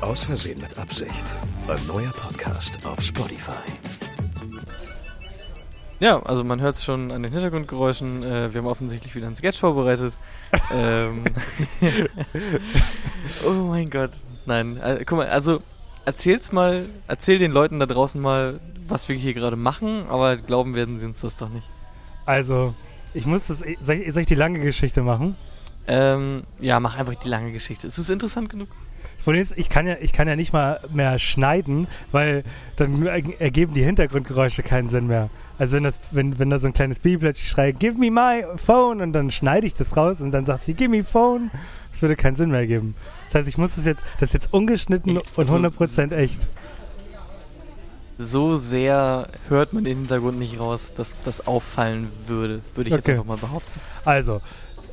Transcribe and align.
Aus 0.00 0.24
Versehen 0.24 0.60
mit 0.60 0.78
Absicht. 0.78 1.12
Ein 1.66 1.86
neuer 1.88 2.12
Podcast 2.12 2.86
auf 2.86 3.02
Spotify. 3.02 3.58
Ja, 5.98 6.22
also 6.22 6.44
man 6.44 6.60
hört 6.60 6.76
es 6.76 6.84
schon 6.84 7.10
an 7.10 7.24
den 7.24 7.32
Hintergrundgeräuschen. 7.32 8.22
Äh, 8.22 8.54
wir 8.54 8.60
haben 8.60 8.68
offensichtlich 8.68 9.16
wieder 9.16 9.26
einen 9.26 9.34
Sketch 9.34 9.58
vorbereitet. 9.58 10.16
ähm, 10.72 11.24
oh 13.44 13.50
mein 13.50 13.90
Gott. 13.90 14.12
Nein, 14.46 14.76
äh, 14.76 15.04
guck 15.04 15.18
mal, 15.18 15.28
also 15.28 15.60
erzähl's 16.04 16.52
mal, 16.52 16.84
erzähl 17.08 17.38
den 17.38 17.50
Leuten 17.50 17.80
da 17.80 17.86
draußen 17.86 18.20
mal, 18.20 18.60
was 18.86 19.08
wir 19.08 19.16
hier 19.16 19.34
gerade 19.34 19.56
machen, 19.56 20.06
aber 20.08 20.36
glauben 20.36 20.76
werden 20.76 21.00
sie 21.00 21.06
uns 21.06 21.20
das 21.22 21.36
doch 21.36 21.48
nicht. 21.48 21.66
Also, 22.24 22.72
ich 23.14 23.26
muss 23.26 23.48
das. 23.48 23.58
Soll 23.58 23.96
ich, 23.96 24.12
soll 24.12 24.20
ich 24.20 24.28
die 24.28 24.36
lange 24.36 24.60
Geschichte 24.60 25.02
machen? 25.02 25.36
Ähm, 25.88 26.44
ja, 26.60 26.78
mach 26.78 26.96
einfach 26.96 27.16
die 27.16 27.28
lange 27.28 27.50
Geschichte. 27.50 27.88
Es 27.88 27.98
ist 27.98 28.10
interessant 28.10 28.48
genug. 28.48 28.68
Problem 29.28 29.42
ist, 29.42 29.58
ich 29.58 29.68
kann, 29.68 29.86
ja, 29.86 29.96
ich 30.00 30.14
kann 30.14 30.26
ja 30.26 30.36
nicht 30.36 30.54
mal 30.54 30.80
mehr 30.90 31.18
schneiden, 31.18 31.86
weil 32.12 32.44
dann 32.76 33.04
er- 33.04 33.40
ergeben 33.42 33.74
die 33.74 33.84
Hintergrundgeräusche 33.84 34.62
keinen 34.62 34.88
Sinn 34.88 35.06
mehr. 35.06 35.28
Also 35.58 35.76
wenn, 35.76 35.84
das, 35.84 36.00
wenn, 36.12 36.38
wenn 36.38 36.48
da 36.48 36.58
so 36.58 36.66
ein 36.66 36.72
kleines 36.72 36.98
Baby 37.00 37.18
plötzlich 37.18 37.46
schreit, 37.46 37.78
give 37.78 37.98
me 37.98 38.10
my 38.10 38.44
phone 38.56 39.02
und 39.02 39.12
dann 39.12 39.30
schneide 39.30 39.66
ich 39.66 39.74
das 39.74 39.98
raus 39.98 40.22
und 40.22 40.30
dann 40.30 40.46
sagt 40.46 40.64
sie, 40.64 40.72
give 40.72 40.88
me 40.88 41.04
phone, 41.04 41.50
das 41.90 42.00
würde 42.00 42.16
keinen 42.16 42.36
Sinn 42.36 42.50
mehr 42.50 42.66
geben. 42.66 42.94
Das 43.26 43.34
heißt, 43.34 43.48
ich 43.48 43.58
muss 43.58 43.74
das 43.74 43.84
jetzt, 43.84 44.02
das 44.18 44.30
ist 44.30 44.32
jetzt 44.32 44.52
ungeschnitten 44.54 45.16
Ich- 45.18 45.36
und 45.36 45.50
also- 45.50 45.56
100% 45.56 46.12
echt. 46.16 46.48
So 48.16 48.56
sehr 48.56 49.28
hört 49.50 49.74
man 49.74 49.84
den 49.84 49.98
Hintergrund 49.98 50.38
nicht 50.38 50.58
raus, 50.58 50.92
dass 50.96 51.14
das 51.24 51.46
auffallen 51.46 52.08
würde, 52.26 52.62
würde 52.74 52.88
ich 52.88 52.94
jetzt 52.96 53.04
Okay. 53.04 53.12
einfach 53.12 53.26
mal 53.26 53.36
behaupten. 53.36 53.78
Also, 54.06 54.40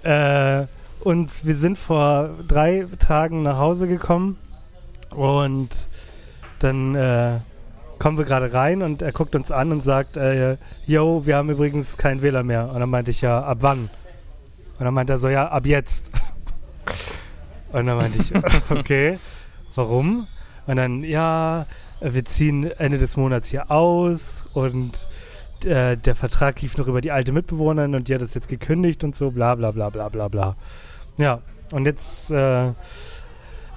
äh, 0.04 0.66
und 1.02 1.46
wir 1.46 1.56
sind 1.56 1.78
vor 1.78 2.30
drei 2.48 2.86
Tagen 3.00 3.44
nach 3.44 3.58
Hause 3.58 3.88
gekommen 3.88 4.38
und 5.12 5.88
dann 6.60 6.96
äh, 6.96 7.40
kommen 8.00 8.18
wir 8.18 8.26
gerade 8.26 8.54
rein 8.54 8.82
und 8.82 9.02
er 9.02 9.12
guckt 9.12 9.36
uns 9.36 9.52
an 9.52 9.72
und 9.72 9.84
sagt, 9.84 10.18
äh, 10.18 10.58
yo, 10.86 11.26
wir 11.26 11.38
haben 11.38 11.50
übrigens 11.50 11.98
kein 11.98 12.22
WLAN 12.22 12.46
mehr. 12.46 12.70
Und 12.70 12.80
dann 12.80 12.90
meinte 12.90 13.12
ich, 13.12 13.22
ja, 13.22 13.42
ab 13.44 13.60
wann? 13.62 13.90
Und 14.78 14.86
dann 14.86 14.94
meinte 14.94 15.14
er 15.14 15.20
so, 15.20 15.30
ja, 15.30 15.48
ab 15.48 15.66
jetzt. 15.66 16.12
Und 17.72 17.88
dann 17.88 17.98
meinte 17.98 18.20
ich, 18.20 18.32
okay, 18.70 19.20
warum? 19.74 20.28
Und 20.68 20.78
dann, 20.78 21.04
ja, 21.04 21.66
wir 22.00 22.26
ziehen 22.26 22.72
Ende 22.72 22.98
des 22.98 23.18
Monats 23.18 23.50
hier 23.50 23.70
aus 23.72 24.48
und 24.54 25.08
äh, 25.64 25.96
der 25.96 26.16
Vertrag 26.16 26.62
lief 26.62 26.78
noch 26.78 26.88
über 26.88 27.02
die 27.02 27.12
alte 27.12 27.32
Mitbewohnerin 27.32 27.96
und 27.96 28.08
die 28.08 28.14
hat 28.14 28.22
das 28.22 28.34
jetzt 28.34 28.48
gekündigt 28.48 29.04
und 29.04 29.16
so, 29.16 29.32
bla 29.32 29.56
bla 29.56 29.72
bla 29.72 29.90
bla 29.90 30.10
bla 30.10 30.28
bla. 30.28 30.56
Ja, 31.18 31.40
und 31.72 31.86
jetzt 31.86 32.32
äh, 32.32 32.74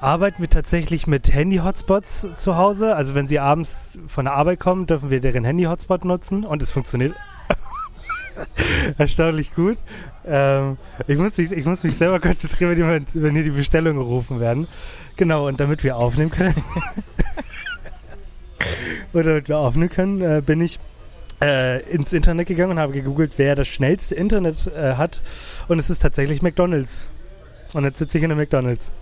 arbeiten 0.01 0.41
wir 0.41 0.51
tatsächlich 0.51 1.07
mit 1.07 1.33
Handy-Hotspots 1.33 2.29
zu 2.37 2.57
Hause. 2.57 2.95
Also 2.95 3.15
wenn 3.15 3.27
sie 3.27 3.39
abends 3.39 3.99
von 4.07 4.25
der 4.25 4.35
Arbeit 4.35 4.61
kommen, 4.61 4.87
dürfen 4.87 5.11
wir 5.11 5.21
deren 5.21 5.45
Handy-Hotspot 5.45 6.05
nutzen 6.05 6.45
und 6.45 6.63
es 6.63 6.71
funktioniert 6.71 7.15
erstaunlich 8.99 9.55
gut. 9.55 9.79
Ähm, 10.27 10.77
ich, 11.07 11.19
muss 11.19 11.37
mich, 11.39 11.53
ich 11.53 11.65
muss 11.65 11.83
mich 11.83 11.97
selber 11.97 12.21
konzentrieren, 12.21 12.77
wenn, 12.79 13.05
die, 13.05 13.23
wenn 13.23 13.35
hier 13.35 13.45
die 13.45 13.51
Bestellungen 13.51 13.99
gerufen 13.99 14.41
werden. 14.41 14.69
Genau, 15.17 15.49
und 15.49 15.59
damit 15.59 15.83
wir 15.83 15.97
aufnehmen 15.97 16.31
können, 16.31 16.55
und 19.13 19.27
damit 19.27 19.49
wir 19.49 19.59
aufnehmen 19.59 19.91
können, 19.91 20.21
äh, 20.21 20.43
bin 20.45 20.61
ich 20.61 20.79
äh, 21.43 21.81
ins 21.91 22.13
Internet 22.13 22.49
gegangen 22.49 22.73
und 22.73 22.79
habe 22.79 22.93
gegoogelt, 22.93 23.33
wer 23.37 23.55
das 23.55 23.69
schnellste 23.69 24.15
Internet 24.15 24.67
äh, 24.69 24.95
hat. 24.95 25.23
Und 25.69 25.79
es 25.79 25.91
ist 25.91 26.01
tatsächlich 26.03 26.43
McDonalds. 26.43 27.09
Und 27.75 27.85
jetzt 27.85 27.99
sitze 27.99 28.19
ich 28.19 28.25
in 28.25 28.31
der 28.31 28.37
McDonalds. 28.39 28.91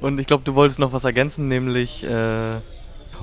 Und 0.00 0.20
ich 0.20 0.26
glaube, 0.26 0.44
du 0.44 0.54
wolltest 0.54 0.78
noch 0.78 0.92
was 0.92 1.04
ergänzen, 1.04 1.48
nämlich 1.48 2.04
äh, 2.04 2.56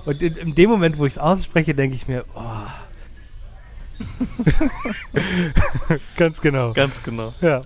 Und 0.05 0.21
in, 0.21 0.35
in 0.35 0.55
dem 0.55 0.69
Moment, 0.69 0.97
wo 0.97 1.05
ich 1.05 1.13
es 1.13 1.17
ausspreche, 1.19 1.73
denke 1.73 1.95
ich 1.95 2.07
mir, 2.07 2.25
oh. 2.35 2.67
Ganz 6.17 6.41
genau. 6.41 6.73
ganz 6.73 7.01
genau. 7.01 7.33
Ja, 7.39 7.61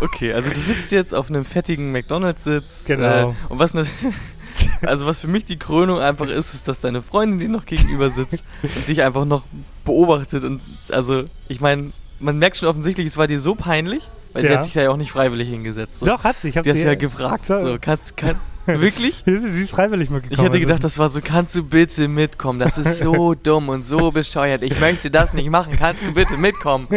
Okay, 0.00 0.32
also 0.32 0.48
du 0.50 0.56
sitzt 0.56 0.92
jetzt 0.92 1.14
auf 1.14 1.28
einem 1.28 1.44
fettigen 1.44 1.92
McDonalds-Sitz. 1.92 2.86
Genau. 2.86 3.30
Äh, 3.30 3.34
und 3.50 3.58
was 3.58 3.74
nat- 3.74 3.86
also 4.82 5.06
was 5.06 5.20
für 5.20 5.28
mich 5.28 5.44
die 5.44 5.58
Krönung 5.58 5.98
einfach 6.00 6.26
ist, 6.28 6.54
ist, 6.54 6.68
dass 6.68 6.80
deine 6.80 7.02
Freundin 7.02 7.38
dir 7.38 7.48
noch 7.48 7.66
gegenüber 7.66 8.10
sitzt 8.10 8.44
und 8.62 8.88
dich 8.88 9.02
einfach 9.02 9.24
noch 9.24 9.42
beobachtet. 9.84 10.44
Und 10.44 10.60
also, 10.90 11.24
ich 11.48 11.60
meine, 11.60 11.92
man 12.20 12.38
merkt 12.38 12.56
schon 12.56 12.68
offensichtlich, 12.68 13.06
es 13.06 13.16
war 13.16 13.26
dir 13.26 13.40
so 13.40 13.54
peinlich, 13.54 14.02
weil 14.32 14.42
sie 14.42 14.48
Ja. 14.48 14.56
hat 14.56 14.64
sich 14.64 14.72
da 14.74 14.82
ja 14.82 14.90
auch 14.90 14.96
nicht 14.96 15.10
freiwillig 15.12 15.48
hingesetzt. 15.48 16.00
So. 16.00 16.06
doch, 16.06 16.24
hat 16.24 16.40
sie. 16.40 16.48
Ich 16.48 16.56
habe 16.56 16.64
Die 16.64 16.70
hast 16.72 16.80
sie 16.80 16.86
ja 16.86 16.94
gefragt. 16.94 17.46
So, 17.46 17.78
kannst, 17.80 18.16
kann, 18.16 18.36
wirklich? 18.66 19.22
Sie 19.24 19.38
sie 19.52 19.62
ist 19.62 19.70
freiwillig 19.70 20.10
mitgekommen. 20.10 20.32
Ich 20.38 20.38
hätte 20.44 20.56
Also, 20.56 20.66
gedacht, 20.66 20.84
das 20.84 20.98
war 20.98 21.08
so, 21.10 21.20
kannst 21.22 21.56
du 21.56 21.62
bitte 21.62 22.08
mitkommen? 22.08 22.58
Das 22.58 22.76
ist 22.78 22.98
so 23.00 23.34
dumm 23.34 23.68
und 23.70 23.86
so 23.86 24.10
bescheuert. 24.10 24.62
Ich 24.62 24.78
möchte 24.80 25.10
das 25.10 25.32
nicht 25.32 25.48
machen. 25.50 25.76
Kannst 25.78 26.06
du 26.06 26.12
bitte 26.12 26.36
mitkommen? 26.36 26.88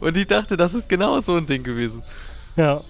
und 0.00 0.16
ich 0.16 0.26
dachte, 0.26 0.56
das 0.56 0.74
ist 0.74 0.88
genau 0.88 1.20
so 1.20 1.36
ein 1.36 1.46
Ding 1.46 1.62
gewesen. 1.62 2.02
Ja. 2.56 2.82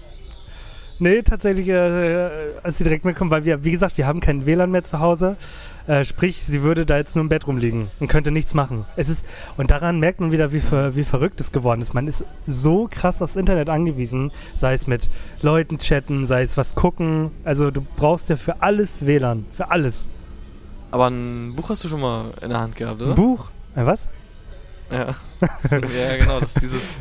Nee, 0.99 1.21
tatsächlich, 1.21 1.67
äh, 1.69 2.29
als 2.61 2.77
sie 2.77 2.83
direkt 2.83 3.05
mitkommen, 3.05 3.31
weil 3.31 3.45
wir, 3.45 3.63
wie 3.63 3.71
gesagt, 3.71 3.97
wir 3.97 4.07
haben 4.07 4.19
kein 4.19 4.45
WLAN 4.45 4.71
mehr 4.71 4.83
zu 4.83 4.99
Hause. 4.99 5.37
Äh, 5.85 6.05
sprich, 6.05 6.43
sie 6.43 6.61
würde 6.61 6.85
da 6.85 6.97
jetzt 6.97 7.15
nur 7.15 7.23
im 7.23 7.29
Bett 7.29 7.45
rumliegen 7.45 7.89
und 7.99 8.07
könnte 8.07 8.31
nichts 8.31 8.53
machen. 8.53 8.85
Es 8.95 9.09
ist, 9.09 9.25
und 9.57 9.71
daran 9.71 9.99
merkt 9.99 10.21
man 10.21 10.31
wieder, 10.31 10.53
wie, 10.53 10.61
ver, 10.61 10.95
wie 10.95 11.03
verrückt 11.03 11.41
es 11.41 11.51
geworden 11.51 11.81
ist. 11.81 11.93
Man 11.93 12.07
ist 12.07 12.23
so 12.47 12.87
krass 12.89 13.21
aufs 13.21 13.35
Internet 13.35 13.69
angewiesen, 13.69 14.31
sei 14.55 14.73
es 14.73 14.87
mit 14.87 15.09
Leuten 15.41 15.79
chatten, 15.79 16.25
sei 16.25 16.43
es 16.43 16.55
was 16.55 16.75
gucken. 16.75 17.31
Also 17.43 17.69
du 17.69 17.81
brauchst 17.81 18.29
ja 18.29 18.37
für 18.37 18.61
alles 18.61 19.05
WLAN, 19.05 19.45
für 19.51 19.71
alles. 19.71 20.05
Aber 20.91 21.09
ein 21.09 21.53
Buch 21.55 21.69
hast 21.69 21.83
du 21.83 21.89
schon 21.89 22.01
mal 22.01 22.31
in 22.41 22.49
der 22.49 22.59
Hand 22.59 22.75
gehabt, 22.75 23.01
oder? 23.01 23.11
Ein 23.11 23.15
Buch? 23.15 23.49
Ein 23.75 23.85
was? 23.85 24.07
Ja. 24.91 25.15
ja, 25.71 26.17
genau. 26.17 26.39
Das 26.39 26.55
ist 26.55 26.61
dieses 26.61 26.95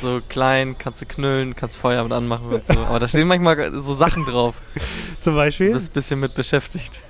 so 0.00 0.20
klein, 0.28 0.76
kannst 0.78 1.02
du 1.02 1.06
knüllen, 1.06 1.54
kannst 1.56 1.76
Feuer 1.76 2.02
mit 2.02 2.12
anmachen 2.12 2.46
und 2.48 2.66
so. 2.66 2.78
Aber 2.78 2.98
da 3.00 3.08
stehen 3.08 3.26
manchmal 3.28 3.72
so 3.80 3.94
Sachen 3.94 4.24
drauf. 4.24 4.56
Zum 5.22 5.32
Du 5.32 5.38
Beispiel? 5.38 5.72
bist 5.72 5.90
ein 5.90 5.92
bisschen 5.94 6.20
mit 6.20 6.34
beschäftigt. 6.34 7.00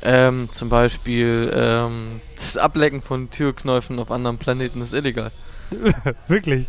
Ähm, 0.00 0.48
zum 0.52 0.68
Beispiel 0.68 1.52
ähm, 1.54 2.20
das 2.36 2.56
Ablecken 2.56 3.02
von 3.02 3.30
Türknäufen 3.30 3.98
auf 3.98 4.12
anderen 4.12 4.38
Planeten 4.38 4.80
ist 4.80 4.92
illegal. 4.94 5.32
Wirklich? 6.28 6.68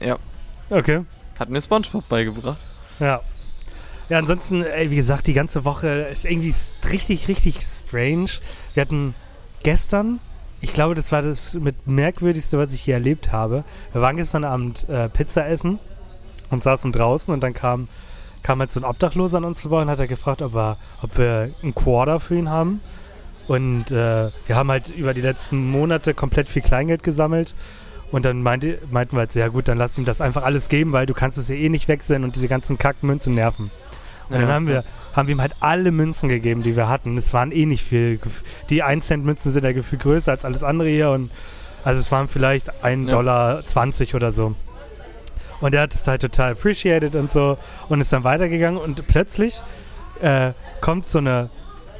Ja. 0.00 0.18
Okay. 0.68 1.04
Hat 1.38 1.48
mir 1.50 1.62
SpongeBob 1.62 2.06
beigebracht. 2.08 2.62
Ja. 3.00 3.22
Ja, 4.10 4.18
ansonsten, 4.18 4.62
ey, 4.64 4.90
wie 4.90 4.96
gesagt, 4.96 5.26
die 5.26 5.32
ganze 5.34 5.64
Woche 5.64 5.88
ist 5.88 6.24
irgendwie 6.24 6.54
richtig, 6.90 7.28
richtig 7.28 7.60
strange. 7.62 8.30
Wir 8.74 8.82
hatten 8.82 9.14
gestern, 9.62 10.18
ich 10.60 10.72
glaube, 10.72 10.94
das 10.94 11.12
war 11.12 11.22
das 11.22 11.54
mit 11.54 11.86
merkwürdigste, 11.86 12.58
was 12.58 12.72
ich 12.72 12.80
hier 12.80 12.94
erlebt 12.94 13.32
habe. 13.32 13.64
Wir 13.92 14.00
waren 14.00 14.16
gestern 14.16 14.44
Abend 14.44 14.88
äh, 14.88 15.08
Pizza 15.08 15.46
essen 15.46 15.78
und 16.50 16.62
saßen 16.62 16.92
draußen 16.92 17.32
und 17.32 17.40
dann 17.40 17.54
kam, 17.54 17.88
kam 18.42 18.58
halt 18.60 18.72
so 18.72 18.80
ein 18.80 18.84
Obdachloser 18.84 19.38
an 19.38 19.44
uns 19.44 19.62
vorbei 19.62 19.82
und 19.82 19.90
hat 19.90 20.00
er 20.00 20.08
gefragt, 20.08 20.42
ob 20.42 20.54
wir, 20.54 20.76
ob 21.02 21.16
wir 21.16 21.50
einen 21.62 21.74
Quarter 21.74 22.18
für 22.18 22.36
ihn 22.36 22.50
haben. 22.50 22.80
Und 23.46 23.90
äh, 23.90 24.30
wir 24.46 24.56
haben 24.56 24.70
halt 24.70 24.88
über 24.88 25.14
die 25.14 25.20
letzten 25.20 25.70
Monate 25.70 26.12
komplett 26.12 26.48
viel 26.48 26.62
Kleingeld 26.62 27.02
gesammelt. 27.02 27.54
Und 28.10 28.24
dann 28.24 28.42
meinte, 28.42 28.78
meinten 28.90 29.16
wir 29.16 29.20
halt 29.20 29.32
so, 29.32 29.38
ja 29.38 29.48
gut, 29.48 29.68
dann 29.68 29.78
lass 29.78 29.96
ihm 29.96 30.04
das 30.04 30.20
einfach 30.20 30.42
alles 30.42 30.68
geben, 30.68 30.92
weil 30.92 31.06
du 31.06 31.14
kannst 31.14 31.38
es 31.38 31.48
ja 31.48 31.54
eh 31.54 31.68
nicht 31.68 31.88
wechseln 31.88 32.24
und 32.24 32.36
diese 32.36 32.48
ganzen 32.48 32.78
Kackmünzen 32.78 33.34
nerven. 33.34 33.70
Und 34.30 34.40
dann 34.40 34.48
haben 34.48 34.66
wir, 34.66 34.84
haben 35.18 35.28
wir 35.28 35.34
ihm 35.34 35.40
halt 35.40 35.56
alle 35.60 35.90
Münzen 35.90 36.28
gegeben, 36.28 36.62
die 36.62 36.76
wir 36.76 36.88
hatten. 36.88 37.18
Es 37.18 37.34
waren 37.34 37.52
eh 37.52 37.66
nicht 37.66 37.82
viel. 37.84 38.18
Die 38.70 38.82
1 38.82 39.06
Cent 39.06 39.24
Münzen 39.24 39.52
sind 39.52 39.64
ja 39.64 39.72
gefühlt 39.72 40.00
größer 40.00 40.30
als 40.32 40.44
alles 40.44 40.62
andere 40.62 40.88
hier 40.88 41.10
und 41.10 41.30
also 41.84 42.00
es 42.00 42.10
waren 42.10 42.28
vielleicht 42.28 42.70
1,20 42.84 43.04
Ja. 43.06 43.10
Dollar 43.10 43.66
20 43.66 44.14
oder 44.14 44.32
so. 44.32 44.54
Und 45.60 45.74
er 45.74 45.82
hat 45.82 45.94
es 45.94 46.06
halt 46.06 46.22
total 46.22 46.52
appreciated 46.52 47.16
und 47.16 47.32
so 47.32 47.58
und 47.88 48.00
ist 48.00 48.12
dann 48.12 48.22
weitergegangen 48.24 48.80
und 48.80 49.06
plötzlich 49.08 49.60
äh, 50.22 50.52
kommt 50.80 51.06
so 51.06 51.18
eine 51.18 51.50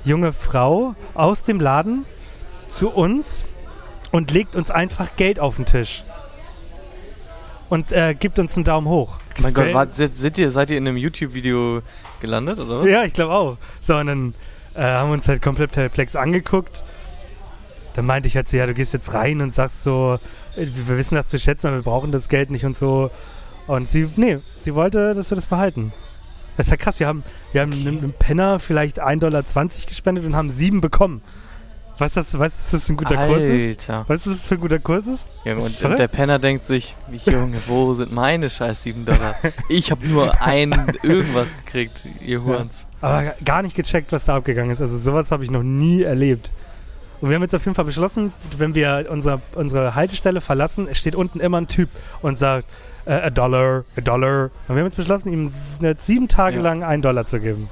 junge 0.05 0.33
Frau 0.33 0.95
aus 1.15 1.43
dem 1.43 1.59
Laden 1.61 2.05
zu 2.69 2.89
uns 2.89 3.45
und 4.13 4.31
legt 4.31 4.55
uns 4.55 4.71
einfach 4.71 5.17
Geld 5.17 5.41
auf 5.41 5.57
den 5.57 5.67
Tisch. 5.67 6.05
und 7.69 7.93
äh, 7.93 8.15
gibt 8.15 8.39
uns 8.39 8.57
einen 8.57 8.65
Daumen 8.65 8.87
hoch. 8.89 9.19
Mein 9.41 9.53
Gott, 9.55 9.75
wart, 9.75 9.95
seid, 9.95 10.17
seid 10.17 10.39
ihr, 10.39 10.51
seid 10.51 10.71
ihr 10.71 10.79
in 10.79 10.87
einem 10.89 10.97
YouTube-Video 10.97 11.83
gelandet, 12.21 12.59
oder 12.61 12.81
was? 12.81 12.91
Ja, 12.91 13.05
ich 13.05 13.13
glaube 13.15 13.33
auch. 13.35 13.57
So, 13.81 13.97
und 13.97 14.07
dann 14.07 14.35
äh, 14.75 14.83
haben 14.83 15.11
wir 15.11 15.15
uns 15.15 15.29
halt 15.29 15.43
komplett 15.43 15.73
perplex 15.73 16.17
angeguckt. 16.17 16.85
Dann 17.95 18.07
meinte 18.07 18.29
ich 18.29 18.37
halt 18.37 18.49
so, 18.49 18.57
ja, 18.57 18.67
du 18.67 18.75
gehst 18.75 18.93
jetzt 18.93 19.15
rein 19.15 19.41
und 19.41 19.53
sagst 19.53 19.83
so, 19.85 20.19
äh, 20.57 20.67
wir 20.67 20.97
wissen 20.97 21.15
das 21.15 21.29
zu 21.29 21.39
schätzen, 21.39 21.69
aber 21.69 21.77
wir 21.77 21.83
brauchen 21.83 22.13
das 22.13 22.29
Geld 22.29 22.51
nicht 22.51 22.65
und 22.65 22.77
so. 22.77 23.11
Und 23.67 23.91
sie, 23.91 24.09
nee, 24.17 24.39
sie 24.61 24.75
wollte, 24.75 25.15
dass 25.15 25.31
wir 25.31 25.37
das 25.37 25.47
behalten. 25.47 25.93
Das 26.57 26.67
ist 26.67 26.71
ja 26.71 26.77
krass, 26.77 26.99
wir 27.01 27.07
haben, 27.07 27.23
wir 27.53 27.61
haben 27.61 27.73
Okay. 27.73 27.89
einem, 27.89 27.99
einem 27.99 28.13
Penner 28.13 28.59
vielleicht 28.59 29.01
1,20 29.03 29.19
Dollar 29.19 29.43
gespendet 29.87 30.25
und 30.25 30.35
haben 30.35 30.51
sieben 30.51 30.81
bekommen. 30.81 31.23
Weißt 31.99 32.17
du, 32.17 32.21
was, 32.21 32.39
dass 32.39 32.71
das 32.71 32.89
ein 32.89 32.97
guter 32.97 33.27
Kurs 33.27 33.43
ist? 33.43 33.91
Alter. 33.91 34.09
Weißt 34.09 34.27
du, 34.27 34.31
was 34.31 34.37
das 34.39 34.47
für 34.47 34.55
ein 34.55 34.61
guter 34.61 34.79
Kurs 34.79 35.07
ist? 35.07 35.27
Das 35.45 35.55
und, 35.55 35.67
ist 35.67 35.85
und 35.85 35.99
der. 35.99 36.07
Penner 36.09 36.39
denkt 36.39 36.65
sich, 36.65 36.95
Junge, 37.27 37.59
wo 37.67 37.93
sind 37.95 38.13
meine 38.13 38.49
scheiß 38.49 38.85
7 38.85 39.05
Dollar? 39.05 39.35
Ich 39.69 39.91
habe 39.91 40.07
nur 40.09 40.41
ein 40.41 40.73
irgendwas 41.03 41.57
gekriegt, 41.65 42.05
ihr 42.25 42.45
Hurens. 42.45 42.87
Aber 43.01 43.35
gar 43.45 43.63
nicht 43.63 43.75
gecheckt, 43.75 44.13
was 44.13 44.27
da 44.27 44.37
abgegangen 44.37 44.71
ist. 44.71 44.81
Also 44.81 44.97
sowas 44.97 45.33
habe 45.33 45.43
ich 45.43 45.51
noch 45.51 45.63
nie 45.65 46.03
erlebt. 46.03 46.53
Und 47.21 47.31
wir 47.31 47.35
haben 47.35 47.43
jetzt 47.43 47.55
auf 47.57 47.65
jeden 47.65 47.75
Fall 47.75 47.85
beschlossen, 47.85 48.33
wenn 48.57 48.77
wir 48.77 49.07
unsere, 49.11 49.41
unsere 49.57 49.97
Haltestelle 49.97 50.41
verlassen, 50.41 50.87
steht 50.93 51.17
unten 51.17 51.41
immer 51.41 51.61
ein 51.61 51.67
Typ 51.67 51.89
und 52.23 52.39
sagt, 52.39 52.67
äh, 53.07 53.13
a 53.15 53.31
dollar, 53.31 53.85
a 53.97 54.01
dollar. 54.01 54.51
Und 54.69 54.77
wir 54.77 54.77
haben 54.77 54.87
jetzt 54.87 54.97
beschlossen, 54.99 55.33
ihm 55.33 55.51
jetzt 55.81 56.07
sieben 56.07 56.29
Tage 56.29 56.57
Ja. 56.59 56.63
lang 56.63 56.85
einen 56.85 57.03
Dollar 57.03 57.27
zu 57.27 57.41
geben. 57.41 57.69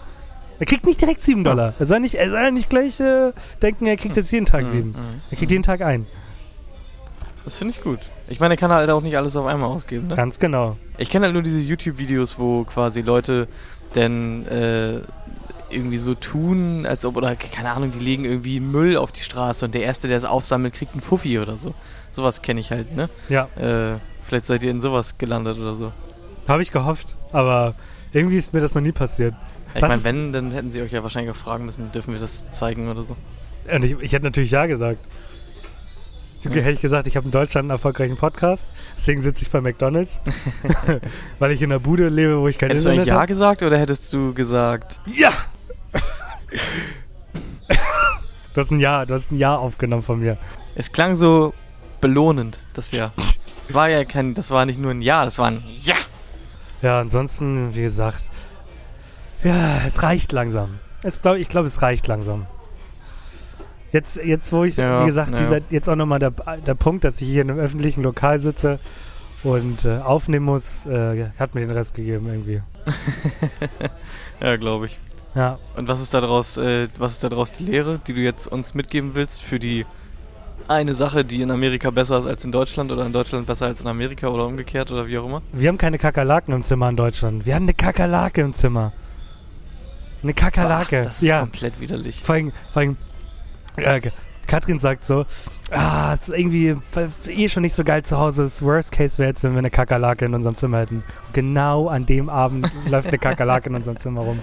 Er 0.58 0.66
kriegt 0.66 0.86
nicht 0.86 1.00
direkt 1.00 1.22
sieben 1.22 1.44
Ja. 1.44 1.50
Dollar. 1.50 1.74
Er 1.78 1.86
soll 1.86 2.00
nicht, 2.00 2.14
er 2.14 2.30
soll 2.30 2.52
nicht 2.52 2.70
gleich 2.70 2.98
äh, 3.00 3.32
denken, 3.62 3.86
er 3.86 3.96
kriegt 3.96 4.16
jetzt 4.16 4.32
jeden 4.32 4.46
Tag 4.46 4.64
Mhm, 4.64 4.70
sieben. 4.70 4.88
mhm. 4.90 5.20
Er 5.30 5.36
kriegt 5.36 5.50
jeden 5.50 5.62
Tag 5.62 5.82
ein. 5.82 6.06
Das 7.44 7.58
finde 7.58 7.74
ich 7.74 7.82
gut. 7.82 8.00
Ich 8.28 8.40
meine, 8.40 8.54
er 8.54 8.56
kann 8.56 8.72
halt 8.72 8.90
auch 8.90 9.02
nicht 9.02 9.16
alles 9.16 9.36
auf 9.36 9.46
einmal 9.46 9.68
ausgeben, 9.68 10.08
ne? 10.08 10.16
Ganz 10.16 10.38
genau. 10.40 10.76
Ich 10.98 11.10
kenne 11.10 11.26
halt 11.26 11.34
nur 11.34 11.42
diese 11.42 11.60
YouTube-Videos, 11.60 12.38
wo 12.38 12.64
quasi 12.64 13.02
Leute 13.02 13.46
denn 13.94 14.46
äh, 14.48 15.00
irgendwie 15.70 15.96
so 15.98 16.14
tun, 16.14 16.86
als 16.86 17.04
ob, 17.04 17.16
oder 17.16 17.36
keine 17.36 17.70
Ahnung, 17.70 17.92
die 17.92 17.98
legen 18.00 18.24
irgendwie 18.24 18.58
Müll 18.58 18.96
auf 18.96 19.12
die 19.12 19.20
Straße 19.22 19.64
und 19.64 19.74
der 19.74 19.82
Erste, 19.82 20.08
der 20.08 20.16
es 20.16 20.24
aufsammelt, 20.24 20.74
kriegt 20.74 20.92
einen 20.92 21.00
Fuffi 21.02 21.38
oder 21.38 21.56
so. 21.56 21.74
Sowas 22.10 22.42
kenne 22.42 22.60
ich 22.60 22.70
halt, 22.72 22.96
ne? 22.96 23.08
Ja, 23.28 23.48
Äh, 23.56 23.98
vielleicht 24.26 24.46
seid 24.46 24.62
ihr 24.64 24.70
in 24.72 24.80
sowas 24.80 25.18
gelandet 25.18 25.58
oder 25.58 25.74
so. 25.74 25.92
habe 26.48 26.62
ich 26.62 26.72
gehofft. 26.72 27.14
Aber 27.32 27.74
irgendwie 28.12 28.36
ist 28.38 28.52
mir 28.54 28.60
das 28.60 28.74
noch 28.74 28.82
nie 28.82 28.92
passiert. 28.92 29.34
Ich 29.74 29.82
meine, 29.82 30.04
wenn, 30.04 30.32
dann 30.32 30.52
hätten 30.52 30.72
sie 30.72 30.80
euch 30.82 30.92
ja 30.92 31.02
wahrscheinlich 31.02 31.30
auch 31.30 31.36
fragen 31.36 31.64
müssen, 31.66 31.92
dürfen 31.92 32.14
wir 32.14 32.20
das 32.20 32.48
zeigen 32.50 32.88
oder 32.90 33.02
so. 33.02 33.16
Und 33.70 33.84
ich, 33.84 33.92
ich 34.00 34.12
hätte 34.12 34.24
natürlich 34.24 34.50
Ja 34.52 34.66
gesagt. 34.66 34.98
Ich 36.40 36.44
Ja. 36.46 36.52
hätte 36.52 36.70
ich 36.72 36.80
gesagt, 36.80 37.06
ich 37.08 37.16
habe 37.16 37.26
in 37.26 37.32
Deutschland 37.32 37.64
einen 37.64 37.70
erfolgreichen 37.70 38.16
Podcast, 38.16 38.68
deswegen 38.96 39.20
sitze 39.20 39.42
ich 39.42 39.50
bei 39.50 39.60
McDonalds, 39.60 40.20
weil 41.40 41.50
ich 41.50 41.60
in 41.62 41.72
einer 41.72 41.80
Bude 41.80 42.08
lebe, 42.08 42.38
wo 42.40 42.46
ich 42.48 42.56
kein 42.58 42.68
Hättest 42.68 42.86
du 42.86 42.90
Internet 42.90 43.02
eigentlich 43.08 43.08
Ja 43.12 43.16
habe. 43.16 43.26
gesagt 43.26 43.62
oder 43.62 43.78
hättest 43.78 44.12
du 44.12 44.32
gesagt, 44.32 45.00
Ja! 45.06 45.32
du 48.54 48.60
hast 48.60 48.70
ein 48.70 48.78
Ja, 48.80 49.04
du 49.04 49.14
hast 49.14 49.30
ein 49.32 49.38
Ja 49.38 49.56
aufgenommen 49.56 50.02
von 50.02 50.20
mir. 50.20 50.36
es 50.74 50.92
klang 50.92 51.14
so 51.16 51.52
belohnend, 52.00 52.58
das 52.74 52.92
Ja. 52.92 53.12
Das 53.66 53.74
war 53.74 53.88
ja 53.88 54.04
kein, 54.04 54.34
das 54.34 54.52
war 54.52 54.64
nicht 54.64 54.78
nur 54.78 54.92
ein 54.92 55.02
Ja, 55.02 55.24
das 55.24 55.38
war 55.40 55.48
ein 55.48 55.60
Ja. 55.82 55.96
Ja, 56.82 57.00
ansonsten, 57.00 57.74
wie 57.74 57.82
gesagt, 57.82 58.22
ja, 59.44 59.80
es 59.86 60.02
reicht 60.02 60.32
langsam. 60.32 60.78
Es 61.02 61.20
glaub, 61.20 61.36
ich 61.36 61.48
glaube, 61.48 61.66
es 61.66 61.82
reicht 61.82 62.06
langsam. 62.06 62.46
Jetzt, 63.92 64.16
jetzt 64.16 64.52
wo 64.52 64.64
ich, 64.64 64.76
Ja, 64.76 65.02
wie 65.02 65.06
gesagt, 65.06 65.30
ja. 65.30 65.38
dieser, 65.38 65.60
jetzt 65.70 65.88
auch 65.88 65.96
nochmal 65.96 66.18
der, 66.18 66.32
der 66.66 66.74
Punkt, 66.74 67.04
dass 67.04 67.20
ich 67.20 67.28
hier 67.28 67.42
in 67.42 67.50
einem 67.50 67.60
öffentlichen 67.60 68.02
Lokal 68.02 68.40
sitze 68.40 68.78
und 69.42 69.84
äh, 69.84 69.98
aufnehmen 69.98 70.44
muss, 70.44 70.86
äh, 70.86 71.30
hat 71.38 71.54
mir 71.54 71.60
den 71.60 71.70
Rest 71.70 71.94
gegeben 71.94 72.26
irgendwie. 72.28 72.62
Ja, 74.40 74.56
glaube 74.56 74.86
ich. 74.86 74.98
Ja, 75.34 75.58
Und 75.76 75.88
was 75.88 76.00
ist 76.00 76.12
daraus, 76.14 76.56
äh, 76.56 76.88
was 76.98 77.12
ist 77.14 77.24
daraus 77.24 77.52
die 77.52 77.64
Lehre, 77.64 78.00
die 78.06 78.12
du 78.12 78.20
jetzt 78.20 78.46
uns 78.46 78.74
mitgeben 78.74 79.14
willst 79.14 79.42
für 79.42 79.58
die 79.58 79.86
eine 80.68 80.94
Sache, 80.94 81.24
die 81.24 81.42
in 81.42 81.50
Amerika 81.50 81.90
besser 81.90 82.18
ist 82.18 82.26
als 82.26 82.44
in 82.44 82.52
Deutschland 82.52 82.90
oder 82.90 83.06
in 83.06 83.12
Deutschland 83.12 83.46
besser 83.46 83.66
als 83.66 83.80
in 83.80 83.86
Amerika 83.86 84.28
oder 84.28 84.46
umgekehrt 84.46 84.90
oder 84.90 85.06
wie 85.06 85.16
auch 85.18 85.24
immer? 85.26 85.42
wir 85.52 85.68
haben 85.68 85.78
keine 85.78 85.98
Kakerlaken 85.98 86.52
im 86.54 86.64
Zimmer 86.64 86.88
in 86.88 86.96
Deutschland. 86.96 87.46
Wir 87.46 87.54
haben 87.54 87.62
eine 87.64 87.74
Kakerlake 87.74 88.40
im 88.42 88.52
Zimmer. 88.52 88.92
Eine 90.26 90.34
Kakerlake. 90.34 91.00
Ach, 91.02 91.06
das 91.06 91.22
ist 91.22 91.28
ja, 91.28 91.40
komplett 91.40 91.80
widerlich. 91.80 92.20
vor 92.22 92.34
allem, 92.34 92.52
vor 92.72 92.80
allem 92.82 92.96
äh, 93.76 94.00
Katrin 94.48 94.80
sagt 94.80 95.04
so, 95.04 95.24
ah, 95.70 96.14
es 96.14 96.22
ist 96.28 96.36
irgendwie 96.36 96.74
eh 97.28 97.48
schon 97.48 97.62
nicht 97.62 97.74
so 97.76 97.84
geil 97.84 98.04
zu 98.04 98.18
Hause. 98.18 98.42
Das 98.44 98.60
Worst 98.62 98.90
Case 98.92 99.18
wäre 99.18 99.28
jetzt, 99.30 99.44
wenn 99.44 99.52
wir 99.52 99.58
eine 99.58 99.70
Kakerlake 99.70 100.24
in 100.24 100.34
unserem 100.34 100.56
Zimmer 100.56 100.78
hätten. 100.80 101.04
Genau 101.32 101.86
an 101.88 102.06
dem 102.06 102.28
Abend 102.28 102.72
läuft 102.88 103.08
eine 103.08 103.18
Kakerlake 103.18 103.68
in 103.68 103.76
unserem 103.76 103.98
Zimmer 103.98 104.22
rum. 104.22 104.40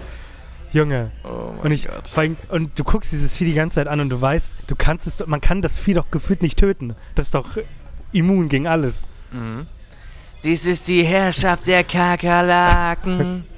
Junge. 0.72 1.10
Oh 1.24 1.52
mein 1.52 1.60
Und 1.66 1.70
ich, 1.72 1.88
allem, 2.16 2.36
und 2.48 2.78
du 2.78 2.84
guckst 2.84 3.12
dieses 3.12 3.36
Vieh 3.36 3.44
die 3.44 3.52
ganze 3.54 3.74
Zeit 3.76 3.88
an 3.88 4.00
und 4.00 4.08
du 4.08 4.20
weißt, 4.20 4.52
du 4.66 4.74
kannst 4.74 5.06
es, 5.06 5.16
doch- 5.18 5.26
man 5.26 5.40
kann 5.42 5.60
das 5.62 5.78
Vieh 5.78 5.92
doch 5.94 6.10
gefühlt 6.10 6.40
nicht 6.42 6.58
töten. 6.58 6.94
Das 7.14 7.26
ist 7.26 7.34
doch 7.34 7.58
immun 8.12 8.48
gegen 8.48 8.66
alles. 8.66 9.02
Mhm. 9.32 9.66
Dies 10.44 10.66
ist 10.66 10.88
die 10.88 11.04
Herrschaft 11.04 11.66
der 11.66 11.84
Kakerlaken. 11.84 13.44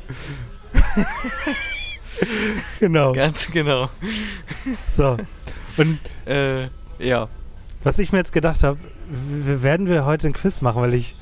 Genau. 2.81 3.13
Ganz 3.13 3.51
genau. 3.51 3.89
So. 4.97 5.17
Und 5.77 5.99
Äh, 6.27 6.69
ja. 6.99 7.29
was 7.85 7.99
ich 7.99 8.11
mir 8.13 8.19
jetzt 8.19 8.33
gedacht 8.33 8.63
habe, 8.65 8.79
werden 9.09 9.87
wir 9.87 10.05
heute 10.07 10.27
ein 10.27 10.33
Quiz 10.33 10.61
machen, 10.63 10.83
weil 10.83 10.95
ich, 10.95 11.15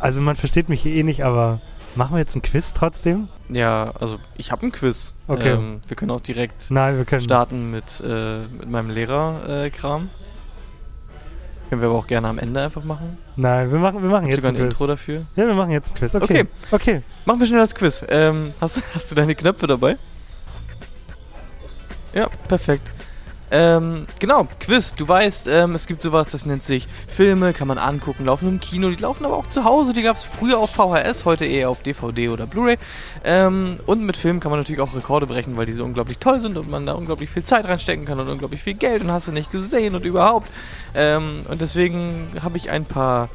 also 0.00 0.20
man 0.20 0.34
versteht 0.36 0.68
mich 0.68 0.82
hier 0.82 0.92
eh 0.94 1.02
nicht, 1.04 1.24
aber 1.24 1.60
machen 1.94 2.14
wir 2.14 2.18
jetzt 2.18 2.34
ein 2.34 2.42
Quiz 2.42 2.72
trotzdem? 2.72 3.28
Ja, 3.48 3.92
also 4.00 4.18
ich 4.36 4.50
habe 4.50 4.66
ein 4.66 4.72
Quiz. 4.72 5.14
Okay. 5.28 5.50
Ähm, 5.52 5.80
wir 5.86 5.96
können 5.96 6.10
auch 6.10 6.20
direkt 6.20 6.70
Nein, 6.70 6.96
wir 6.96 7.04
können. 7.04 7.22
starten 7.22 7.70
mit, 7.70 8.02
äh, 8.04 8.40
mit 8.46 8.68
meinem 8.70 8.90
Lehrer-Kram. 8.90 10.10
Können 11.68 11.80
wir 11.82 11.88
aber 11.88 11.98
auch 11.98 12.06
gerne 12.06 12.28
am 12.28 12.38
Ende 12.38 12.60
einfach 12.60 12.82
machen. 12.84 13.18
Nein, 13.36 13.70
wir 13.70 13.78
machen, 13.78 14.02
wir 14.02 14.10
machen 14.10 14.26
Gibt's 14.28 14.38
jetzt 14.38 14.46
ein 14.46 14.54
Quiz. 14.56 14.64
Intro 14.72 14.86
dafür. 14.86 15.22
Ja, 15.36 15.46
wir 15.46 15.54
machen 15.54 15.70
jetzt 15.70 15.90
ein 15.90 15.94
Quiz. 15.94 16.14
Okay. 16.14 16.24
Okay. 16.24 16.46
Okay. 16.70 17.02
Machen 17.24 17.40
wir 17.40 17.46
schnell 17.46 17.60
das 17.60 17.74
Quiz. 17.74 18.02
Ähm, 18.08 18.52
hast, 18.60 18.82
hast 18.94 19.10
du 19.10 19.14
deine 19.14 19.34
Knöpfe 19.34 19.66
dabei? 19.66 19.96
Ja, 22.14 22.28
perfekt. 22.48 22.88
Ähm, 23.50 24.06
genau, 24.18 24.46
Quiz. 24.60 24.94
Du 24.94 25.08
weißt, 25.08 25.48
ähm, 25.48 25.74
es 25.74 25.86
gibt 25.86 26.00
sowas, 26.00 26.30
das 26.30 26.44
nennt 26.44 26.62
sich 26.62 26.86
Filme, 27.06 27.52
kann 27.52 27.68
man 27.68 27.78
angucken, 27.78 28.26
laufen 28.26 28.48
im 28.48 28.60
Kino, 28.60 28.90
die 28.90 28.96
laufen 28.96 29.24
aber 29.24 29.36
auch 29.36 29.46
zu 29.46 29.64
Hause. 29.64 29.92
Die 29.92 30.02
gab 30.02 30.16
es 30.16 30.24
früher 30.24 30.58
auf 30.58 30.70
VHS, 30.70 31.24
heute 31.24 31.46
eher 31.46 31.70
auf 31.70 31.82
DVD 31.82 32.28
oder 32.28 32.46
Blu-ray. 32.46 32.76
Ähm, 33.24 33.80
und 33.86 34.04
mit 34.04 34.16
Filmen 34.16 34.40
kann 34.40 34.50
man 34.50 34.60
natürlich 34.60 34.80
auch 34.80 34.94
Rekorde 34.94 35.26
brechen, 35.26 35.56
weil 35.56 35.66
die 35.66 35.72
so 35.72 35.84
unglaublich 35.84 36.18
toll 36.18 36.40
sind 36.40 36.56
und 36.56 36.70
man 36.70 36.84
da 36.84 36.92
unglaublich 36.92 37.30
viel 37.30 37.44
Zeit 37.44 37.66
reinstecken 37.66 38.04
kann 38.04 38.20
und 38.20 38.28
unglaublich 38.28 38.62
viel 38.62 38.74
Geld 38.74 39.02
und 39.02 39.10
hast 39.10 39.28
du 39.28 39.32
nicht 39.32 39.50
gesehen 39.50 39.94
und 39.94 40.04
überhaupt. 40.04 40.50
Ähm, 40.94 41.46
und 41.48 41.60
deswegen 41.60 42.32
habe 42.42 42.58
ich 42.58 42.70
ein 42.70 42.84
paar 42.84 43.30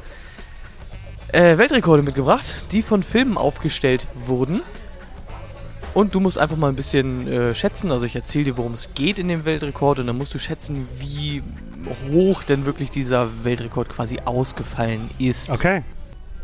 äh, 1.32 1.58
Weltrekorde 1.58 2.02
mitgebracht, 2.02 2.44
die 2.70 2.82
von 2.82 3.02
Filmen 3.02 3.36
aufgestellt 3.36 4.06
wurden. 4.14 4.62
Und 5.94 6.14
du 6.14 6.20
musst 6.20 6.38
einfach 6.38 6.56
mal 6.56 6.68
ein 6.68 6.76
bisschen 6.76 7.28
äh, 7.28 7.54
schätzen. 7.54 7.92
Also 7.92 8.04
ich 8.04 8.16
erzähle 8.16 8.46
dir, 8.46 8.58
worum 8.58 8.74
es 8.74 8.94
geht 8.94 9.18
in 9.20 9.28
dem 9.28 9.44
Weltrekord 9.44 10.00
und 10.00 10.08
dann 10.08 10.18
musst 10.18 10.34
du 10.34 10.38
schätzen, 10.38 10.88
wie 10.98 11.42
hoch 12.12 12.42
denn 12.42 12.66
wirklich 12.66 12.90
dieser 12.90 13.28
Weltrekord 13.44 13.88
quasi 13.88 14.18
ausgefallen 14.24 15.08
ist. 15.18 15.50
Okay. 15.50 15.82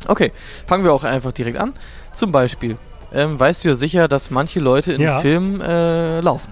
Okay, 0.07 0.33
fangen 0.67 0.85
wir 0.85 0.93
auch 0.93 1.05
einfach 1.05 1.33
direkt 1.33 1.59
an. 1.59 1.75
Zum 2.13 2.33
Beispiel, 2.33 2.79
ähm, 3.13 3.39
weißt 3.39 3.65
du 3.65 3.71
ja 3.71 3.75
sicher, 3.75 4.09
dass 4.09 4.31
manche 4.31 4.61
Leute 4.61 4.93
in 4.93 5.01
Ja. 5.01 5.21
Filmen 5.21 5.61
äh, 5.61 6.21
laufen. 6.21 6.51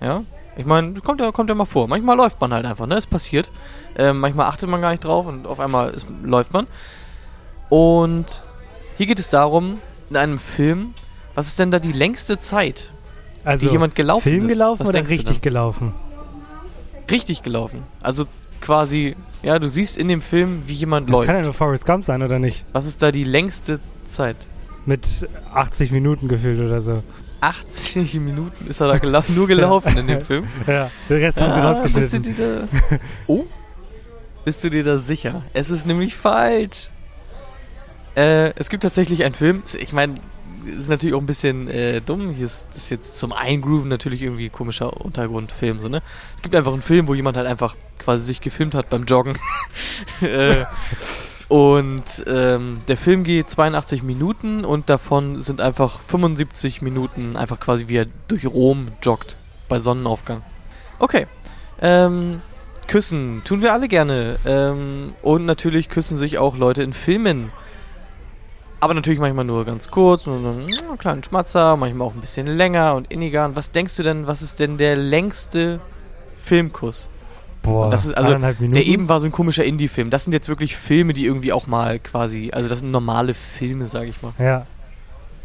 Ja? 0.00 0.24
Ich 0.56 0.66
meine, 0.66 0.94
kommt 1.00 1.20
ja, 1.20 1.30
kommt 1.32 1.48
ja 1.48 1.54
mal 1.54 1.64
vor. 1.64 1.88
Manchmal 1.88 2.16
läuft 2.16 2.40
man 2.40 2.52
halt 2.52 2.66
einfach, 2.66 2.86
ne? 2.86 2.96
Es 2.96 3.06
passiert. 3.06 3.50
Ähm, 3.96 4.18
manchmal 4.20 4.48
achtet 4.48 4.68
man 4.68 4.82
gar 4.82 4.90
nicht 4.90 5.04
drauf 5.04 5.26
und 5.26 5.46
auf 5.46 5.60
einmal 5.60 5.90
ist, 5.90 6.06
läuft 6.22 6.52
man. 6.52 6.66
Und 7.70 8.42
hier 8.98 9.06
geht 9.06 9.18
es 9.18 9.30
darum, 9.30 9.78
in 10.10 10.16
einem 10.16 10.38
Film, 10.38 10.92
was 11.34 11.48
ist 11.48 11.58
denn 11.58 11.70
da 11.70 11.78
die 11.78 11.92
längste 11.92 12.38
Zeit, 12.38 12.92
Also, 13.44 13.66
die 13.66 13.72
jemand 13.72 13.94
gelaufen 13.94 14.22
Film 14.22 14.46
ist? 14.46 14.52
gelaufen 14.52 14.80
Was 14.80 14.88
oder 14.88 15.08
richtig 15.08 15.40
gelaufen? 15.40 15.92
Richtig 17.10 17.42
gelaufen. 17.42 17.82
Also 18.00 18.24
quasi, 18.60 19.16
ja, 19.42 19.58
du 19.58 19.68
siehst 19.68 19.98
in 19.98 20.08
dem 20.08 20.22
Film, 20.22 20.62
wie 20.66 20.72
jemand 20.74 21.08
Das 21.08 21.12
läuft. 21.12 21.26
kann 21.26 21.36
ja 21.36 21.42
nur 21.42 21.52
Forrest 21.52 21.84
Gump 21.84 22.04
sein, 22.04 22.22
oder 22.22 22.38
nicht? 22.38 22.64
Was 22.72 22.86
ist 22.86 23.02
da 23.02 23.10
die 23.12 23.24
längste 23.24 23.80
Zeit? 24.06 24.36
Mit 24.86 25.06
80 25.52 25.90
Minuten 25.92 26.28
gefühlt 26.28 26.60
oder 26.60 26.80
so. 26.80 27.02
80 27.40 28.14
Minuten 28.20 28.68
ist 28.68 28.80
er 28.80 28.88
da 28.88 28.98
gelau 28.98 29.22
nur 29.28 29.48
gelaufen 29.48 29.96
in 29.98 30.06
dem 30.06 30.20
Film. 30.24 30.46
Ja, 30.66 30.90
den 31.08 31.16
Rest 31.18 31.40
haben 31.40 31.52
sie 31.54 31.58
Ah, 31.60 31.72
bist 31.72 31.94
du 31.94 31.98
rausgeschnitten. 31.98 32.34
dir 32.36 32.68
da. 32.90 32.96
Oh? 33.26 33.44
Bist 34.44 34.62
du 34.64 34.70
dir 34.70 34.84
da 34.84 34.98
sicher? 34.98 35.42
Es 35.52 35.70
ist 35.70 35.86
nämlich 35.86 36.16
falsch. 36.16 36.88
Äh, 38.16 38.52
es 38.56 38.68
gibt 38.68 38.82
tatsächlich 38.84 39.24
einen 39.24 39.34
Film. 39.34 39.62
Ich 39.80 39.92
meine, 39.92 40.14
ist 40.66 40.88
natürlich 40.88 41.14
auch 41.14 41.20
ein 41.20 41.26
bisschen 41.26 41.68
äh, 41.68 42.00
dumm. 42.00 42.32
Hier 42.32 42.46
ist 42.46 42.66
das 42.74 42.90
jetzt 42.90 43.18
zum 43.18 43.32
Eingrooven 43.32 43.88
natürlich 43.88 44.22
irgendwie 44.22 44.46
ein 44.46 44.52
komischer 44.52 45.00
Untergrundfilm. 45.00 45.78
So, 45.78 45.88
ne? 45.88 46.02
Es 46.36 46.42
gibt 46.42 46.54
einfach 46.54 46.72
einen 46.72 46.82
Film, 46.82 47.08
wo 47.08 47.14
jemand 47.14 47.36
halt 47.36 47.46
einfach 47.46 47.76
quasi 47.98 48.26
sich 48.26 48.40
gefilmt 48.40 48.74
hat 48.74 48.88
beim 48.90 49.04
Joggen. 49.04 49.38
äh, 50.20 50.64
Und 51.52 52.24
ähm, 52.26 52.80
der 52.88 52.96
Film 52.96 53.24
geht 53.24 53.50
82 53.50 54.02
Minuten 54.02 54.64
und 54.64 54.88
davon 54.88 55.38
sind 55.38 55.60
einfach 55.60 56.00
75 56.00 56.80
Minuten 56.80 57.36
einfach 57.36 57.60
quasi 57.60 57.88
wie 57.88 57.98
er 57.98 58.06
durch 58.26 58.46
Rom 58.46 58.88
joggt 59.02 59.36
bei 59.68 59.78
Sonnenaufgang. 59.78 60.42
Okay. 60.98 61.26
Ähm, 61.82 62.40
küssen 62.86 63.42
tun 63.44 63.60
wir 63.60 63.74
alle 63.74 63.88
gerne. 63.88 64.36
Ähm, 64.46 65.12
und 65.20 65.44
natürlich 65.44 65.90
küssen 65.90 66.16
sich 66.16 66.38
auch 66.38 66.56
Leute 66.56 66.82
in 66.82 66.94
Filmen. 66.94 67.52
Aber 68.82 68.94
natürlich 68.94 69.20
manchmal 69.20 69.44
nur 69.44 69.64
ganz 69.64 69.92
kurz, 69.92 70.26
nur 70.26 70.38
einen 70.38 70.98
kleinen 70.98 71.22
Schmatzer, 71.22 71.76
manchmal 71.76 72.08
auch 72.08 72.14
ein 72.14 72.20
bisschen 72.20 72.48
länger 72.48 72.96
und 72.96 73.12
inniger. 73.12 73.44
Und 73.44 73.54
was 73.54 73.70
denkst 73.70 73.94
du 73.96 74.02
denn, 74.02 74.26
was 74.26 74.42
ist 74.42 74.58
denn 74.58 74.76
der 74.76 74.96
längste 74.96 75.78
Filmkuss? 76.42 77.08
Boah, 77.62 77.84
Und 77.84 77.92
das 77.92 78.06
ist 78.06 78.18
also. 78.18 78.36
Der 78.36 78.84
eben 78.84 79.08
war 79.08 79.20
so 79.20 79.26
ein 79.26 79.30
komischer 79.30 79.62
Indie-Film. 79.62 80.10
Das 80.10 80.24
sind 80.24 80.32
jetzt 80.32 80.48
wirklich 80.48 80.76
Filme, 80.76 81.12
die 81.12 81.26
irgendwie 81.26 81.52
auch 81.52 81.68
mal 81.68 82.00
quasi, 82.00 82.50
also 82.52 82.68
das 82.68 82.80
sind 82.80 82.90
normale 82.90 83.34
Filme, 83.34 83.86
sage 83.86 84.06
ich 84.06 84.20
mal. 84.20 84.32
Ja. 84.40 84.66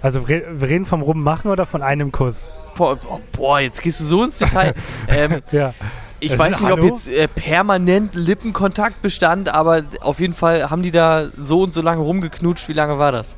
Also 0.02 0.28
wir 0.28 0.60
reden 0.60 0.88
vom 0.88 1.04
Rummachen 1.04 1.52
oder 1.52 1.68
von 1.68 1.84
einem 1.84 2.12
Kuss? 2.12 2.50
Boah, 2.74 2.96
boah, 2.96 3.20
boah 3.34 3.60
jetzt 3.60 3.84
gehst 3.84 4.00
du 4.00 4.04
so 4.04 4.24
ins 4.24 4.40
Detail. 4.40 4.74
ähm, 5.08 5.44
Ja. 5.52 5.76
Ich 6.20 6.32
Äh, 6.32 6.40
weiß 6.40 6.60
nicht, 6.62 6.72
ob 6.72 6.80
hallo? 6.80 6.88
jetzt 6.88 7.08
äh, 7.10 7.28
permanent 7.28 8.16
Lippenkontakt 8.16 9.02
bestand, 9.02 9.50
aber 9.50 9.84
auf 10.02 10.20
jeden 10.20 10.34
Fall 10.34 10.70
haben 10.70 10.84
die 10.84 10.92
da 10.92 11.30
so 11.38 11.62
und 11.64 11.74
so 11.74 11.82
lange 11.82 12.02
rumgeknutscht. 12.02 12.68
Wie 12.70 12.74
lange 12.74 12.98
war 13.00 13.12
das? 13.12 13.38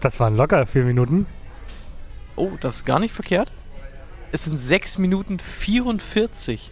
Das 0.00 0.20
waren 0.20 0.36
locker 0.36 0.64
vier 0.66 0.84
Minuten. 0.84 1.26
Oh, 2.36 2.50
das 2.60 2.76
ist 2.76 2.84
gar 2.86 2.98
nicht 3.00 3.12
verkehrt. 3.12 3.50
Es 4.30 4.44
sind 4.44 4.58
6 4.58 4.98
Minuten 4.98 5.38
44. 5.40 6.70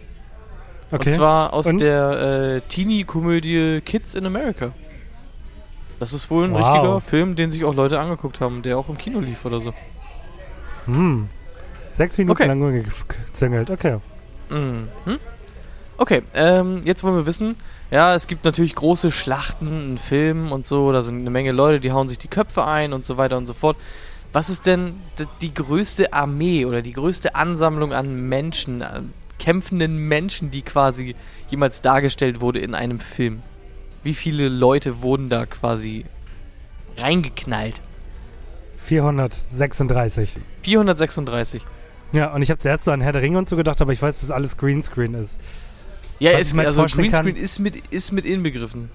Okay. 0.91 1.09
Und 1.09 1.11
zwar 1.11 1.53
aus 1.53 1.65
Und? 1.67 1.81
der 1.81 2.11
äh, 2.57 2.61
Teenie-Komödie 2.69 3.81
Kids 3.81 4.13
in 4.15 4.25
America. 4.25 4.71
Das 5.99 6.13
ist 6.13 6.29
wohl 6.29 6.45
ein 6.45 6.53
Wow. 6.53 6.59
richtiger 6.73 7.01
Film, 7.01 7.35
den 7.35 7.51
sich 7.51 7.65
auch 7.65 7.73
Leute 7.73 7.99
angeguckt 7.99 8.39
haben, 8.39 8.61
der 8.61 8.77
auch 8.77 8.87
im 8.87 8.97
Kino 8.97 9.19
lief 9.19 9.43
oder 9.43 9.59
so. 9.59 9.73
Hm. 10.85 11.27
Sechs 11.95 12.17
Minuten 12.17 12.39
Okay. 12.39 12.47
lang 12.47 12.59
nur 12.59 12.71
gezingelt. 12.71 13.69
Okay. 13.71 13.97
Mhm. 14.49 15.19
Okay, 15.97 16.21
ähm, 16.35 16.81
jetzt 16.83 17.03
wollen 17.03 17.15
wir 17.15 17.25
wissen, 17.25 17.55
ja, 17.89 18.13
es 18.13 18.27
gibt 18.27 18.45
natürlich 18.45 18.75
große 18.75 19.11
Schlachten 19.11 19.91
in 19.91 19.97
Filmen 19.97 20.51
und 20.51 20.67
so, 20.67 20.91
da 20.91 21.01
sind 21.01 21.19
eine 21.21 21.31
Menge 21.31 21.51
Leute, 21.51 21.79
die 21.79 21.91
hauen 21.91 22.07
sich 22.07 22.19
die 22.19 22.27
Köpfe 22.27 22.65
ein 22.65 22.93
und 22.93 23.03
so 23.03 23.17
weiter 23.17 23.37
und 23.37 23.47
so 23.47 23.53
fort. 23.53 23.77
Was 24.33 24.49
ist 24.49 24.65
denn 24.65 24.95
die 25.41 25.53
größte 25.53 26.13
Armee 26.13 26.65
oder 26.65 26.81
die 26.81 26.93
größte 26.93 27.35
Ansammlung 27.35 27.93
an 27.93 28.27
Menschen, 28.29 28.81
an 28.83 29.13
kämpfenden 29.39 29.97
Menschen, 30.07 30.51
die 30.51 30.61
quasi 30.61 31.15
jemals 31.49 31.81
dargestellt 31.81 32.41
wurde 32.41 32.59
in 32.59 32.75
einem 32.75 32.99
Film? 32.99 33.41
Wie 34.03 34.13
viele 34.13 34.49
Leute 34.49 35.01
wurden 35.01 35.29
da 35.29 35.45
quasi 35.45 36.05
reingeknallt? 36.97 37.81
436. 38.83 40.37
436. 40.61 41.61
Ja, 42.13 42.33
und 42.33 42.41
ich 42.41 42.49
habe 42.49 42.59
zuerst 42.59 42.85
so 42.85 42.91
an 42.91 43.01
Herr 43.01 43.11
der 43.11 43.21
Ringe 43.21 43.37
und 43.37 43.49
so 43.49 43.55
gedacht, 43.55 43.81
aber 43.81 43.91
ich 43.91 44.01
weiß, 44.01 44.21
dass 44.21 44.31
alles 44.31 44.57
Greenscreen 44.57 45.13
ist. 45.13 45.39
Ja, 46.19 46.33
Was 46.33 46.41
ist, 46.41 46.53
mir 46.55 46.65
also 46.65 46.85
Greenscreen 46.85 47.35
ist 47.35 47.59
mit, 47.59 47.87
ist 47.87 48.11
mit 48.11 48.25
inbegriffen. 48.25 48.89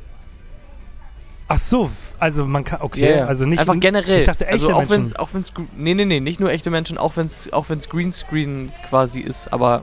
Ach 1.49 1.59
so, 1.59 1.91
also 2.19 2.47
man 2.47 2.65
kann, 2.65 2.81
okay, 2.81 3.19
ja. 3.19 3.27
also 3.27 3.45
nicht 3.45 3.59
einfach 3.59 3.79
generell. 3.79 4.19
Ich 4.19 4.25
dachte 4.25 4.47
echte 4.47 4.69
also 4.69 4.73
auch 4.73 4.89
Menschen. 4.89 5.11
wenn 5.11 5.17
auch 5.17 5.29
wenn's 5.33 5.53
nee 5.77 5.93
nee 5.93 6.07
nee 6.07 6.21
nicht 6.21 6.41
nur 6.41 6.51
echte 6.51 6.71
Menschen 6.71 6.97
auch 6.97 7.17
wenn 7.17 7.27
es 7.27 7.53
auch 7.53 7.69
wenn's 7.69 7.91
Greenscreen 7.91 8.73
quasi 8.89 9.21
ist 9.21 9.53
aber 9.53 9.83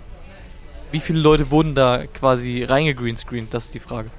wie 0.92 1.00
viele 1.00 1.20
Leute 1.20 1.52
wurden 1.52 1.76
da 1.76 2.06
quasi 2.08 2.64
reingegreenscreent 2.64 3.54
das 3.54 3.66
ist 3.66 3.76
die 3.76 3.80
Frage 3.80 4.10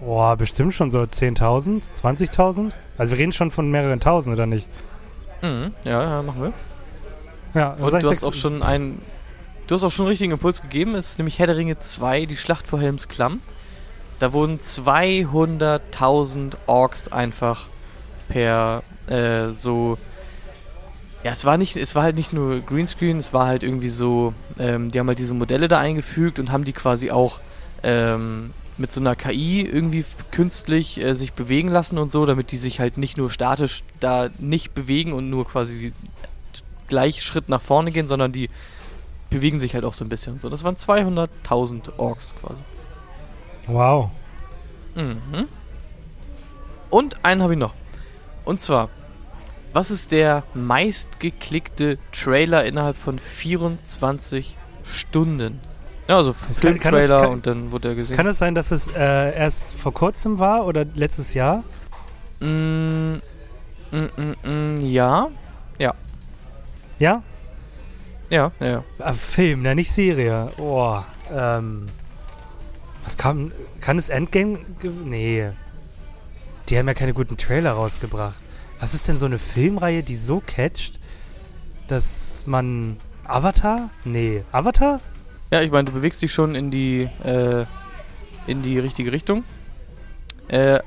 Boah, 0.00 0.36
bestimmt 0.36 0.72
schon 0.72 0.92
so 0.92 1.00
10.000, 1.00 1.82
20.000? 2.00 2.70
Also 2.96 3.12
wir 3.12 3.18
reden 3.18 3.32
schon 3.32 3.50
von 3.50 3.68
mehreren 3.70 4.00
Tausend, 4.00 4.34
oder 4.34 4.46
nicht? 4.46 4.68
mhm. 5.42 5.74
ja 5.84 6.02
ja 6.02 6.22
machen 6.22 6.40
wir 6.44 6.52
Ja, 7.54 7.72
und 7.74 8.02
du 8.02 8.10
hast 8.10 8.24
auch 8.24 8.34
schon 8.34 8.62
einen 8.62 9.00
du 9.66 9.74
hast 9.74 9.84
auch 9.84 9.90
schon 9.90 10.06
einen 10.06 10.10
richtigen 10.10 10.32
Impuls 10.32 10.62
gegeben. 10.62 10.94
Es 10.94 11.10
ist 11.10 11.18
nämlich 11.18 11.38
Herr 11.38 11.46
der 11.46 11.56
Ringe 11.56 11.78
2 11.78 12.26
die 12.26 12.36
Schlacht 12.36 12.66
vor 12.66 12.80
Helms 12.80 13.08
Klamm. 13.08 13.40
Da 14.18 14.32
wurden 14.32 14.58
200.000 14.58 16.54
Orks 16.66 17.12
einfach 17.12 17.66
per 18.28 18.82
äh, 19.06 19.50
so 19.50 19.96
Ja, 21.22 21.32
es 21.32 21.44
war 21.44 21.56
nicht, 21.56 21.76
es 21.76 21.94
war 21.94 22.02
halt 22.02 22.16
nicht 22.16 22.32
nur 22.32 22.60
Greenscreen, 22.60 23.18
es 23.18 23.32
war 23.32 23.46
halt 23.46 23.62
irgendwie 23.62 23.88
so, 23.88 24.34
ähm, 24.58 24.90
die 24.90 24.98
haben 24.98 25.08
halt 25.08 25.18
diese 25.18 25.34
Modelle 25.34 25.68
da 25.68 25.78
eingefügt 25.78 26.38
und 26.38 26.50
haben 26.50 26.64
die 26.64 26.72
quasi 26.72 27.10
auch 27.10 27.40
ähm, 27.82 28.52
mit 28.76 28.92
so 28.92 29.00
einer 29.00 29.16
KI 29.16 29.62
irgendwie 29.62 30.04
künstlich 30.30 31.00
äh, 31.00 31.14
sich 31.14 31.32
bewegen 31.32 31.68
lassen 31.68 31.98
und 31.98 32.10
so, 32.10 32.26
damit 32.26 32.52
die 32.52 32.56
sich 32.56 32.80
halt 32.80 32.96
nicht 32.98 33.16
nur 33.16 33.30
statisch 33.30 33.82
da 34.00 34.30
nicht 34.38 34.74
bewegen 34.74 35.12
und 35.12 35.30
nur 35.30 35.46
quasi 35.46 35.92
gleich 36.88 37.22
Schritt 37.22 37.48
nach 37.48 37.60
vorne 37.60 37.92
gehen, 37.92 38.08
sondern 38.08 38.32
die 38.32 38.50
bewegen 39.30 39.60
sich 39.60 39.74
halt 39.74 39.84
auch 39.84 39.92
so 39.92 40.04
ein 40.04 40.08
bisschen. 40.08 40.40
So, 40.40 40.48
das 40.48 40.64
waren 40.64 40.76
200.000 40.76 41.98
Orks 41.98 42.34
quasi. 42.40 42.62
Wow. 43.66 44.10
Mhm. 44.94 45.46
Und 46.90 47.24
einen 47.24 47.42
habe 47.42 47.52
ich 47.52 47.58
noch. 47.58 47.74
Und 48.44 48.62
zwar, 48.62 48.88
was 49.72 49.90
ist 49.90 50.12
der 50.12 50.42
meistgeklickte 50.54 51.98
Trailer 52.12 52.64
innerhalb 52.64 52.96
von 52.96 53.18
24 53.18 54.56
Stunden? 54.84 55.60
Ja, 56.08 56.16
also 56.16 56.32
kann 56.32 56.54
Filmtrailer 56.54 57.20
kann- 57.20 57.30
und 57.30 57.46
dann 57.46 57.70
wurde 57.70 57.88
er 57.88 57.94
gesehen. 57.94 58.16
Kann 58.16 58.26
es 58.26 58.38
sein, 58.38 58.54
dass 58.54 58.70
es 58.70 58.88
äh, 58.88 59.36
erst 59.36 59.72
vor 59.72 59.92
kurzem 59.92 60.38
war 60.38 60.64
oder 60.64 60.86
letztes 60.94 61.34
Jahr? 61.34 61.62
mm, 62.40 63.16
mm, 63.90 63.96
mm, 64.16 64.36
mm, 64.42 64.86
ja, 64.86 65.28
Ja? 66.98 67.22
ja, 68.30 68.52
ja, 68.60 68.66
ja. 68.66 68.84
Ah, 68.98 69.12
Film, 69.12 69.62
ne, 69.62 69.74
nicht 69.74 69.92
Serie. 69.92 70.50
Oh, 70.58 71.00
ähm. 71.32 71.86
Was 73.04 73.16
kam. 73.16 73.52
Kann 73.80 73.98
es 73.98 74.08
Endgame. 74.08 74.58
Nee. 75.04 75.50
Die 76.68 76.78
haben 76.78 76.88
ja 76.88 76.94
keine 76.94 77.14
guten 77.14 77.36
Trailer 77.36 77.72
rausgebracht. 77.72 78.36
Was 78.80 78.94
ist 78.94 79.08
denn 79.08 79.16
so 79.16 79.26
eine 79.26 79.38
Filmreihe, 79.38 80.02
die 80.02 80.16
so 80.16 80.42
catcht, 80.44 80.98
dass 81.86 82.46
man. 82.46 82.96
Avatar? 83.24 83.90
Nee. 84.04 84.42
Avatar? 84.52 85.00
Ja, 85.50 85.62
ich 85.62 85.70
meine, 85.70 85.84
du 85.84 85.92
bewegst 85.92 86.22
dich 86.22 86.32
schon 86.32 86.54
in 86.54 86.70
die, 86.70 87.08
äh, 87.24 87.64
in 88.46 88.62
die 88.62 88.78
richtige 88.78 89.12
Richtung. 89.12 89.44
Äh, 90.48 90.80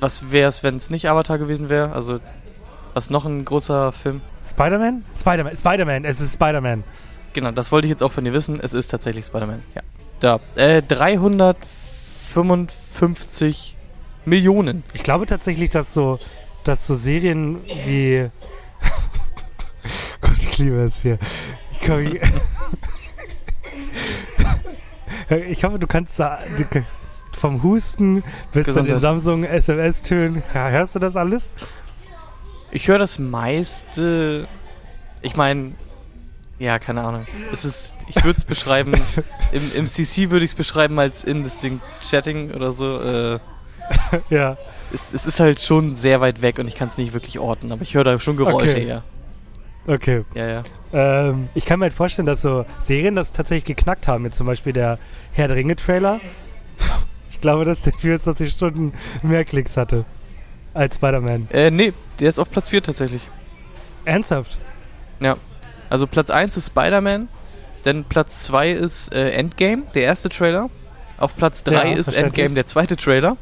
was 0.00 0.30
wäre 0.30 0.48
es, 0.48 0.62
wenn 0.62 0.76
es 0.76 0.90
nicht 0.90 1.08
Avatar 1.08 1.38
gewesen 1.38 1.68
wäre? 1.68 1.92
Also, 1.92 2.20
was 2.94 3.10
noch 3.10 3.24
ein 3.24 3.44
großer 3.44 3.92
Film? 3.92 4.20
Spider-Man? 4.60 5.04
Spider-Man. 5.18 5.56
Spider-Man. 5.56 6.04
Es 6.04 6.20
ist 6.20 6.34
Spider-Man. 6.34 6.84
Genau, 7.32 7.50
das 7.50 7.72
wollte 7.72 7.86
ich 7.86 7.90
jetzt 7.90 8.02
auch 8.02 8.12
von 8.12 8.26
dir 8.26 8.34
wissen. 8.34 8.60
Es 8.62 8.74
ist 8.74 8.88
tatsächlich 8.88 9.24
Spider-Man. 9.24 9.62
Ja. 9.74 9.80
Da. 10.20 10.38
Äh, 10.54 10.82
355 10.82 13.74
Millionen. 14.26 14.84
Ich 14.92 15.02
glaube 15.02 15.24
tatsächlich, 15.24 15.70
dass 15.70 15.94
so, 15.94 16.18
dass 16.64 16.86
so 16.86 16.94
Serien 16.94 17.56
wie. 17.86 18.28
Gott, 20.20 20.36
ich 20.36 20.58
liebe 20.58 20.82
es 20.82 21.00
hier. 21.00 21.18
Ich, 21.72 21.80
komm, 21.80 22.00
ich, 22.00 22.20
ich 25.48 25.64
hoffe, 25.64 25.78
du 25.78 25.86
kannst 25.86 26.20
da, 26.20 26.38
du, 26.58 26.66
vom 27.32 27.62
Husten 27.62 28.22
bis 28.52 28.66
zu 28.66 28.82
den. 28.82 29.00
Samsung 29.00 29.44
SMS-Tönen. 29.44 30.42
Ja, 30.52 30.68
hörst 30.68 30.96
du 30.96 30.98
das 30.98 31.16
alles? 31.16 31.48
Ich 32.72 32.88
höre 32.88 32.98
das 32.98 33.18
meiste. 33.18 34.46
Ich 35.22 35.36
meine, 35.36 35.72
ja, 36.58 36.78
keine 36.78 37.02
Ahnung. 37.02 37.26
Es 37.52 37.64
ist, 37.64 37.96
ich 38.08 38.16
würde 38.22 38.38
es 38.38 38.44
beschreiben, 38.44 38.94
im, 39.52 39.62
im 39.74 39.86
CC 39.86 40.30
würde 40.30 40.44
ich 40.44 40.52
es 40.52 40.54
beschreiben 40.56 40.98
als 40.98 41.24
indistinct 41.24 41.82
Chatting 42.08 42.52
oder 42.52 42.72
so. 42.72 43.00
Äh, 43.00 43.38
Ja. 44.30 44.56
es, 44.92 45.12
es 45.12 45.26
ist 45.26 45.40
halt 45.40 45.60
schon 45.60 45.96
sehr 45.96 46.20
weit 46.20 46.42
weg 46.42 46.58
und 46.58 46.68
ich 46.68 46.76
kann 46.76 46.88
es 46.88 46.98
nicht 46.98 47.12
wirklich 47.12 47.38
orten, 47.38 47.72
aber 47.72 47.82
ich 47.82 47.94
höre 47.94 48.04
da 48.04 48.20
schon 48.20 48.36
Geräusche 48.36 48.70
Okay. 48.70 48.86
eher. 48.86 49.02
Okay. 49.86 50.24
Ja, 50.34 50.46
ja. 50.48 50.62
Ähm, 50.92 51.48
ich 51.54 51.64
kann 51.64 51.80
mir 51.80 51.86
halt 51.86 51.94
vorstellen, 51.94 52.26
dass 52.26 52.42
so 52.42 52.64
Serien 52.78 53.16
das 53.16 53.32
tatsächlich 53.32 53.64
geknackt 53.76 54.06
haben. 54.06 54.24
Jetzt 54.24 54.36
zum 54.36 54.46
Beispiel 54.46 54.72
der 54.72 54.98
Herr 55.32 55.48
der 55.48 55.56
Ringe-Trailer. 55.56 56.20
Ich 57.30 57.40
glaube, 57.40 57.64
dass 57.64 57.82
der 57.82 57.94
24 57.94 58.50
Stunden 58.52 58.92
mehr 59.22 59.44
Klicks 59.44 59.76
hatte 59.76 60.04
als 60.74 60.96
Spider-Man. 60.96 61.48
Äh, 61.50 61.70
nee, 61.70 61.92
der 62.18 62.28
ist 62.28 62.38
auf 62.38 62.50
Platz 62.50 62.68
4 62.68 62.82
tatsächlich. 62.82 63.22
Ernsthaft? 64.04 64.58
Also 65.90 66.06
Platz 66.06 66.30
1 66.30 66.56
ist 66.56 66.68
Spider-Man, 66.68 67.28
dann 67.82 68.04
Platz 68.04 68.44
2 68.44 68.70
ist 68.70 69.12
äh, 69.12 69.30
Endgame, 69.30 69.82
der 69.92 70.04
erste 70.04 70.28
Trailer. 70.28 70.70
Auf 71.18 71.36
Platz 71.36 71.64
3 71.64 71.90
Ja, 71.90 71.96
ist. 71.96 72.12
Endgame, 72.12 72.54
der 72.54 72.66
zweite 72.66 72.96
Trailer. 72.96 73.36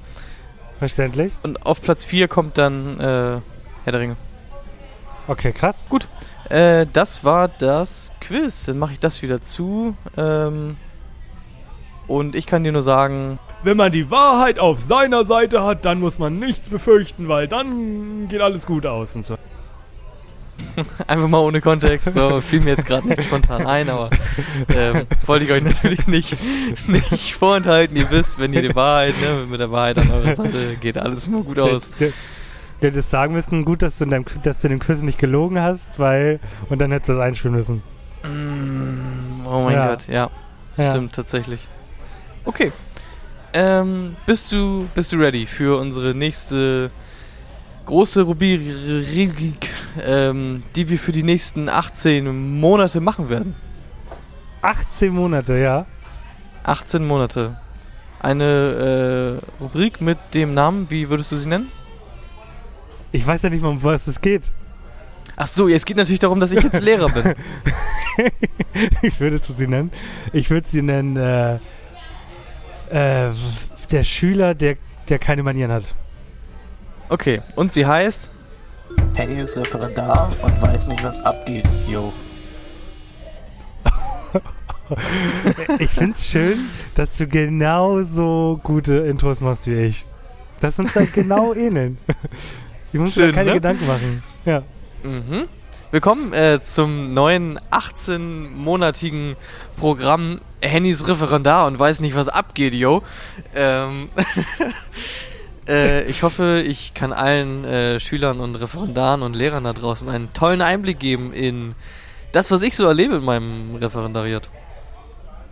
Verständlich? 0.78 1.34
Und 1.42 1.66
auf 1.66 1.82
Platz 1.82 2.04
4 2.06 2.26
kommt 2.26 2.56
dann 2.56 2.98
äh, 2.98 3.02
Herr 3.02 3.42
der 3.92 4.00
Ringe. 4.00 4.16
Okay, 5.28 5.52
krass. 5.52 5.86
Äh, 6.48 6.86
das 6.92 7.22
war 7.22 7.48
das 7.48 8.12
Quiz. 8.20 8.64
Dann 8.64 8.78
mache 8.78 8.92
ich 8.92 9.00
das 9.00 9.20
wieder 9.20 9.42
zu. 9.42 9.94
Ähm, 10.16 10.78
und 12.08 12.34
ich 12.34 12.46
kann 12.46 12.64
dir 12.64 12.72
nur 12.72 12.82
sagen, 12.82 13.38
wenn 13.62 13.76
man 13.76 13.92
die 13.92 14.10
Wahrheit 14.10 14.58
auf 14.58 14.80
seiner 14.80 15.24
Seite 15.24 15.62
hat, 15.62 15.84
dann 15.84 16.00
muss 16.00 16.18
man 16.18 16.38
nichts 16.38 16.68
befürchten, 16.68 17.28
weil 17.28 17.48
dann 17.48 18.28
geht 18.28 18.40
alles 18.40 18.66
gut 18.66 18.86
aus 18.86 19.14
und 19.14 19.26
so. 19.26 19.36
Einfach 21.06 21.28
mal 21.28 21.38
ohne 21.38 21.60
Kontext, 21.60 22.12
so 22.14 22.40
fiel 22.40 22.60
mir 22.60 22.70
jetzt 22.70 22.86
gerade 22.86 23.06
nicht 23.08 23.22
spontan 23.24 23.66
ein, 23.66 23.88
aber 23.88 24.10
ähm, 24.74 25.06
wollte 25.26 25.44
ich 25.44 25.52
euch 25.52 25.62
natürlich 25.62 26.06
nicht, 26.08 26.36
nicht 26.88 27.34
vorenthalten. 27.34 27.96
Ihr 27.96 28.10
wisst, 28.10 28.38
wenn 28.38 28.52
ihr 28.52 28.62
die 28.62 28.74
Wahrheit, 28.74 29.14
ne, 29.20 29.46
mit 29.48 29.60
der 29.60 29.70
Wahrheit 29.70 29.98
an 29.98 30.10
eurer 30.10 30.34
Seite 30.34 30.76
geht 30.80 30.98
alles 30.98 31.26
immer 31.26 31.42
gut 31.42 31.58
aus. 31.58 31.90
Du, 31.98 32.12
du 32.80 32.86
hättest 32.86 33.10
sagen 33.10 33.34
müssen, 33.34 33.64
gut, 33.64 33.82
dass 33.82 33.98
du, 33.98 34.04
in 34.04 34.10
deinem, 34.10 34.24
dass 34.42 34.60
du 34.60 34.68
in 34.68 34.74
dem 34.74 34.80
Quiz 34.80 35.02
nicht 35.02 35.18
gelogen 35.18 35.60
hast, 35.60 35.98
weil. 35.98 36.40
Und 36.68 36.80
dann 36.80 36.90
hättest 36.90 37.10
du 37.10 37.12
das 37.14 37.22
einspielen 37.22 37.56
müssen. 37.56 37.82
Mm, 38.24 39.46
oh 39.46 39.62
mein 39.62 39.74
Ja. 39.74 39.88
Gott, 39.88 40.08
ja, 40.08 40.30
Ja. 40.76 40.90
stimmt 40.90 41.14
tatsächlich. 41.14 41.66
Okay, 42.48 42.72
ähm, 43.52 44.16
bist 44.24 44.52
du 44.52 44.88
bist 44.94 45.12
du 45.12 45.18
ready 45.18 45.44
für 45.44 45.78
unsere 45.78 46.14
nächste 46.14 46.90
große 47.84 48.22
Rubrik, 48.22 49.68
ähm, 50.02 50.62
die 50.74 50.88
wir 50.88 50.98
für 50.98 51.12
die 51.12 51.24
nächsten 51.24 51.68
18 51.68 52.58
Monate 52.58 53.00
machen 53.00 53.28
werden? 53.28 53.54
18 54.62 55.12
Monate, 55.12 55.58
ja. 55.58 55.84
18 56.64 57.06
Monate. 57.06 57.54
Eine 58.18 59.40
äh, 59.60 59.62
Rubrik 59.62 60.00
mit 60.00 60.16
dem 60.32 60.54
Namen, 60.54 60.86
wie 60.88 61.10
würdest 61.10 61.32
du 61.32 61.36
sie 61.36 61.50
nennen? 61.50 61.70
Ich 63.12 63.26
weiß 63.26 63.42
ja 63.42 63.50
nicht 63.50 63.60
mal, 63.60 63.68
um 63.68 63.84
was 63.84 64.06
es 64.06 64.22
geht. 64.22 64.52
Ach 65.36 65.46
so, 65.46 65.68
es 65.68 65.84
geht 65.84 65.98
natürlich 65.98 66.18
darum, 66.18 66.40
dass 66.40 66.52
ich 66.52 66.62
jetzt 66.62 66.80
Lehrer 66.80 67.10
bin. 67.10 67.34
ich 69.02 69.20
würde 69.20 69.38
sie 69.38 69.66
nennen. 69.66 69.92
Ich 70.32 70.48
würde 70.48 70.66
sie 70.66 70.80
nennen, 70.80 71.18
äh, 71.18 71.58
äh, 72.90 73.30
der 73.90 74.02
Schüler, 74.04 74.54
der, 74.54 74.76
der 75.08 75.18
keine 75.18 75.42
Manieren 75.42 75.72
hat. 75.72 75.84
Okay, 77.08 77.40
und 77.56 77.72
sie 77.72 77.86
heißt 77.86 78.30
Henny 79.16 79.40
ist 79.40 79.56
Referendar 79.56 80.30
und 80.42 80.62
weiß 80.62 80.88
nicht, 80.88 81.02
was 81.02 81.24
abgeht, 81.24 81.68
yo. 81.88 82.12
Ich 85.78 85.90
find's 85.90 86.24
schön, 86.26 86.70
dass 86.94 87.18
du 87.18 87.26
genauso 87.26 88.58
gute 88.62 88.96
Intros 88.98 89.42
machst 89.42 89.66
wie 89.66 89.74
ich. 89.74 90.06
Das 90.60 90.78
uns 90.78 90.96
halt 90.96 91.12
genau 91.12 91.52
ähneln. 91.54 91.98
Ich 92.92 92.98
muss 92.98 93.16
mir 93.16 93.32
keine 93.32 93.50
ne? 93.50 93.54
Gedanken 93.56 93.86
machen. 93.86 94.22
Ja. 94.46 94.62
Mhm. 95.02 95.46
Willkommen 95.90 96.32
äh, 96.32 96.60
zum 96.62 97.12
neuen 97.12 97.58
18-monatigen 97.70 99.36
Programm 99.76 100.40
Hennys 100.60 101.06
Referendar 101.06 101.66
und 101.66 101.78
weiß 101.78 102.00
nicht, 102.00 102.14
was 102.14 102.28
abgeht, 102.28 102.74
yo. 102.74 103.02
Ähm, 103.54 104.08
äh, 105.68 106.04
ich 106.04 106.22
hoffe, 106.22 106.62
ich 106.66 106.94
kann 106.94 107.12
allen 107.12 107.64
äh, 107.64 108.00
Schülern 108.00 108.40
und 108.40 108.56
Referendaren 108.56 109.22
und 109.22 109.34
Lehrern 109.34 109.64
da 109.64 109.72
draußen 109.72 110.08
einen 110.08 110.32
tollen 110.32 110.60
Einblick 110.60 110.98
geben 110.98 111.32
in 111.32 111.74
das, 112.32 112.50
was 112.50 112.62
ich 112.62 112.76
so 112.76 112.86
erlebe 112.86 113.16
in 113.16 113.24
meinem 113.24 113.76
Referendariat. 113.76 114.50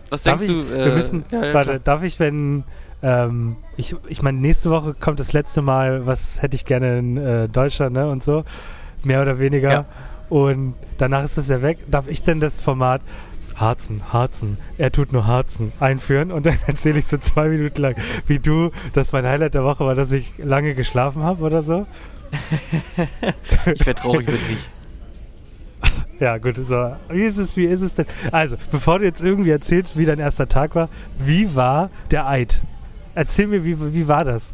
Was 0.09 0.23
Darf 0.23 0.39
denkst 0.39 0.53
ich, 0.53 0.69
du? 0.69 0.73
äh, 0.75 0.85
wir 0.85 0.93
müssen, 0.93 1.25
ja, 1.31 1.45
ja, 1.45 1.53
warte, 1.53 1.69
klar. 1.71 1.79
darf 1.79 2.03
ich, 2.03 2.19
wenn, 2.19 2.63
ähm, 3.01 3.57
ich, 3.75 3.95
ich 4.07 4.21
meine, 4.21 4.39
nächste 4.39 4.69
Woche 4.69 4.93
kommt 4.93 5.19
das 5.19 5.33
letzte 5.33 5.61
Mal, 5.61 6.05
was 6.05 6.41
hätte 6.41 6.55
ich 6.55 6.65
gerne 6.65 6.99
in 6.99 7.17
äh, 7.17 7.47
Deutschland, 7.47 7.93
ne, 7.93 8.07
und 8.07 8.23
so, 8.23 8.43
mehr 9.03 9.21
oder 9.21 9.39
weniger. 9.39 9.71
Ja. 9.71 9.85
Und 10.29 10.75
danach 10.97 11.23
ist 11.23 11.37
es 11.37 11.47
ja 11.47 11.61
weg. 11.61 11.79
Darf 11.89 12.07
ich 12.07 12.23
denn 12.23 12.39
das 12.39 12.59
Format 12.59 13.01
Harzen, 13.57 14.13
Harzen, 14.13 14.57
er 14.77 14.91
tut 14.91 15.11
nur 15.13 15.25
Harzen 15.25 15.71
einführen 15.79 16.31
und 16.31 16.45
dann 16.45 16.57
erzähle 16.67 16.99
ich 16.99 17.05
so 17.05 17.17
zwei 17.17 17.49
Minuten 17.49 17.81
lang, 17.81 17.95
wie 18.27 18.39
du, 18.39 18.71
dass 18.93 19.11
mein 19.11 19.25
Highlight 19.25 19.55
der 19.55 19.63
Woche 19.63 19.85
war, 19.85 19.95
dass 19.95 20.11
ich 20.11 20.31
lange 20.37 20.75
geschlafen 20.75 21.23
habe 21.23 21.43
oder 21.43 21.63
so. 21.63 21.87
Ich 23.73 23.85
wäre 23.85 23.95
traurig, 23.95 24.27
wenn 24.27 24.33
nicht. 24.33 24.69
Ja, 26.19 26.39
gut, 26.39 26.55
so. 26.55 26.95
Wie 27.09 27.21
ist 27.21 27.37
es, 27.37 27.55
wie 27.57 27.65
ist 27.65 27.81
es 27.81 27.93
denn? 27.93 28.07
Also, 28.31 28.57
bevor 28.71 28.97
du 28.97 29.05
jetzt 29.05 29.21
irgendwie 29.21 29.51
erzählst, 29.51 29.99
wie 29.99 30.05
dein 30.05 30.17
erster 30.17 30.47
Tag 30.49 30.73
war, 30.73 30.89
wie 31.19 31.55
war 31.55 31.91
der 32.09 32.27
Eid? 32.27 32.63
Erzähl 33.13 33.45
mir, 33.45 33.63
wie, 33.63 33.93
wie 33.93 34.07
war 34.07 34.23
das? 34.23 34.53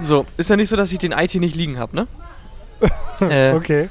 So, 0.00 0.24
ist 0.38 0.48
ja 0.48 0.56
nicht 0.56 0.70
so, 0.70 0.76
dass 0.76 0.90
ich 0.90 0.98
den 0.98 1.12
IT 1.12 1.34
nicht 1.34 1.54
liegen 1.54 1.78
habe, 1.78 1.94
ne? 1.94 2.06
äh, 3.20 3.52
Okay. 3.52 3.90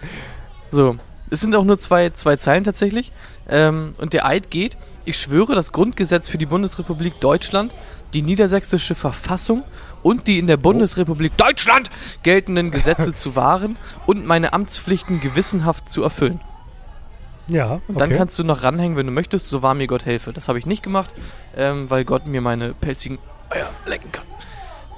So, 0.72 0.96
es 1.30 1.42
sind 1.42 1.56
auch 1.56 1.64
nur 1.64 1.78
zwei, 1.78 2.10
zwei 2.10 2.38
Zeilen 2.38 2.64
tatsächlich. 2.64 3.12
Ähm, 3.50 3.94
und 3.98 4.14
der 4.14 4.26
Eid 4.26 4.52
geht, 4.52 4.78
ich 5.06 5.18
schwöre 5.18 5.56
das 5.56 5.72
Grundgesetz 5.72 6.30
für 6.30 6.38
die 6.38 6.46
Bundesrepublik 6.46 7.20
Deutschland, 7.20 7.74
die 8.14 8.22
niedersächsische 8.22 8.96
Verfassung 8.96 9.64
und 10.04 10.28
die 10.28 10.40
in 10.40 10.48
der 10.48 10.58
Bundesrepublik 10.58 11.36
Deutschland 11.38 11.90
geltenden 12.24 12.72
Gesetze 12.72 13.14
zu 13.16 13.36
wahren 13.36 13.78
und 14.06 14.26
meine 14.26 14.54
Amtspflichten 14.54 15.20
gewissenhaft 15.20 15.90
zu 15.90 16.04
erfüllen. 16.04 16.40
Ja, 17.48 17.82
Und 17.88 18.00
dann 18.00 18.10
okay. 18.10 18.18
kannst 18.18 18.38
du 18.38 18.44
noch 18.44 18.64
ranhängen, 18.64 18.96
wenn 18.96 19.08
du 19.08 19.12
möchtest, 19.12 19.50
so 19.50 19.64
wahr 19.64 19.74
mir 19.74 19.88
Gott 19.88 20.06
helfe. 20.06 20.34
Das 20.34 20.48
habe 20.48 20.60
ich 20.60 20.68
nicht 20.68 20.84
gemacht, 20.84 21.10
ähm, 21.58 21.90
weil 21.90 22.06
Gott 22.06 22.28
mir 22.28 22.42
meine 22.42 22.74
pelzigen 22.74 23.18
Eier 23.50 23.70
lecken 23.88 24.12
kann. 24.12 24.26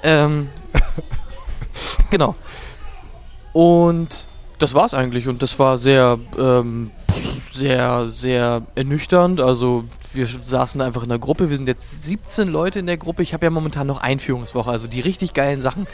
Ähm, 0.02 0.50
genau. 2.10 2.34
Und 3.54 4.26
das 4.58 4.74
war's 4.74 4.92
eigentlich. 4.92 5.28
Und 5.28 5.42
das 5.42 5.58
war 5.58 5.78
sehr, 5.78 6.18
ähm, 6.38 6.90
sehr, 7.52 8.08
sehr 8.08 8.62
ernüchternd. 8.74 9.40
Also 9.40 9.84
wir 10.12 10.26
saßen 10.26 10.78
da 10.78 10.86
einfach 10.86 11.02
in 11.02 11.08
der 11.08 11.18
Gruppe. 11.18 11.50
Wir 11.50 11.56
sind 11.56 11.68
jetzt 11.68 12.04
17 12.04 12.48
Leute 12.48 12.78
in 12.78 12.86
der 12.86 12.96
Gruppe. 12.96 13.22
Ich 13.22 13.34
habe 13.34 13.46
ja 13.46 13.50
momentan 13.50 13.86
noch 13.86 14.00
Einführungswoche. 14.00 14.70
Also 14.70 14.88
die 14.88 15.00
richtig 15.00 15.34
geilen 15.34 15.60
Sachen 15.60 15.86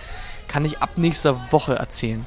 kann 0.48 0.64
ich 0.64 0.78
ab 0.78 0.90
nächster 0.96 1.36
Woche 1.50 1.74
erzählen. 1.74 2.24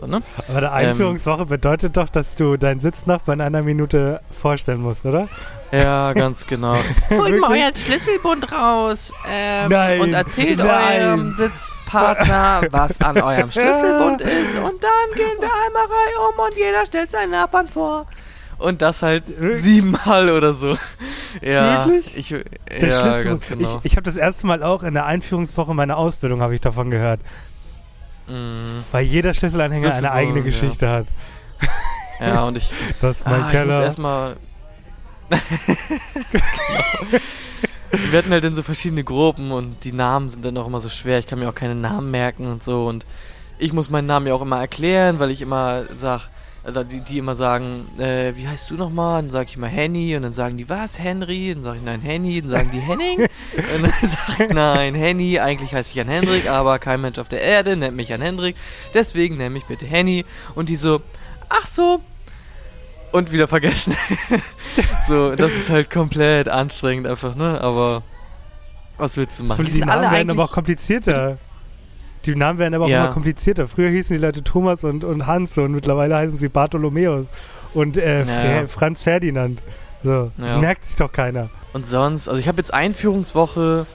So, 0.00 0.06
ne? 0.06 0.22
Aber 0.48 0.60
der 0.60 0.72
Einführungswoche 0.72 1.46
bedeutet 1.46 1.96
doch, 1.96 2.08
dass 2.08 2.34
du 2.34 2.56
deinen 2.56 2.80
Sitznachbarn 2.80 3.38
in 3.38 3.46
einer 3.46 3.62
Minute 3.62 4.20
vorstellen 4.30 4.82
musst, 4.82 5.06
oder? 5.06 5.28
Ja, 5.70 6.12
ganz 6.12 6.46
genau. 6.46 6.76
Holt 7.10 7.40
mal 7.40 7.50
euren 7.50 7.76
Schlüsselbund 7.76 8.50
raus 8.52 9.12
ähm, 9.28 9.70
Nein, 9.70 10.00
und 10.00 10.12
erzählt 10.12 10.58
nein. 10.58 11.00
eurem 11.00 11.36
Sitzpartner, 11.36 12.62
was 12.70 13.00
an 13.00 13.20
eurem 13.20 13.50
Schlüsselbund 13.50 14.20
ist. 14.20 14.56
Und 14.56 14.82
dann 14.82 15.16
gehen 15.16 15.38
wir 15.40 15.50
einmal 15.66 15.84
rein 15.84 16.14
um 16.28 16.44
und 16.44 16.56
jeder 16.56 16.86
stellt 16.86 17.10
seinen 17.12 17.30
Nachbarn 17.30 17.68
vor. 17.68 18.06
Und 18.58 18.82
das 18.82 19.02
halt 19.02 19.24
siebenmal 19.52 20.30
oder 20.30 20.54
so. 20.54 20.76
Ja, 21.42 21.86
Wirklich? 21.86 22.16
Ich, 22.16 22.28
Der 22.28 22.88
ja, 22.88 23.00
Schlüssel. 23.00 23.24
ganz 23.24 23.46
genau. 23.46 23.80
Ich, 23.82 23.92
ich 23.92 23.96
habe 23.96 24.02
das 24.04 24.16
erste 24.16 24.46
Mal 24.46 24.62
auch 24.62 24.82
in 24.82 24.94
der 24.94 25.06
Einführungswoche 25.06 25.74
meiner 25.74 25.96
Ausbildung 25.96 26.40
habe 26.40 26.54
ich 26.54 26.60
davon 26.60 26.90
gehört, 26.90 27.20
Mm, 28.26 28.80
weil 28.90 29.04
jeder 29.04 29.34
Schlüsselanhänger 29.34 29.88
eine 29.88 29.94
Schlüsselbund, 29.96 30.18
eigene 30.18 30.38
ja. 30.38 30.44
Geschichte 30.44 30.88
hat. 30.88 31.06
ja, 32.20 32.44
und 32.44 32.56
ich, 32.56 32.70
Das 33.02 33.18
ist 33.18 33.26
mein 33.26 33.34
ah, 33.34 33.36
ich 33.38 33.42
muss 33.44 33.52
Keller. 33.52 33.82
erstmal. 33.82 34.36
genau. 35.28 35.40
Wir 38.10 38.18
hatten 38.18 38.30
halt 38.30 38.44
in 38.44 38.54
so 38.56 38.62
verschiedene 38.62 39.04
Gruppen 39.04 39.52
und 39.52 39.84
die 39.84 39.92
Namen 39.92 40.28
sind 40.28 40.44
dann 40.44 40.56
auch 40.58 40.66
immer 40.66 40.80
so 40.80 40.88
schwer. 40.88 41.18
Ich 41.18 41.26
kann 41.26 41.38
mir 41.38 41.48
auch 41.48 41.54
keine 41.54 41.76
Namen 41.76 42.10
merken 42.10 42.46
und 42.48 42.64
so. 42.64 42.86
Und 42.86 43.06
ich 43.58 43.72
muss 43.72 43.88
meinen 43.88 44.06
Namen 44.06 44.26
ja 44.26 44.34
auch 44.34 44.42
immer 44.42 44.58
erklären, 44.58 45.20
weil 45.20 45.30
ich 45.30 45.42
immer 45.42 45.82
sag, 45.96 46.28
oder 46.66 46.82
die, 46.82 47.00
die 47.00 47.18
immer 47.18 47.34
sagen, 47.34 47.86
äh, 47.98 48.34
wie 48.36 48.48
heißt 48.48 48.70
du 48.70 48.76
nochmal? 48.76 49.20
Dann 49.22 49.30
sage 49.30 49.50
ich 49.50 49.56
immer 49.56 49.66
Henny 49.66 50.16
und 50.16 50.22
dann 50.22 50.32
sagen 50.32 50.56
die, 50.56 50.68
was, 50.68 50.98
Henry? 50.98 51.52
Dann 51.54 51.62
sage 51.62 51.78
ich, 51.78 51.84
nein, 51.84 52.00
Henny. 52.00 52.40
Dann 52.40 52.50
sagen 52.50 52.70
die 52.72 52.80
Henning. 52.80 53.20
und 53.74 53.82
dann 53.82 53.92
sage 54.08 54.44
ich, 54.44 54.48
nein, 54.48 54.94
Henny. 54.94 55.38
Eigentlich 55.38 55.74
heiße 55.74 55.90
ich 55.90 55.94
Jan 55.96 56.08
Hendrik, 56.08 56.48
aber 56.48 56.78
kein 56.78 57.02
Mensch 57.02 57.18
auf 57.18 57.28
der 57.28 57.42
Erde 57.42 57.76
nennt 57.76 57.96
mich 57.96 58.08
Jan 58.08 58.22
Hendrik. 58.22 58.56
Deswegen 58.94 59.36
nenn 59.36 59.52
mich 59.52 59.64
bitte 59.66 59.84
Henny. 59.84 60.24
Und 60.54 60.70
die 60.70 60.76
so, 60.76 61.02
ach 61.50 61.66
so. 61.66 62.00
Und 63.12 63.30
wieder 63.30 63.46
vergessen. 63.46 63.94
so, 65.06 65.36
das 65.36 65.52
ist 65.52 65.68
halt 65.68 65.90
komplett 65.90 66.48
anstrengend 66.48 67.06
einfach, 67.06 67.34
ne? 67.34 67.60
Aber 67.60 68.02
was 68.96 69.18
willst 69.18 69.38
du 69.38 69.44
machen? 69.44 69.66
Die, 69.66 69.80
Namen 69.80 70.10
werden 70.10 70.30
aber 70.30 70.44
auch 70.44 70.52
komplizierter. 70.52 71.36
Die 72.26 72.34
Namen 72.34 72.58
werden 72.58 72.74
aber 72.74 72.84
auch 72.86 72.88
Ja. 72.88 73.04
immer 73.04 73.12
komplizierter. 73.12 73.68
Früher 73.68 73.90
hießen 73.90 74.16
die 74.16 74.22
Leute 74.22 74.42
Thomas 74.42 74.84
und, 74.84 75.04
und 75.04 75.26
Hans 75.26 75.56
und 75.58 75.72
mittlerweile 75.72 76.16
heißen 76.16 76.38
sie 76.38 76.48
Bartholomäus 76.48 77.26
und 77.74 77.96
äh, 77.96 78.20
Ja, 78.20 78.24
Fre- 78.24 78.60
ja. 78.62 78.66
Franz 78.66 79.02
Ferdinand. 79.02 79.60
So, 80.02 80.30
das 80.36 80.52
Ja. 80.52 80.58
merkt 80.58 80.84
sich 80.86 80.96
doch 80.96 81.12
keiner. 81.12 81.48
Und 81.72 81.86
sonst, 81.86 82.28
also 82.28 82.40
ich 82.40 82.48
habe 82.48 82.58
jetzt 82.58 82.72
Einführungswoche. 82.72 83.86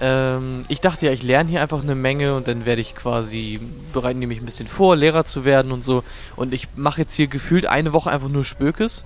Ähm, 0.00 0.62
ich 0.68 0.80
dachte 0.80 1.06
ja, 1.06 1.12
ich 1.12 1.24
lerne 1.24 1.50
hier 1.50 1.60
einfach 1.60 1.82
eine 1.82 1.96
Menge 1.96 2.34
und 2.36 2.46
dann 2.46 2.66
werde 2.66 2.80
ich 2.80 2.94
quasi, 2.94 3.58
bereiten 3.92 4.20
die 4.20 4.28
mich 4.28 4.40
ein 4.40 4.44
bisschen 4.46 4.68
vor, 4.68 4.94
Lehrer 4.94 5.24
zu 5.24 5.44
werden 5.44 5.72
und 5.72 5.82
so. 5.82 6.04
Und 6.36 6.54
ich 6.54 6.68
mache 6.76 7.00
jetzt 7.00 7.14
hier 7.16 7.26
gefühlt 7.26 7.66
eine 7.66 7.92
Woche 7.92 8.10
einfach 8.10 8.28
nur 8.28 8.44
Spökes. 8.44 9.04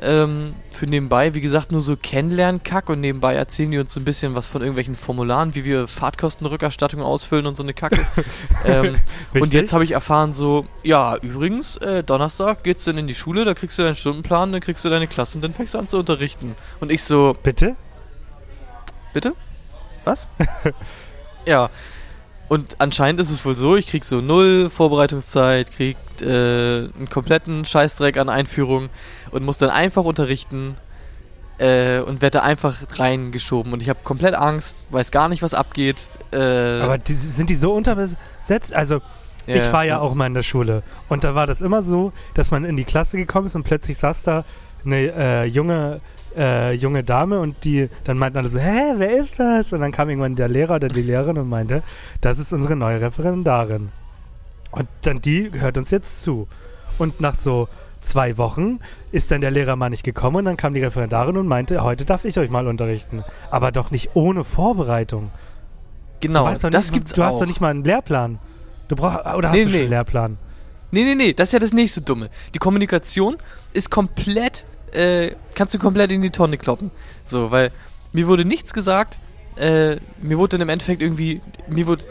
Ähm, 0.00 0.54
für 0.70 0.86
nebenbei, 0.86 1.34
wie 1.34 1.40
gesagt, 1.40 1.70
nur 1.70 1.82
so 1.82 1.96
Kennenlernen-Kack 1.96 2.88
und 2.88 3.00
nebenbei 3.00 3.34
erzählen 3.34 3.70
die 3.70 3.78
uns 3.78 3.92
so 3.92 4.00
ein 4.00 4.04
bisschen 4.04 4.34
was 4.34 4.48
von 4.48 4.62
irgendwelchen 4.62 4.96
Formularen, 4.96 5.54
wie 5.54 5.64
wir 5.64 5.86
Fahrtkostenrückerstattung 5.86 7.02
ausfüllen 7.02 7.46
und 7.46 7.54
so 7.54 7.62
eine 7.62 7.74
Kacke. 7.74 8.00
ähm, 8.64 8.96
und 9.34 9.52
jetzt 9.52 9.72
habe 9.72 9.84
ich 9.84 9.92
erfahren 9.92 10.32
so, 10.32 10.66
ja, 10.82 11.16
übrigens, 11.18 11.76
äh, 11.76 12.02
Donnerstag 12.02 12.64
geht's 12.64 12.84
dann 12.84 12.98
in 12.98 13.06
die 13.06 13.14
Schule, 13.14 13.44
da 13.44 13.54
kriegst 13.54 13.78
du 13.78 13.82
deinen 13.82 13.94
Stundenplan, 13.94 14.50
dann 14.50 14.60
kriegst 14.60 14.84
du 14.84 14.90
deine 14.90 15.06
Klasse 15.06 15.38
und 15.38 15.42
dann 15.42 15.52
fängst 15.52 15.74
du 15.74 15.78
an 15.78 15.86
zu 15.86 15.98
unterrichten. 15.98 16.56
Und 16.80 16.90
ich 16.90 17.04
so, 17.04 17.36
Bitte? 17.42 17.76
bitte? 19.12 19.34
was? 20.04 20.26
ja. 21.46 21.70
Und 22.48 22.76
anscheinend 22.80 23.18
ist 23.20 23.30
es 23.30 23.44
wohl 23.46 23.54
so, 23.54 23.76
ich 23.76 23.86
krieg 23.86 24.04
so 24.04 24.20
null 24.20 24.68
Vorbereitungszeit, 24.68 25.72
krieg 25.72 25.96
äh, 26.20 26.24
einen 26.24 27.08
kompletten 27.08 27.64
Scheißdreck 27.64 28.18
an 28.18 28.28
Einführung 28.28 28.90
und 29.32 29.44
muss 29.44 29.58
dann 29.58 29.70
einfach 29.70 30.04
unterrichten 30.04 30.76
äh, 31.58 32.00
und 32.00 32.22
werde 32.22 32.38
da 32.38 32.44
einfach 32.44 32.76
reingeschoben. 32.98 33.72
Und 33.72 33.82
ich 33.82 33.88
habe 33.88 34.00
komplett 34.04 34.34
Angst, 34.34 34.86
weiß 34.90 35.10
gar 35.10 35.28
nicht, 35.28 35.42
was 35.42 35.54
abgeht. 35.54 36.06
Äh, 36.32 36.36
Aber 36.80 36.98
die, 36.98 37.14
sind 37.14 37.50
die 37.50 37.54
so 37.54 37.72
unterbesetzt? 37.72 38.74
Also, 38.74 39.00
ich 39.46 39.72
war 39.72 39.84
ja 39.84 39.98
auch 39.98 40.14
mal 40.14 40.26
in 40.26 40.34
der 40.34 40.44
Schule. 40.44 40.84
Und 41.08 41.24
da 41.24 41.34
war 41.34 41.48
das 41.48 41.62
immer 41.62 41.82
so, 41.82 42.12
dass 42.34 42.52
man 42.52 42.64
in 42.64 42.76
die 42.76 42.84
Klasse 42.84 43.16
gekommen 43.16 43.46
ist 43.46 43.56
und 43.56 43.64
plötzlich 43.64 43.98
saß 43.98 44.22
da 44.22 44.44
eine 44.84 45.12
äh, 45.12 45.44
junge, 45.46 46.00
äh, 46.36 46.72
junge 46.74 47.02
Dame 47.02 47.40
und 47.40 47.64
die 47.64 47.88
dann 48.04 48.18
meinten 48.18 48.38
alle 48.38 48.48
so, 48.48 48.60
hä, 48.60 48.94
wer 48.96 49.16
ist 49.16 49.40
das? 49.40 49.72
Und 49.72 49.80
dann 49.80 49.90
kam 49.90 50.08
irgendwann 50.08 50.36
der 50.36 50.48
Lehrer 50.48 50.76
oder 50.76 50.88
die 50.88 51.02
Lehrerin 51.02 51.38
und 51.38 51.48
meinte, 51.48 51.82
das 52.20 52.38
ist 52.38 52.52
unsere 52.52 52.76
neue 52.76 53.00
Referendarin. 53.00 53.90
Und 54.70 54.88
dann 55.02 55.20
die 55.20 55.50
hört 55.52 55.76
uns 55.76 55.90
jetzt 55.90 56.22
zu. 56.22 56.46
Und 56.98 57.20
nach 57.20 57.34
so 57.34 57.68
zwei 58.02 58.36
Wochen 58.38 58.80
ist 59.10 59.30
dann 59.30 59.40
der 59.40 59.50
Lehrer 59.50 59.76
mal 59.76 59.90
nicht 59.90 60.02
gekommen 60.04 60.36
und 60.36 60.44
dann 60.44 60.56
kam 60.56 60.74
die 60.74 60.80
Referendarin 60.80 61.36
und 61.36 61.46
meinte, 61.46 61.82
heute 61.82 62.04
darf 62.04 62.24
ich 62.24 62.38
euch 62.38 62.50
mal 62.50 62.66
unterrichten. 62.66 63.24
Aber 63.50 63.72
doch 63.72 63.90
nicht 63.90 64.10
ohne 64.14 64.44
Vorbereitung. 64.44 65.30
Genau, 66.20 66.48
das 66.52 66.62
nicht, 66.62 66.92
gibt's 66.94 67.12
Du 67.12 67.22
auch. 67.22 67.26
hast 67.26 67.40
doch 67.40 67.46
nicht 67.46 67.60
mal 67.60 67.70
einen 67.70 67.84
Lehrplan. 67.84 68.38
Du 68.88 68.96
brauchst 68.96 69.20
oder 69.34 69.48
hast 69.48 69.56
Nee, 69.56 69.64
du 69.64 69.70
nee. 69.70 69.80
einen 69.80 69.90
Lehrplan? 69.90 70.38
Nee, 70.90 71.04
nee, 71.04 71.14
nee, 71.14 71.32
das 71.32 71.48
ist 71.48 71.52
ja 71.54 71.58
das 71.58 71.72
nächste 71.72 72.02
Dumme. 72.02 72.28
Die 72.54 72.58
Kommunikation 72.58 73.36
ist 73.72 73.90
komplett, 73.90 74.66
äh, 74.92 75.32
kannst 75.54 75.74
du 75.74 75.78
komplett 75.78 76.12
in 76.12 76.20
die 76.22 76.30
Tonne 76.30 76.58
kloppen. 76.58 76.90
So, 77.24 77.50
weil 77.50 77.70
mir 78.12 78.26
wurde 78.26 78.44
nichts 78.44 78.74
gesagt, 78.74 79.18
äh, 79.56 79.96
mir 80.20 80.38
wurde 80.38 80.58
dann 80.58 80.60
im 80.62 80.68
Endeffekt 80.68 81.00
irgendwie, 81.02 81.40
mir 81.66 81.86
wurde 81.86 82.04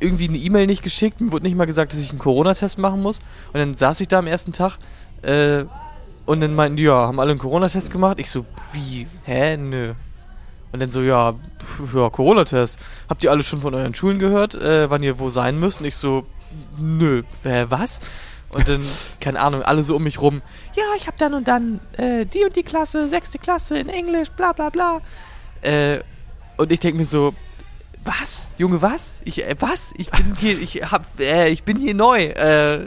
irgendwie 0.00 0.28
eine 0.28 0.36
E-Mail 0.38 0.66
nicht 0.66 0.82
geschickt, 0.82 1.20
mir 1.20 1.32
wurde 1.32 1.44
nicht 1.46 1.56
mal 1.56 1.66
gesagt, 1.66 1.92
dass 1.92 2.00
ich 2.00 2.10
einen 2.10 2.18
Corona-Test 2.18 2.78
machen 2.78 3.00
muss. 3.00 3.20
Und 3.52 3.60
dann 3.60 3.74
saß 3.74 4.00
ich 4.00 4.08
da 4.08 4.18
am 4.18 4.26
ersten 4.26 4.52
Tag, 4.52 4.78
äh, 5.22 5.64
und 6.26 6.40
dann 6.40 6.54
meinten 6.54 6.76
die, 6.76 6.84
ja, 6.84 6.94
haben 6.94 7.20
alle 7.20 7.30
einen 7.30 7.38
Corona-Test 7.38 7.90
gemacht? 7.90 8.18
Ich 8.18 8.30
so, 8.30 8.44
wie? 8.72 9.06
Hä? 9.24 9.56
Nö. 9.56 9.94
Und 10.72 10.80
dann 10.80 10.90
so, 10.90 11.00
ja, 11.00 11.32
pf, 11.32 11.94
ja, 11.94 12.10
Corona-Test. 12.10 12.78
Habt 13.08 13.22
ihr 13.24 13.30
alle 13.30 13.42
schon 13.42 13.60
von 13.60 13.74
euren 13.74 13.94
Schulen 13.94 14.18
gehört, 14.18 14.54
äh, 14.54 14.90
wann 14.90 15.02
ihr 15.02 15.18
wo 15.18 15.30
sein 15.30 15.58
müsst? 15.58 15.80
Und 15.80 15.86
ich 15.86 15.96
so, 15.96 16.26
nö, 16.78 17.22
hä, 17.44 17.66
was? 17.68 18.00
Und 18.50 18.68
dann, 18.68 18.82
keine 19.20 19.40
Ahnung, 19.40 19.62
alle 19.62 19.82
so 19.82 19.96
um 19.96 20.02
mich 20.02 20.20
rum, 20.20 20.42
ja, 20.74 20.84
ich 20.96 21.06
hab 21.06 21.16
dann 21.18 21.32
und 21.32 21.48
dann 21.48 21.80
äh, 21.96 22.26
die 22.26 22.44
und 22.44 22.54
die 22.56 22.62
Klasse, 22.62 23.08
sechste 23.08 23.38
Klasse 23.38 23.78
in 23.78 23.88
Englisch, 23.88 24.28
bla 24.30 24.52
bla 24.52 24.68
bla. 24.68 25.00
Äh, 25.62 26.00
und 26.56 26.70
ich 26.72 26.80
denke 26.80 26.98
mir 26.98 27.04
so, 27.04 27.34
was? 28.04 28.50
Junge, 28.58 28.82
was? 28.82 29.20
Ich, 29.24 29.44
äh, 29.44 29.54
was? 29.58 29.92
Ich 29.96 30.10
bin 30.10 30.34
hier, 30.38 30.60
ich 30.60 30.82
hab, 30.90 31.04
äh, 31.20 31.48
ich 31.48 31.62
bin 31.62 31.76
hier 31.76 31.94
neu. 31.94 32.24
Äh, 32.24 32.86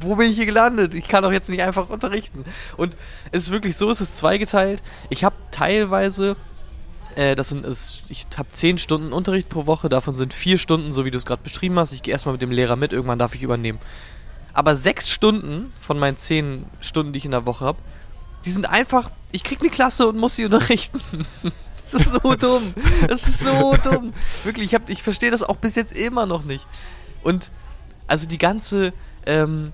wo 0.00 0.16
bin 0.16 0.30
ich 0.30 0.36
hier 0.36 0.46
gelandet? 0.46 0.94
Ich 0.94 1.08
kann 1.08 1.22
doch 1.22 1.32
jetzt 1.32 1.48
nicht 1.48 1.62
einfach 1.62 1.88
unterrichten. 1.88 2.44
Und 2.76 2.96
es 3.32 3.44
ist 3.44 3.50
wirklich 3.50 3.76
so, 3.76 3.90
es 3.90 4.00
ist 4.00 4.16
zweigeteilt. 4.16 4.82
Ich 5.10 5.24
habe 5.24 5.36
teilweise, 5.50 6.36
äh, 7.16 7.34
das 7.34 7.50
sind, 7.50 7.64
es, 7.64 8.02
ich 8.08 8.26
habe 8.36 8.48
zehn 8.52 8.78
Stunden 8.78 9.12
Unterricht 9.12 9.48
pro 9.48 9.66
Woche, 9.66 9.88
davon 9.88 10.16
sind 10.16 10.34
vier 10.34 10.58
Stunden, 10.58 10.92
so 10.92 11.04
wie 11.04 11.10
du 11.10 11.18
es 11.18 11.26
gerade 11.26 11.42
beschrieben 11.42 11.78
hast. 11.78 11.92
Ich 11.92 12.02
gehe 12.02 12.12
erstmal 12.12 12.32
mit 12.32 12.42
dem 12.42 12.50
Lehrer 12.50 12.76
mit, 12.76 12.92
irgendwann 12.92 13.18
darf 13.18 13.34
ich 13.34 13.42
übernehmen. 13.42 13.78
Aber 14.52 14.74
sechs 14.76 15.10
Stunden 15.10 15.72
von 15.80 15.98
meinen 15.98 16.16
zehn 16.16 16.66
Stunden, 16.80 17.12
die 17.12 17.18
ich 17.18 17.24
in 17.24 17.30
der 17.30 17.46
Woche 17.46 17.64
habe, 17.64 17.78
die 18.44 18.50
sind 18.50 18.68
einfach, 18.68 19.10
ich 19.32 19.44
krieg 19.44 19.60
eine 19.60 19.70
Klasse 19.70 20.08
und 20.08 20.16
muss 20.16 20.36
sie 20.36 20.44
unterrichten. 20.46 21.00
Das 21.90 22.02
ist 22.02 22.22
so 22.22 22.34
dumm. 22.34 22.74
Das 23.08 23.26
ist 23.26 23.40
so 23.40 23.74
dumm. 23.82 24.12
Wirklich, 24.44 24.72
ich, 24.72 24.80
ich 24.88 25.02
verstehe 25.02 25.30
das 25.30 25.42
auch 25.42 25.56
bis 25.56 25.74
jetzt 25.74 25.96
immer 25.96 26.26
noch 26.26 26.44
nicht. 26.44 26.66
Und 27.22 27.50
also 28.06 28.26
die 28.26 28.38
ganze, 28.38 28.92
ähm, 29.28 29.72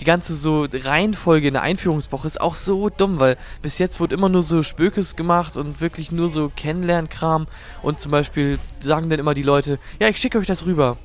die 0.00 0.04
ganze 0.04 0.34
so 0.34 0.66
Reihenfolge 0.70 1.48
in 1.48 1.54
der 1.54 1.62
Einführungswoche 1.62 2.26
ist 2.26 2.40
auch 2.40 2.54
so 2.54 2.90
dumm, 2.90 3.18
weil 3.18 3.38
bis 3.62 3.78
jetzt 3.78 3.98
wurde 3.98 4.14
immer 4.14 4.28
nur 4.28 4.42
so 4.42 4.62
Spökes 4.62 5.16
gemacht 5.16 5.56
und 5.56 5.80
wirklich 5.80 6.12
nur 6.12 6.28
so 6.28 6.52
Kennenlernkram. 6.54 7.46
Und 7.82 8.00
zum 8.00 8.12
Beispiel 8.12 8.58
sagen 8.80 9.08
dann 9.08 9.18
immer 9.18 9.32
die 9.32 9.42
Leute, 9.42 9.78
ja, 9.98 10.08
ich 10.08 10.18
schicke 10.18 10.38
euch 10.38 10.46
das 10.46 10.66
rüber. 10.66 10.98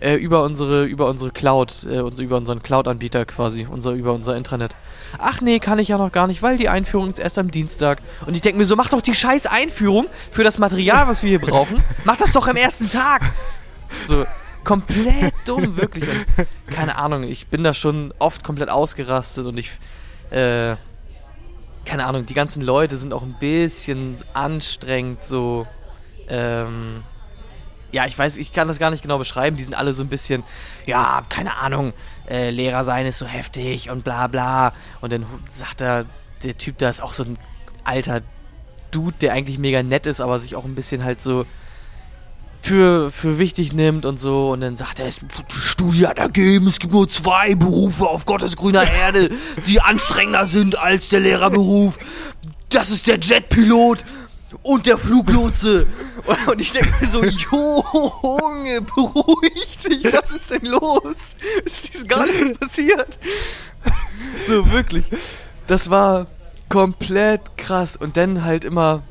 Äh, 0.00 0.14
über 0.14 0.42
unsere, 0.44 0.86
über 0.86 1.08
unsere 1.08 1.30
Cloud, 1.30 1.84
äh, 1.84 2.00
über 2.22 2.38
unseren 2.38 2.62
Cloud-Anbieter 2.62 3.26
quasi, 3.26 3.66
unser, 3.70 3.92
über 3.92 4.14
unser 4.14 4.34
Intranet. 4.34 4.74
Ach 5.18 5.42
nee, 5.42 5.58
kann 5.58 5.78
ich 5.78 5.88
ja 5.88 5.98
noch 5.98 6.10
gar 6.10 6.26
nicht, 6.26 6.40
weil 6.42 6.56
die 6.56 6.70
Einführung 6.70 7.08
ist 7.08 7.18
erst 7.18 7.38
am 7.38 7.50
Dienstag. 7.50 8.00
Und 8.24 8.34
ich 8.34 8.40
denke 8.40 8.58
mir 8.58 8.64
so, 8.64 8.76
mach 8.76 8.88
doch 8.88 9.02
die 9.02 9.14
scheiß 9.14 9.46
Einführung 9.46 10.06
für 10.30 10.42
das 10.42 10.58
Material, 10.58 11.06
was 11.06 11.22
wir 11.22 11.28
hier 11.28 11.38
brauchen. 11.38 11.84
Mach 12.04 12.16
das 12.16 12.32
doch 12.32 12.48
am 12.48 12.56
ersten 12.56 12.90
Tag. 12.90 13.22
So, 14.06 14.24
komplett 14.64 15.34
dumm, 15.44 15.76
wirklich. 15.76 16.08
Und 16.08 16.74
keine 16.74 16.96
Ahnung, 16.96 17.24
ich 17.24 17.48
bin 17.48 17.64
da 17.64 17.74
schon 17.74 18.12
oft 18.18 18.44
komplett 18.44 18.68
ausgerastet 18.68 19.46
und 19.46 19.58
ich, 19.58 19.70
äh, 20.30 20.76
keine 21.84 22.06
Ahnung, 22.06 22.26
die 22.26 22.34
ganzen 22.34 22.62
Leute 22.62 22.96
sind 22.96 23.12
auch 23.12 23.22
ein 23.22 23.36
bisschen 23.38 24.16
anstrengend, 24.34 25.24
so, 25.24 25.66
ähm, 26.28 27.02
ja, 27.92 28.06
ich 28.06 28.16
weiß, 28.16 28.36
ich 28.36 28.52
kann 28.52 28.68
das 28.68 28.78
gar 28.78 28.90
nicht 28.90 29.02
genau 29.02 29.18
beschreiben. 29.18 29.56
Die 29.56 29.64
sind 29.64 29.74
alle 29.74 29.94
so 29.94 30.02
ein 30.02 30.08
bisschen, 30.08 30.44
ja, 30.86 31.22
keine 31.28 31.56
Ahnung, 31.56 31.92
äh, 32.28 32.50
Lehrer 32.50 32.84
sein 32.84 33.06
ist 33.06 33.18
so 33.18 33.26
heftig 33.26 33.90
und 33.90 34.04
bla 34.04 34.26
bla. 34.28 34.72
Und 35.00 35.12
dann 35.12 35.26
sagt 35.48 35.80
er, 35.80 36.06
der 36.44 36.56
Typ 36.56 36.78
da 36.78 36.88
ist 36.88 37.02
auch 37.02 37.12
so 37.12 37.24
ein 37.24 37.38
alter 37.84 38.22
Dude, 38.90 39.16
der 39.20 39.32
eigentlich 39.32 39.58
mega 39.58 39.82
nett 39.82 40.06
ist, 40.06 40.20
aber 40.20 40.38
sich 40.38 40.56
auch 40.56 40.64
ein 40.64 40.74
bisschen 40.74 41.04
halt 41.04 41.20
so 41.20 41.46
für, 42.62 43.10
für 43.10 43.38
wichtig 43.38 43.72
nimmt 43.72 44.04
und 44.04 44.20
so. 44.20 44.50
Und 44.50 44.60
dann 44.60 44.76
sagt 44.76 44.98
er, 44.98 45.06
es 45.06 45.16
Studie 45.48 46.06
hat 46.06 46.18
ergeben, 46.18 46.68
es 46.68 46.78
gibt 46.78 46.92
nur 46.92 47.08
zwei 47.08 47.54
Berufe 47.54 48.06
auf 48.06 48.26
Gottes 48.26 48.56
grüner 48.56 48.90
Erde, 48.90 49.30
die 49.66 49.80
anstrengender 49.80 50.46
sind 50.46 50.78
als 50.78 51.08
der 51.08 51.20
Lehrerberuf. 51.20 51.98
Das 52.68 52.90
ist 52.90 53.06
der 53.06 53.18
Jetpilot 53.18 54.04
und 54.62 54.86
der 54.86 54.98
Fluglotse. 54.98 55.86
Und 56.46 56.60
ich 56.60 56.72
denke 56.72 56.92
mir 57.00 57.06
so, 57.08 57.24
Junge, 57.24 58.82
beruhig 58.82 59.78
dich, 59.78 60.04
was 60.12 60.30
ist 60.30 60.50
denn 60.50 60.66
los? 60.66 61.16
Es 61.64 61.84
ist 61.84 62.08
gar 62.08 62.26
nichts 62.26 62.58
passiert. 62.58 63.18
So, 64.46 64.70
wirklich. 64.70 65.04
Das 65.66 65.90
war 65.90 66.26
komplett 66.68 67.56
krass. 67.56 67.96
Und 67.96 68.16
dann 68.16 68.44
halt 68.44 68.64
immer 68.64 69.02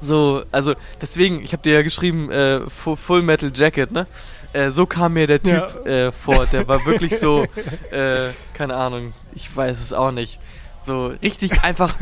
so, 0.00 0.44
also 0.52 0.74
deswegen, 1.00 1.42
ich 1.42 1.52
habe 1.52 1.62
dir 1.62 1.74
ja 1.74 1.82
geschrieben, 1.82 2.30
äh, 2.30 2.60
Fu- 2.68 2.96
Full 2.96 3.22
Metal 3.22 3.50
Jacket, 3.54 3.92
ne? 3.92 4.06
Äh, 4.52 4.70
so 4.70 4.86
kam 4.86 5.14
mir 5.14 5.26
der 5.26 5.42
Typ 5.42 5.86
äh, 5.86 6.10
vor. 6.12 6.46
Der 6.46 6.66
war 6.68 6.84
wirklich 6.86 7.18
so, 7.18 7.44
äh, 7.90 8.30
keine 8.54 8.76
Ahnung, 8.76 9.12
ich 9.34 9.54
weiß 9.54 9.80
es 9.80 9.92
auch 9.92 10.10
nicht. 10.10 10.38
So 10.84 11.08
richtig 11.22 11.62
einfach. 11.62 11.96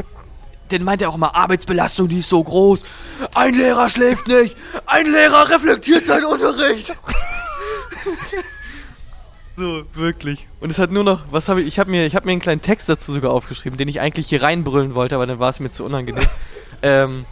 Den 0.70 0.82
meint 0.85 1.00
er 1.00 1.09
auch 1.11 1.14
immer, 1.14 1.35
Arbeitsbelastung, 1.37 2.09
die 2.09 2.18
ist 2.20 2.28
so 2.28 2.42
groß. 2.42 2.82
Ein 3.35 3.54
Lehrer 3.54 3.88
schläft 3.88 4.26
nicht. 4.26 4.56
Ein 4.87 5.06
Lehrer 5.06 5.48
reflektiert 5.48 6.06
seinen 6.06 6.24
Unterricht. 6.24 6.88
so, 9.56 9.82
wirklich. 9.94 10.46
Und 10.61 10.70
es 10.70 10.78
hat 10.78 10.90
nur 10.90 11.04
noch, 11.04 11.24
was 11.30 11.48
habe 11.48 11.61
ich, 11.62 11.68
ich 11.68 11.78
habe 11.78 11.90
mir, 11.90 12.06
ich 12.06 12.14
habe 12.16 12.26
mir 12.26 12.32
einen 12.32 12.40
kleinen 12.40 12.62
Text 12.62 12.88
dazu 12.88 13.12
sogar 13.12 13.32
aufgeschrieben, 13.32 13.76
den 13.78 13.88
ich 13.88 14.00
eigentlich 14.00 14.28
hier 14.28 14.42
reinbrüllen 14.42 14.94
wollte, 14.94 15.14
aber 15.14 15.26
dann 15.26 15.38
war 15.38 15.50
es 15.50 15.61
mir 15.61 15.70
zu 15.70 15.85
unangenehm. 15.85 16.26
ähm, 16.82 17.24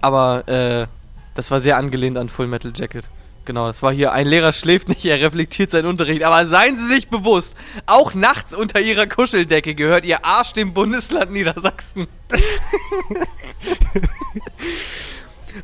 aber 0.00 0.48
äh, 0.48 0.86
das 1.34 1.50
war 1.50 1.60
sehr 1.60 1.76
angelehnt 1.76 2.18
an 2.18 2.28
Full 2.28 2.46
Metal 2.46 2.72
Jacket. 2.74 3.08
Genau, 3.44 3.66
das 3.66 3.82
war 3.82 3.92
hier, 3.92 4.12
ein 4.12 4.26
Lehrer 4.26 4.52
schläft 4.52 4.88
nicht, 4.88 5.04
er 5.04 5.20
reflektiert 5.20 5.70
seinen 5.70 5.86
Unterricht. 5.86 6.22
Aber 6.22 6.46
seien 6.46 6.76
Sie 6.76 6.86
sich 6.86 7.08
bewusst, 7.08 7.56
auch 7.86 8.14
nachts 8.14 8.54
unter 8.54 8.80
Ihrer 8.80 9.06
Kuscheldecke 9.06 9.74
gehört 9.74 10.04
Ihr 10.04 10.24
Arsch 10.24 10.52
dem 10.52 10.74
Bundesland 10.74 11.32
Niedersachsen. 11.32 12.06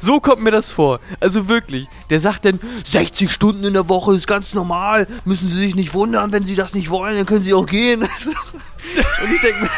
So 0.00 0.20
kommt 0.20 0.42
mir 0.42 0.50
das 0.50 0.72
vor. 0.72 1.00
Also 1.20 1.48
wirklich. 1.48 1.88
Der 2.10 2.20
sagt 2.20 2.44
dann, 2.44 2.60
60 2.84 3.30
Stunden 3.32 3.64
in 3.64 3.72
der 3.74 3.88
Woche 3.88 4.14
ist 4.14 4.26
ganz 4.26 4.54
normal. 4.54 5.06
Müssen 5.24 5.48
Sie 5.48 5.56
sich 5.56 5.74
nicht 5.74 5.94
wundern, 5.94 6.32
wenn 6.32 6.44
Sie 6.44 6.56
das 6.56 6.74
nicht 6.74 6.90
wollen, 6.90 7.16
dann 7.16 7.26
können 7.26 7.42
Sie 7.42 7.54
auch 7.54 7.66
gehen. 7.66 8.02
Und 9.22 9.32
ich 9.32 9.40
denke 9.40 9.62
mir, 9.62 9.70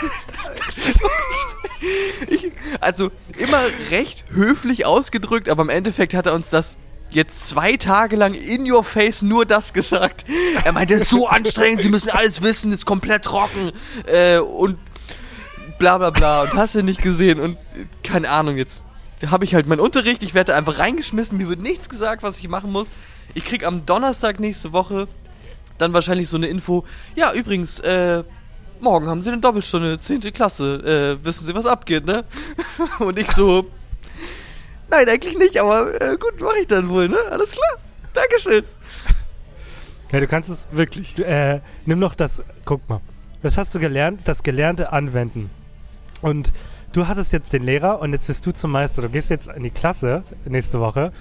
ich, 2.28 2.50
also 2.80 3.10
immer 3.38 3.60
recht 3.90 4.24
höflich 4.30 4.86
ausgedrückt, 4.86 5.48
aber 5.48 5.62
im 5.62 5.68
Endeffekt 5.68 6.14
hat 6.14 6.26
er 6.26 6.34
uns 6.34 6.50
das 6.50 6.76
jetzt 7.10 7.48
zwei 7.48 7.76
Tage 7.76 8.16
lang 8.16 8.34
in 8.34 8.70
your 8.70 8.84
face 8.84 9.22
nur 9.22 9.46
das 9.46 9.72
gesagt. 9.72 10.26
Er 10.64 10.72
meinte, 10.72 10.94
das 10.94 11.04
ist 11.04 11.10
so 11.10 11.26
anstrengend, 11.26 11.82
Sie 11.82 11.88
müssen 11.88 12.10
alles 12.10 12.42
wissen, 12.42 12.72
ist 12.72 12.84
komplett 12.84 13.24
trocken 13.24 13.72
äh, 14.06 14.38
und 14.38 14.78
bla 15.78 15.98
bla 15.98 16.10
bla 16.10 16.42
und 16.42 16.54
hast 16.54 16.74
du 16.74 16.82
nicht 16.82 17.02
gesehen 17.02 17.40
und 17.40 17.56
keine 18.02 18.28
Ahnung 18.28 18.56
jetzt. 18.56 18.84
habe 19.26 19.44
ich 19.44 19.54
halt 19.54 19.66
meinen 19.66 19.80
Unterricht, 19.80 20.22
ich 20.22 20.34
werde 20.34 20.54
einfach 20.54 20.78
reingeschmissen, 20.78 21.38
mir 21.38 21.48
wird 21.48 21.60
nichts 21.60 21.88
gesagt, 21.88 22.22
was 22.22 22.38
ich 22.38 22.48
machen 22.48 22.72
muss. 22.72 22.90
Ich 23.34 23.44
krieg 23.44 23.64
am 23.64 23.86
Donnerstag 23.86 24.40
nächste 24.40 24.72
Woche 24.72 25.08
dann 25.78 25.92
wahrscheinlich 25.92 26.28
so 26.28 26.36
eine 26.36 26.48
Info. 26.48 26.84
Ja, 27.14 27.32
übrigens, 27.32 27.78
äh, 27.80 28.24
morgen 28.82 29.06
haben 29.06 29.22
sie 29.22 29.30
eine 29.30 29.40
Doppelstunde, 29.40 29.98
10. 29.98 30.20
Klasse. 30.32 31.18
Äh, 31.20 31.24
wissen 31.24 31.46
Sie, 31.46 31.54
was 31.54 31.66
abgeht, 31.66 32.06
ne? 32.06 32.24
Und 32.98 33.18
ich 33.18 33.28
so, 33.28 33.66
Nein, 34.90 35.08
eigentlich 35.08 35.36
nicht, 35.36 35.60
aber 35.60 36.00
äh, 36.00 36.16
gut, 36.16 36.40
mache 36.40 36.58
ich 36.60 36.66
dann 36.66 36.88
wohl, 36.88 37.08
ne? 37.08 37.18
Alles 37.30 37.52
klar. 37.52 37.68
Dankeschön. 38.14 38.64
Ja, 40.12 40.20
du 40.20 40.26
kannst 40.26 40.48
es 40.48 40.66
Wirklich. 40.70 41.14
Du, 41.14 41.24
äh, 41.24 41.60
nimm 41.84 41.98
noch 41.98 42.14
das, 42.14 42.42
guck 42.64 42.88
mal. 42.88 43.00
Das 43.42 43.58
hast 43.58 43.74
du 43.74 43.78
gelernt, 43.78 44.22
das 44.24 44.42
Gelernte 44.42 44.92
anwenden. 44.92 45.50
Und 46.22 46.52
du 46.92 47.06
hattest 47.06 47.32
jetzt 47.32 47.52
den 47.52 47.62
Lehrer 47.62 48.00
und 48.00 48.12
jetzt 48.12 48.26
bist 48.26 48.44
du 48.46 48.52
zum 48.52 48.70
Meister. 48.70 49.02
Du 49.02 49.10
gehst 49.10 49.28
jetzt 49.28 49.48
in 49.48 49.62
die 49.62 49.70
Klasse 49.70 50.24
nächste 50.46 50.80
Woche 50.80 51.12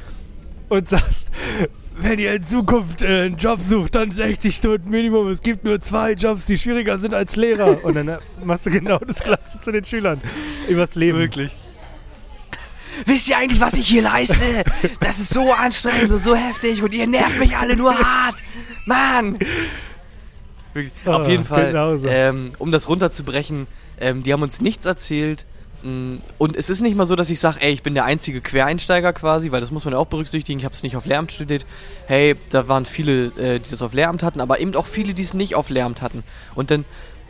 und 0.69 0.87
sagst, 0.87 1.29
wenn 1.99 2.19
ihr 2.19 2.33
in 2.35 2.43
Zukunft 2.43 3.01
äh, 3.01 3.25
einen 3.25 3.37
Job 3.37 3.59
sucht, 3.61 3.95
dann 3.95 4.11
60 4.11 4.55
Stunden 4.55 4.89
Minimum. 4.89 5.27
Es 5.29 5.41
gibt 5.41 5.63
nur 5.63 5.79
zwei 5.81 6.13
Jobs, 6.13 6.45
die 6.45 6.57
schwieriger 6.57 6.97
sind 6.97 7.13
als 7.13 7.35
Lehrer. 7.35 7.83
Und 7.83 7.95
dann 7.95 8.07
äh, 8.07 8.17
machst 8.43 8.65
du 8.65 8.71
genau 8.71 8.97
das 8.99 9.17
Gleiche 9.23 9.59
zu 9.61 9.71
den 9.71 9.83
Schülern. 9.83 10.21
Übers 10.67 10.95
Leben. 10.95 11.17
Wirklich. 11.19 11.51
Wisst 13.05 13.29
ihr 13.29 13.37
eigentlich, 13.37 13.59
was 13.59 13.75
ich 13.75 13.87
hier 13.87 14.01
leiste? 14.01 14.63
Das 14.99 15.19
ist 15.19 15.29
so 15.33 15.51
anstrengend 15.53 16.11
und 16.11 16.19
so 16.19 16.35
heftig 16.35 16.81
und 16.81 16.95
ihr 16.95 17.05
nervt 17.05 17.39
mich 17.39 17.55
alle 17.55 17.75
nur 17.75 17.93
hart. 17.97 18.35
Mann! 18.87 19.37
Wirklich, 20.73 20.93
Ah, 21.05 21.11
auf 21.13 21.27
jeden 21.27 21.45
Fall, 21.45 21.67
genauso. 21.67 22.07
ähm, 22.07 22.53
um 22.57 22.71
das 22.71 22.89
runterzubrechen, 22.89 23.67
ähm, 23.99 24.23
die 24.23 24.33
haben 24.33 24.41
uns 24.41 24.61
nichts 24.61 24.85
erzählt. 24.85 25.45
Mh, 25.83 26.17
Und 26.37 26.55
es 26.55 26.69
ist 26.69 26.81
nicht 26.81 26.95
mal 26.95 27.05
so, 27.05 27.15
dass 27.15 27.29
ich 27.29 27.39
sage, 27.39 27.61
ey, 27.61 27.71
ich 27.71 27.83
bin 27.83 27.93
der 27.93 28.05
einzige 28.05 28.41
Quereinsteiger 28.41 29.13
quasi, 29.13 29.51
weil 29.51 29.61
das 29.61 29.71
muss 29.71 29.85
man 29.85 29.93
ja 29.93 29.99
auch 29.99 30.07
berücksichtigen. 30.07 30.59
Ich 30.59 30.65
habe 30.65 30.73
es 30.73 30.83
nicht 30.83 30.95
auf 30.95 31.05
Lehramt 31.05 31.31
studiert. 31.31 31.65
Hey, 32.07 32.35
da 32.49 32.67
waren 32.67 32.85
viele, 32.85 33.27
äh, 33.37 33.59
die 33.59 33.69
das 33.69 33.81
auf 33.81 33.93
Lehramt 33.93 34.23
hatten, 34.23 34.41
aber 34.41 34.59
eben 34.59 34.75
auch 34.75 34.85
viele, 34.85 35.13
die 35.13 35.23
es 35.23 35.33
nicht 35.33 35.55
auf 35.55 35.69
Lehramt 35.69 36.01
hatten. 36.01 36.23
Und 36.55 36.71
dann 36.71 36.85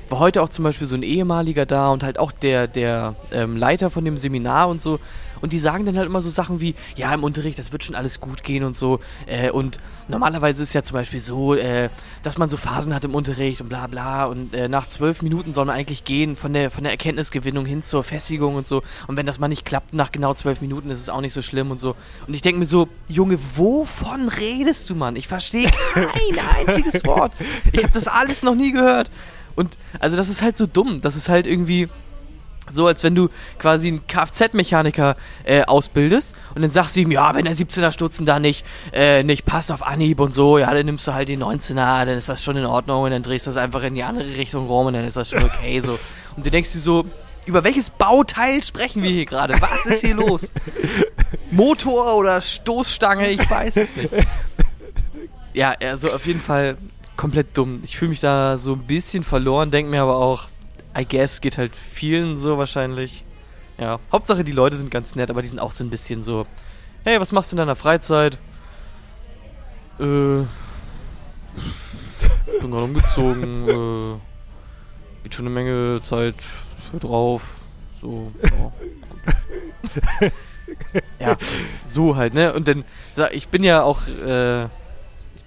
war 0.10 0.20
heute 0.20 0.42
auch 0.42 0.50
zum 0.50 0.64
Beispiel 0.64 0.88
so 0.88 0.96
ein 0.96 1.04
ehemaliger 1.04 1.66
da 1.66 1.90
und 1.90 2.04
halt 2.04 2.18
auch 2.20 2.32
der, 2.32 2.68
der 2.68 3.16
ähm, 3.32 3.58
Leiter 3.58 3.90
von 3.90 4.06
dem 4.06 4.18
Seminar 4.18 4.70
und 4.70 4.82
so. 4.82 5.00
Und 5.42 5.54
die 5.54 5.60
sagen 5.60 5.86
dann 5.86 5.98
halt 5.98 6.08
immer 6.08 6.22
so 6.22 6.30
Sachen 6.30 6.60
wie, 6.60 6.76
ja, 6.96 7.14
im 7.14 7.24
Unterricht, 7.24 7.60
das 7.60 7.72
wird 7.72 7.84
schon 7.84 7.96
alles 7.96 8.20
gut 8.20 8.44
gehen 8.44 8.64
und 8.64 8.78
so. 8.78 9.00
Äh, 9.26 9.52
und 9.52 9.78
normalerweise 10.08 10.64
ist 10.64 10.70
es 10.70 10.74
ja 10.74 10.84
zum 10.84 10.96
Beispiel 10.96 11.20
so, 11.20 11.56
äh, 11.56 11.90
dass 12.24 12.38
man 12.38 12.50
so 12.50 12.58
Phasen 12.58 12.94
hat 12.94 13.06
im 13.06 13.16
Unterricht 13.16 13.62
und 13.62 13.70
bla 13.70 13.88
bla. 13.88 14.26
Und 14.26 14.54
äh, 14.54 14.70
nach 14.70 14.88
zwölf 14.88 15.22
Minuten 15.22 15.54
soll 15.54 15.66
man 15.66 15.76
eigentlich 15.76 16.04
gehen 16.04 16.36
von 16.36 16.54
der, 16.54 16.72
von 16.72 16.84
der 16.84 16.92
Erkenntnisgewinnung 16.92 17.66
hin 17.66 17.82
zur 17.82 18.04
Festigung 18.04 18.56
und 18.56 18.68
so. 18.68 18.82
Und 19.08 19.18
wenn 19.18 19.26
das 19.26 19.40
mal 19.40 19.48
nicht 19.48 19.66
klappt 19.66 19.94
nach 19.94 20.12
genau 20.12 20.34
zwölf 20.34 20.62
Minuten, 20.62 20.90
ist 20.90 21.00
es 21.00 21.10
auch 21.10 21.22
nicht 21.22 21.34
so 21.34 21.42
schlimm 21.42 21.72
und 21.72 21.80
so. 21.80 21.96
Und 22.28 22.34
ich 22.34 22.42
denke 22.42 22.60
mir 22.60 22.66
so, 22.66 22.88
Junge, 23.08 23.38
wovon 23.56 24.30
redest 24.30 24.90
du, 24.90 24.96
Mann? 24.96 25.16
Ich 25.16 25.28
verstehe 25.28 25.70
kein 25.94 26.40
einziges 26.68 27.06
Wort. 27.06 27.34
Ich 27.72 27.84
habe 27.84 27.94
das 27.94 28.08
alles 28.08 28.44
noch 28.44 28.56
nie 28.56 28.72
gehört. 28.72 29.12
Und 29.56 29.78
also 30.00 30.16
das 30.18 30.30
ist 30.30 30.42
halt 30.42 30.56
so 30.56 30.68
dumm. 30.68 31.02
Das 31.02 31.16
ist 31.16 31.30
halt 31.30 31.48
irgendwie 31.48 31.90
so, 32.72 32.88
als 32.88 33.04
wenn 33.04 33.16
du 33.16 33.30
quasi 33.60 33.88
einen 33.88 34.08
Kfz-Mechaniker 34.08 35.16
äh, 35.44 35.64
ausbildest 35.64 36.36
und 36.56 36.62
dann 36.62 36.72
sagst 36.72 36.96
du 36.96 37.02
ihm, 37.02 37.12
ja, 37.12 37.34
wenn 37.36 37.46
der 37.46 37.56
17er 37.56 37.92
Stutzen 37.92 38.26
da 38.26 38.40
nicht, 38.40 38.66
äh, 38.94 39.24
nicht 39.24 39.46
passt 39.46 39.72
auf 39.72 39.86
Anhieb 39.86 40.20
und 40.20 40.34
so, 40.34 40.58
ja, 40.58 40.74
dann 40.74 40.86
nimmst 40.86 41.08
du 41.08 41.14
halt 41.14 41.30
den 41.30 41.44
19er, 41.44 42.06
dann 42.06 42.18
ist 42.18 42.30
das 42.30 42.44
schon 42.44 42.58
in 42.58 42.66
Ordnung 42.66 43.04
und 43.04 43.12
dann 43.12 43.24
drehst 43.24 43.48
du 43.48 43.52
das 43.52 43.58
einfach 43.58 43.84
in 43.84 43.96
die 43.96 44.04
andere 44.04 44.36
Richtung 44.36 44.68
rum 44.68 44.88
und 44.88 44.94
dann 44.94 45.06
ist 45.06 45.18
das 45.18 45.30
schon 45.30 45.44
okay 45.44 45.80
so. 45.80 45.98
Und 46.36 46.46
du 46.46 46.50
denkst 46.50 46.74
dir 46.74 46.80
so, 46.80 47.06
über 47.46 47.64
welches 47.64 47.90
Bauteil 47.90 48.62
sprechen 48.62 49.02
wir 49.02 49.10
hier 49.10 49.26
gerade? 49.26 49.56
Was 49.62 49.86
ist 49.86 50.02
hier 50.02 50.16
los? 50.16 50.48
Motor 51.52 52.16
oder 52.16 52.42
Stoßstange? 52.42 53.30
Ich 53.30 53.50
weiß 53.50 53.78
es 53.78 53.96
nicht. 53.96 54.10
Ja, 55.54 55.74
also 55.80 56.12
auf 56.12 56.26
jeden 56.26 56.42
Fall 56.42 56.78
komplett 57.16 57.58
dumm. 57.58 57.80
Ich 57.84 57.98
fühle 57.98 58.10
mich 58.10 58.20
da 58.20 58.58
so 58.58 58.74
ein 58.74 58.84
bisschen 58.84 59.24
verloren, 59.24 59.72
denke 59.72 59.90
mir 59.90 60.02
aber 60.02 60.18
auch, 60.18 60.50
I 60.98 61.06
guess 61.06 61.42
geht 61.42 61.58
halt 61.58 61.76
vielen 61.76 62.38
so 62.38 62.58
wahrscheinlich. 62.58 63.24
Ja, 63.78 64.00
Hauptsache 64.12 64.44
die 64.44 64.52
Leute 64.52 64.76
sind 64.76 64.90
ganz 64.90 65.16
nett, 65.16 65.30
aber 65.30 65.44
die 65.44 65.48
sind 65.48 65.60
auch 65.60 65.72
so 65.72 65.84
ein 65.84 65.92
bisschen 65.92 66.24
so, 66.24 66.48
hey, 67.04 67.20
was 67.20 67.32
machst 67.32 67.52
du 67.52 67.56
in 67.56 67.60
deiner 67.60 67.76
Freizeit? 67.76 68.40
Äh, 70.00 70.44
bin 72.60 72.72
gerade 72.72 72.84
umgezogen, 72.84 73.70
äh, 73.70 75.24
geht 75.24 75.36
schon 75.36 75.46
eine 75.46 75.54
Menge 75.54 76.02
Zeit 76.02 76.36
für 76.90 76.98
drauf. 76.98 77.62
So, 77.94 78.32
ja. 80.22 80.32
ja, 81.20 81.38
so 81.88 82.16
halt, 82.16 82.34
ne? 82.34 82.54
Und 82.54 82.68
dann, 82.68 82.86
ich 83.32 83.48
bin 83.50 83.64
ja 83.64 83.84
auch, 83.84 84.08
äh, 84.08 84.66
ich 84.66 84.70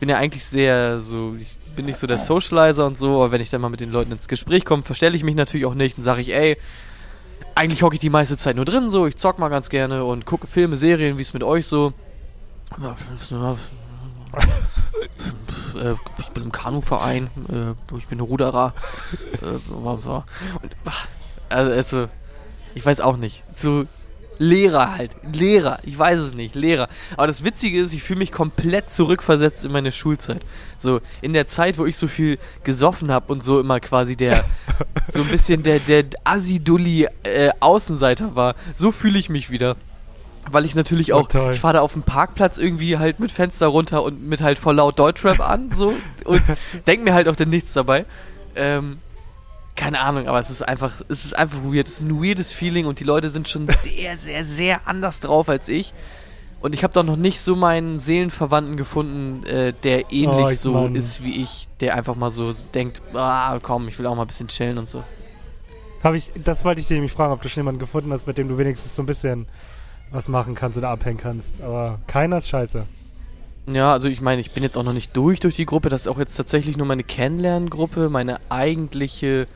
bin 0.00 0.08
ja 0.08 0.16
eigentlich 0.16 0.44
sehr 0.44 0.98
so, 1.00 1.36
ich 1.38 1.58
bin 1.76 1.86
nicht 1.86 1.98
so 1.98 2.06
der 2.06 2.18
Socializer 2.18 2.86
und 2.86 2.98
so, 2.98 3.16
aber 3.16 3.32
wenn 3.32 3.40
ich 3.40 3.50
dann 3.50 3.60
mal 3.60 3.68
mit 3.68 3.80
den 3.80 3.92
Leuten 3.92 4.10
ins 4.12 4.26
Gespräch 4.26 4.64
komme, 4.64 4.82
verstelle 4.82 5.14
ich 5.14 5.22
mich 5.22 5.36
natürlich 5.36 5.66
auch 5.66 5.74
nicht 5.74 5.98
und 5.98 6.02
sage 6.02 6.22
ich, 6.22 6.34
ey, 6.34 6.56
eigentlich 7.54 7.82
hocke 7.82 7.94
ich 7.94 8.00
die 8.00 8.10
meiste 8.10 8.36
Zeit 8.36 8.56
nur 8.56 8.64
drin, 8.64 8.90
so, 8.90 9.06
ich 9.06 9.16
zock 9.16 9.38
mal 9.38 9.48
ganz 9.50 9.68
gerne 9.68 10.04
und 10.04 10.24
gucke 10.26 10.46
Filme, 10.46 10.76
Serien, 10.76 11.18
wie 11.18 11.22
es 11.22 11.34
mit 11.34 11.42
euch 11.44 11.66
so. 11.66 11.92
Äh, 15.76 15.94
Ich 16.18 16.28
bin 16.30 16.44
im 16.44 16.52
Kanuverein, 16.52 17.28
äh, 17.48 17.96
ich 17.96 18.06
bin 18.06 18.20
Ruderer. 18.20 18.72
Äh, 19.42 19.58
also, 21.48 21.72
also, 21.72 22.08
ich 22.74 22.86
weiß 22.86 23.00
auch 23.00 23.16
nicht. 23.16 23.44
So 23.54 23.84
Lehrer 24.40 24.96
halt. 24.96 25.10
Lehrer. 25.34 25.80
Ich 25.82 25.98
weiß 25.98 26.18
es 26.18 26.34
nicht. 26.34 26.54
Lehrer. 26.54 26.88
Aber 27.18 27.26
das 27.26 27.44
Witzige 27.44 27.78
ist, 27.78 27.92
ich 27.92 28.02
fühle 28.02 28.20
mich 28.20 28.32
komplett 28.32 28.88
zurückversetzt 28.88 29.66
in 29.66 29.72
meine 29.72 29.92
Schulzeit. 29.92 30.40
So, 30.78 31.02
in 31.20 31.34
der 31.34 31.46
Zeit, 31.46 31.76
wo 31.76 31.84
ich 31.84 31.98
so 31.98 32.08
viel 32.08 32.38
gesoffen 32.64 33.12
habe 33.12 33.30
und 33.34 33.44
so 33.44 33.60
immer 33.60 33.80
quasi 33.80 34.16
der, 34.16 34.42
so 35.10 35.20
ein 35.20 35.28
bisschen 35.28 35.62
der, 35.62 35.78
der 35.78 36.04
Assi-Dulli 36.24 37.06
äh, 37.22 37.50
Außenseiter 37.60 38.34
war. 38.34 38.54
So 38.74 38.92
fühle 38.92 39.18
ich 39.18 39.28
mich 39.28 39.50
wieder. 39.50 39.76
Weil 40.50 40.64
ich 40.64 40.74
natürlich 40.74 41.12
auch, 41.12 41.28
toll. 41.28 41.52
ich 41.52 41.60
fahre 41.60 41.74
da 41.74 41.80
auf 41.82 41.92
dem 41.92 42.02
Parkplatz 42.02 42.56
irgendwie 42.56 42.96
halt 42.96 43.20
mit 43.20 43.30
Fenster 43.30 43.66
runter 43.66 44.02
und 44.02 44.26
mit 44.26 44.40
halt 44.40 44.58
voll 44.58 44.76
laut 44.76 44.98
Deutschrap 44.98 45.40
an, 45.40 45.70
so. 45.76 45.92
Und 46.24 46.42
denk 46.86 47.04
mir 47.04 47.12
halt 47.12 47.28
auch 47.28 47.36
dann 47.36 47.50
nichts 47.50 47.74
dabei. 47.74 48.06
Ähm, 48.56 49.00
keine 49.80 50.00
Ahnung, 50.00 50.28
aber 50.28 50.38
es 50.38 50.50
ist 50.50 50.60
einfach, 50.60 50.92
es 51.08 51.24
ist 51.24 51.38
einfach 51.38 51.58
weird. 51.64 51.88
Es 51.88 51.94
ist 51.94 52.00
ein 52.02 52.22
weirdes 52.22 52.52
Feeling 52.52 52.84
und 52.84 53.00
die 53.00 53.04
Leute 53.04 53.30
sind 53.30 53.48
schon 53.48 53.66
sehr, 53.82 54.18
sehr, 54.18 54.44
sehr 54.44 54.86
anders 54.86 55.20
drauf 55.20 55.48
als 55.48 55.68
ich. 55.68 55.94
Und 56.60 56.74
ich 56.74 56.84
habe 56.84 56.92
doch 56.92 57.02
noch 57.04 57.16
nicht 57.16 57.40
so 57.40 57.56
meinen 57.56 57.98
Seelenverwandten 57.98 58.76
gefunden, 58.76 59.42
äh, 59.46 59.72
der 59.82 60.12
ähnlich 60.12 60.44
Oh, 60.46 60.50
so 60.50 60.72
Mann. 60.74 60.94
ist 60.94 61.24
wie 61.24 61.40
ich, 61.42 61.68
der 61.80 61.94
einfach 61.96 62.14
mal 62.14 62.30
so 62.30 62.52
denkt, 62.74 63.00
ah, 63.14 63.58
komm, 63.62 63.88
ich 63.88 63.98
will 63.98 64.06
auch 64.06 64.14
mal 64.14 64.22
ein 64.24 64.28
bisschen 64.28 64.48
chillen 64.48 64.76
und 64.76 64.90
so. 64.90 65.02
Hab 66.02 66.12
ich, 66.12 66.30
das 66.44 66.62
wollte 66.66 66.82
ich 66.82 66.86
dich 66.86 66.96
nämlich 66.96 67.12
fragen, 67.12 67.32
ob 67.32 67.40
du 67.40 67.48
schon 67.48 67.60
jemanden 67.62 67.80
gefunden 67.80 68.12
hast, 68.12 68.26
mit 68.26 68.36
dem 68.36 68.48
du 68.48 68.58
wenigstens 68.58 68.94
so 68.94 69.02
ein 69.02 69.06
bisschen 69.06 69.46
was 70.10 70.28
machen 70.28 70.54
kannst 70.54 70.76
oder 70.76 70.90
abhängen 70.90 71.16
kannst. 71.18 71.62
Aber 71.62 71.98
keiner 72.06 72.36
ist 72.36 72.50
scheiße. 72.50 72.84
Ja, 73.72 73.92
also 73.92 74.08
ich 74.08 74.20
meine, 74.20 74.40
ich 74.42 74.50
bin 74.50 74.62
jetzt 74.62 74.76
auch 74.76 74.82
noch 74.82 74.92
nicht 74.92 75.16
durch 75.16 75.40
durch 75.40 75.54
die 75.56 75.64
Gruppe. 75.66 75.88
Das 75.88 76.02
ist 76.02 76.08
auch 76.08 76.18
jetzt 76.18 76.34
tatsächlich 76.36 76.76
nur 76.76 76.86
meine 76.86 77.04
Kennenlerngruppe, 77.04 78.10
meine 78.10 78.38
eigentliche 78.50 79.46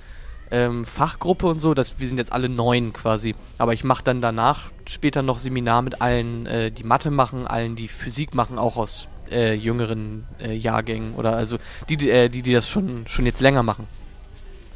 ähm, 0.55 0.85
Fachgruppe 0.85 1.47
und 1.47 1.59
so. 1.61 1.75
Das, 1.75 1.99
wir 1.99 2.07
sind 2.09 2.19
jetzt 2.19 2.33
alle 2.33 2.49
neun 2.49 2.93
quasi. 2.93 3.35
Aber 3.59 3.73
ich 3.73 3.83
mache 3.85 4.05
dann 4.05 4.21
danach 4.21 4.71
später 4.89 5.23
noch 5.23 5.39
Seminar 5.39 5.83
mit 5.83 6.01
allen, 6.01 6.47
äh, 6.47 6.71
die 6.71 6.85
Mathe 6.85 7.11
machen, 7.11 7.47
allen, 7.47 7.75
die 7.77 7.89
Physik 7.89 8.35
machen, 8.35 8.59
auch 8.59 8.77
aus 8.77 9.09
äh, 9.31 9.55
jüngeren 9.55 10.27
äh, 10.41 10.55
Jahrgängen 10.55 11.15
oder 11.15 11.35
also 11.37 11.57
die, 11.89 11.97
die, 11.97 12.11
äh, 12.11 12.29
die, 12.29 12.43
die 12.43 12.53
das 12.53 12.69
schon, 12.69 13.07
schon 13.07 13.27
jetzt 13.27 13.41
länger 13.41 13.63
machen. 13.63 13.87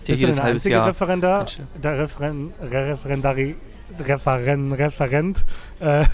Die 0.07 0.13
Bist 0.13 0.23
du 0.23 0.27
jedes 0.27 0.37
der 0.37 0.45
halbes 0.45 0.63
einzige 0.63 0.75
Jahr. 0.77 0.87
Referendar, 0.89 1.47
der 1.83 1.99
Referen, 1.99 2.53
Re- 2.63 2.93
Referendari, 2.93 3.55
Referen, 4.01 4.73
Referent 4.73 5.45
äh, 5.81 6.05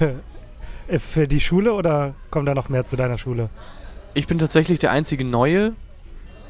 für 0.98 1.28
die 1.28 1.40
Schule 1.40 1.72
oder 1.72 2.14
kommt 2.30 2.48
da 2.48 2.54
noch 2.54 2.68
mehr 2.68 2.84
zu 2.84 2.96
deiner 2.96 3.18
Schule? 3.18 3.48
Ich 4.14 4.26
bin 4.26 4.38
tatsächlich 4.38 4.80
der 4.80 4.90
einzige 4.90 5.24
Neue, 5.24 5.74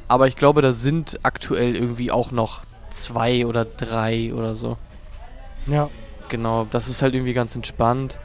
aber 0.09 0.27
ich 0.27 0.37
glaube, 0.37 0.63
da 0.63 0.73
sind 0.73 1.21
aktuell 1.23 1.77
irgendwie 1.77 2.11
auch 2.11 2.31
noch 2.31 2.63
zwei 2.95 3.47
oder 3.47 3.65
drei 3.65 4.33
oder 4.35 4.55
so. 4.55 4.77
Ja, 5.67 5.91
Genau, 6.29 6.67
das 6.71 6.89
ist 6.89 7.03
halt 7.03 7.15
irgendwie 7.15 7.33
ganz 7.33 7.55
entspannt. 7.55 8.19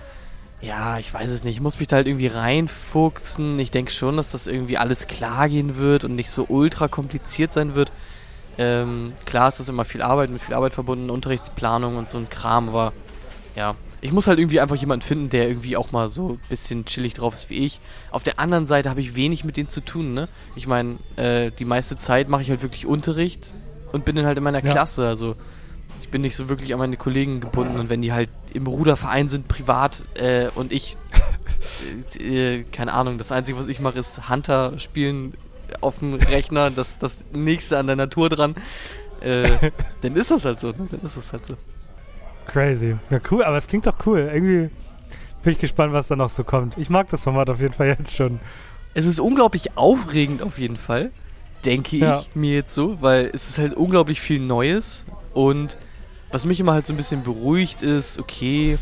Ja, 0.62 1.00
ich 1.00 1.14
weiß 1.14 1.30
es 1.32 1.44
nicht. 1.44 1.56
Ich 1.56 1.62
muss 1.62 1.80
mich 1.80 1.88
da 1.88 1.98
halt 1.98 2.08
irgendwie 2.08 2.28
reinfuchsen. 2.28 3.60
Ich 3.60 3.72
denke 3.72 3.92
schon, 3.92 4.18
dass 4.18 4.32
das 4.32 4.48
irgendwie 4.48 4.78
alles 4.78 5.08
klar 5.08 5.48
gehen 5.48 5.78
wird 5.78 6.04
und 6.04 6.16
nicht 6.16 6.30
so 6.30 6.46
ultra 6.50 6.88
kompliziert 6.88 7.54
sein 7.54 7.76
wird. 7.76 7.92
Ähm, 8.58 9.14
klar 9.26 9.48
ist 9.48 9.60
das 9.60 9.70
immer 9.70 9.86
viel 9.86 10.02
Arbeit, 10.02 10.30
mit 10.30 10.42
viel 10.42 10.56
Arbeit 10.56 10.74
verbunden, 10.74 11.10
Unterrichtsplanung 11.10 11.96
und 11.96 12.10
so 12.10 12.18
ein 12.18 12.30
Kram, 12.30 12.70
aber 12.70 12.94
ja. 13.56 13.76
Ich 14.02 14.12
muss 14.12 14.28
halt 14.28 14.40
irgendwie 14.40 14.60
einfach 14.60 14.78
jemanden 14.78 15.06
finden, 15.06 15.30
der 15.30 15.48
irgendwie 15.48 15.78
auch 15.78 15.92
mal 15.92 16.10
so 16.10 16.30
ein 16.30 16.40
bisschen 16.50 16.86
chillig 16.86 17.14
drauf 17.14 17.36
ist 17.36 17.50
wie 17.50 17.66
ich. 17.66 17.80
Auf 18.12 18.24
der 18.24 18.40
anderen 18.40 18.66
Seite 18.66 18.90
habe 18.90 19.02
ich 19.02 19.16
wenig 19.16 19.44
mit 19.44 19.56
denen 19.56 19.70
zu 19.70 19.82
tun, 19.82 20.14
ne? 20.14 20.30
Ich 20.56 20.68
meine, 20.68 20.98
äh, 21.18 21.52
die 21.52 21.66
meiste 21.66 21.98
Zeit 21.98 22.28
mache 22.28 22.42
ich 22.42 22.50
halt 22.50 22.62
wirklich 22.62 22.86
Unterricht 22.86 23.54
und 23.92 24.06
bin 24.06 24.16
dann 24.16 24.26
halt 24.26 24.38
in 24.38 24.44
meiner 24.44 24.64
Ja. 24.64 24.72
Klasse, 24.72 25.08
also 25.08 25.36
ich 26.02 26.10
bin 26.10 26.22
nicht 26.22 26.36
so 26.36 26.50
wirklich 26.50 26.74
an 26.74 26.80
meine 26.80 26.98
Kollegen 26.98 27.40
gebunden 27.40 27.80
und 27.80 27.90
wenn 27.90 28.02
die 28.02 28.14
halt 28.14 28.30
im 28.54 28.68
Ruderverein 28.68 29.28
sind, 29.28 29.48
privat 29.48 30.04
äh, 30.16 30.48
und 30.56 30.72
ich, 30.72 30.98
äh, 32.20 32.58
äh, 32.60 32.64
keine 32.72 32.94
Ahnung, 32.94 33.18
das 33.18 33.32
Einzige, 33.32 33.58
was 33.58 33.68
ich 33.68 33.80
mache, 33.80 34.00
ist 34.00 34.30
Hunter 34.30 34.80
spielen 34.80 35.34
auf 35.82 36.00
dem 36.00 36.16
Rechner, 36.16 36.72
das, 36.72 36.98
das 36.98 37.24
nächste 37.32 37.78
an 37.78 37.88
der 37.88 37.96
Natur 37.96 38.30
dran, 38.30 38.56
äh, 39.22 39.72
dann 40.02 40.16
ist 40.16 40.32
das 40.32 40.46
halt 40.46 40.60
so, 40.60 40.70
ne? 40.70 40.88
dann 40.90 41.02
ist 41.02 41.18
das 41.18 41.32
halt 41.32 41.46
so. 41.46 41.56
crazy. 42.48 42.96
Ja, 43.10 43.20
cool, 43.32 43.44
aber 43.44 43.58
es 43.58 43.68
klingt 43.68 43.86
doch 43.86 43.96
cool. 44.06 44.30
Irgendwie 44.34 44.70
bin 45.44 45.54
ich 45.54 45.60
gespannt, 45.60 45.94
was 45.94 46.08
da 46.08 46.16
noch 46.16 46.30
so 46.30 46.44
kommt. 46.44 46.78
Ich 46.78 46.90
mag 46.90 47.10
das 47.10 47.24
Format 47.24 47.50
auf 47.50 47.62
jeden 47.62 47.74
Fall 47.74 47.88
jetzt 47.88 48.16
schon. 48.16 48.40
Es 48.96 49.06
ist 49.06 49.20
unglaublich 49.20 49.78
aufregend 49.78 50.42
auf 50.42 50.58
jeden 50.58 50.76
Fall, 50.78 51.12
denke 51.66 51.98
Ja. 51.98 52.20
ich 52.22 52.36
mir 52.36 52.56
jetzt 52.56 52.74
so, 52.74 53.02
weil 53.02 53.30
es 53.34 53.50
ist 53.50 53.58
halt 53.58 53.74
unglaublich 53.74 54.22
viel 54.22 54.40
Neues 54.40 55.06
und 55.34 55.78
was 56.32 56.46
mich 56.46 56.60
immer 56.60 56.74
halt 56.74 56.86
so 56.88 56.94
ein 56.94 56.98
bisschen 56.98 57.24
beruhigt 57.24 57.82
ist, 57.82 58.20
okay, 58.20 58.78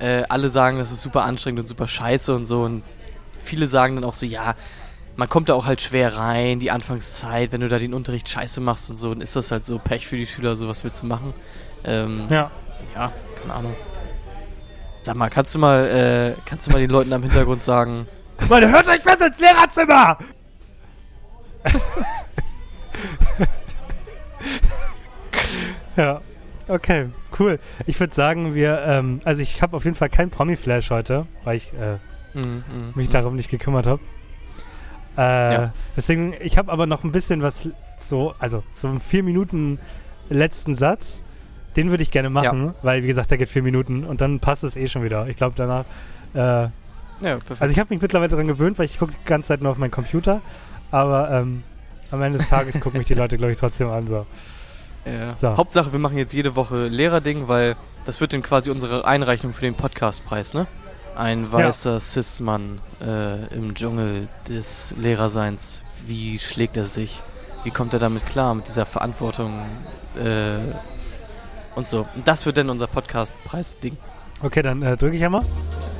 äh, 0.00 0.22
alle 0.28 0.48
sagen, 0.48 0.78
das 0.78 0.90
ist 0.92 1.02
super 1.02 1.24
anstrengend 1.24 1.60
und 1.60 1.66
super 1.66 1.86
scheiße 1.88 2.34
und 2.34 2.46
so 2.46 2.62
und 2.62 2.82
viele 3.42 3.66
sagen 3.68 3.94
dann 3.94 4.04
auch 4.04 4.12
so, 4.12 4.26
ja, 4.26 4.54
man 5.16 5.28
kommt 5.28 5.48
da 5.48 5.54
auch 5.54 5.66
halt 5.66 5.80
schwer 5.80 6.16
rein, 6.16 6.58
die 6.60 6.70
Anfangszeit, 6.70 7.52
wenn 7.52 7.60
du 7.60 7.68
da 7.68 7.78
den 7.78 7.94
Unterricht 7.94 8.28
scheiße 8.28 8.60
machst 8.60 8.90
und 8.90 8.98
so, 8.98 9.12
dann 9.12 9.20
ist 9.20 9.36
das 9.36 9.50
halt 9.50 9.64
so 9.64 9.78
Pech 9.78 10.06
für 10.06 10.16
die 10.16 10.26
Schüler, 10.26 10.56
so 10.56 10.68
was 10.68 10.82
willst 10.84 11.02
du 11.02 11.06
machen? 11.06 11.34
Ähm, 11.84 12.22
Ja. 12.30 12.50
ja, 12.94 13.12
keine 13.42 13.54
Ahnung. 13.54 13.74
Sag 15.02 15.16
mal, 15.16 15.30
kannst 15.30 15.54
du 15.54 15.58
mal, 15.58 15.86
äh, 16.36 16.40
kannst 16.44 16.66
du 16.66 16.70
mal 16.72 16.78
den 16.78 16.90
Leuten 16.90 17.12
am 17.12 17.22
Hintergrund 17.22 17.64
sagen, 17.64 18.06
Leute, 18.48 18.70
hört 18.70 18.86
euch 18.88 19.02
besser 19.02 19.26
ins 19.28 19.38
Lehrerzimmer! 19.38 20.18
ja, 25.96 26.20
okay, 26.68 27.08
cool. 27.38 27.58
Ich 27.86 27.98
würde 28.00 28.14
sagen, 28.14 28.54
wir, 28.54 28.80
ähm, 28.86 29.20
also 29.24 29.42
ich 29.42 29.62
habe 29.62 29.76
auf 29.76 29.84
jeden 29.84 29.96
Fall 29.96 30.08
kein 30.08 30.30
Promi-Flash 30.30 30.90
heute, 30.90 31.26
weil 31.44 31.56
ich 31.56 31.72
äh, 31.74 32.38
mm, 32.38 32.40
mm, 32.40 32.92
mich 32.94 33.08
mm. 33.08 33.12
darum 33.12 33.36
nicht 33.36 33.50
gekümmert 33.50 33.86
habe. 33.86 34.00
Äh, 35.16 35.52
Ja. 35.54 35.72
Deswegen, 35.96 36.34
ich 36.40 36.56
habe 36.58 36.70
aber 36.72 36.86
noch 36.86 37.04
ein 37.04 37.12
bisschen 37.12 37.42
was 37.42 37.68
so, 37.98 38.34
also 38.38 38.62
so 38.72 38.88
einen 38.88 39.00
vier 39.00 39.22
Minuten 39.22 39.78
letzten 40.30 40.74
Satz. 40.74 41.22
Den 41.76 41.90
würde 41.90 42.02
ich 42.02 42.10
gerne 42.10 42.30
machen, 42.30 42.74
weil 42.82 43.04
wie 43.04 43.06
gesagt, 43.06 43.30
der 43.30 43.38
geht 43.38 43.48
vier 43.48 43.62
Minuten 43.62 44.02
und 44.04 44.20
dann 44.20 44.40
passt 44.40 44.64
es 44.64 44.74
eh 44.76 44.88
schon 44.88 45.04
wieder. 45.04 45.28
Ich 45.28 45.36
glaube 45.36 45.54
danach. 45.56 45.84
Äh, 46.34 46.38
Ja, 46.38 46.70
perfekt. 47.20 47.62
also 47.62 47.72
ich 47.72 47.78
habe 47.78 47.94
mich 47.94 48.02
mittlerweile 48.02 48.28
daran 48.30 48.48
gewöhnt, 48.48 48.76
weil 48.78 48.86
ich 48.86 48.98
gucke 48.98 49.12
die 49.12 49.24
ganze 49.24 49.48
Zeit 49.48 49.62
nur 49.62 49.70
auf 49.70 49.78
meinen 49.78 49.90
Computer. 49.92 50.40
Aber 50.90 51.30
ähm, 51.30 51.62
am 52.10 52.22
Ende 52.22 52.38
des 52.38 52.48
Tages 52.48 52.80
gucken 52.80 52.98
mich 52.98 53.06
die 53.06 53.14
Leute, 53.14 53.36
glaube 53.36 53.52
ich, 53.52 53.58
trotzdem 53.58 53.88
an. 53.88 54.06
So. 54.06 54.26
ja. 55.04 55.36
so. 55.36 55.56
Hauptsache, 55.56 55.92
wir 55.92 55.98
machen 55.98 56.18
jetzt 56.18 56.32
jede 56.32 56.56
Woche 56.56 56.88
Lehrerding, 56.88 57.48
weil 57.48 57.76
das 58.04 58.20
wird 58.20 58.32
dann 58.32 58.42
quasi 58.42 58.70
unsere 58.70 59.04
Einreichung 59.04 59.52
für 59.52 59.62
den 59.62 59.74
Podcastpreis, 59.74 60.54
ne? 60.54 60.66
Ein 61.16 61.52
weißer 61.52 62.00
Cis-Mann 62.00 62.80
äh, 63.04 63.54
im 63.54 63.74
Dschungel 63.74 64.28
des 64.48 64.94
Lehrerseins. 64.98 65.82
Wie 66.06 66.38
schlägt 66.38 66.76
er 66.76 66.84
sich? 66.84 67.20
Wie 67.62 67.70
kommt 67.70 67.92
er 67.92 67.98
damit 67.98 68.24
klar, 68.26 68.54
mit 68.54 68.68
dieser 68.68 68.86
Verantwortung 68.86 69.52
äh, 70.16 70.58
und 71.74 71.88
so. 71.88 72.06
Und 72.14 72.26
das 72.26 72.46
wird 72.46 72.56
dann 72.56 72.70
unser 72.70 72.86
Podcastpreis-Ding. 72.86 73.96
Okay, 74.42 74.62
dann 74.62 74.82
äh, 74.82 74.96
drücke 74.96 75.16
ich 75.16 75.24
einmal. 75.24 75.42
Ich 75.80 75.99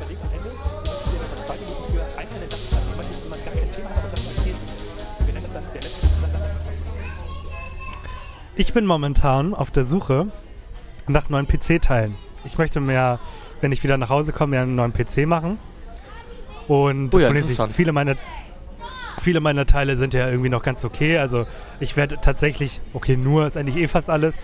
Ich 8.60 8.74
bin 8.74 8.84
momentan 8.84 9.54
auf 9.54 9.70
der 9.70 9.84
Suche 9.84 10.26
nach 11.06 11.30
neuen 11.30 11.48
PC-Teilen. 11.48 12.14
Ich 12.44 12.58
möchte 12.58 12.78
mir, 12.78 13.18
wenn 13.62 13.72
ich 13.72 13.82
wieder 13.82 13.96
nach 13.96 14.10
Hause 14.10 14.34
komme, 14.34 14.56
mir 14.56 14.60
einen 14.60 14.74
neuen 14.74 14.92
PC 14.92 15.26
machen. 15.26 15.58
Und 16.68 17.14
Oh 17.14 17.18
ja, 17.18 17.32
viele 17.72 17.92
meiner 17.92 18.16
viele 19.18 19.40
meiner 19.40 19.64
Teile 19.64 19.96
sind 19.96 20.12
ja 20.12 20.28
irgendwie 20.28 20.50
noch 20.50 20.62
ganz 20.62 20.84
okay. 20.84 21.16
Also 21.16 21.46
ich 21.80 21.96
werde 21.96 22.18
tatsächlich, 22.20 22.82
okay, 22.92 23.16
nur 23.16 23.46
ist 23.46 23.56
eigentlich 23.56 23.76
eh 23.76 23.88
fast 23.88 24.10
alles, 24.10 24.36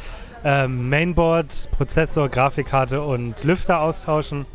ähm, 0.45 0.89
Mainboard, 0.89 1.69
Prozessor, 1.73 2.31
Grafikkarte 2.31 3.03
und 3.03 3.45
Lüfter 3.45 3.83
austauschen. 3.83 4.47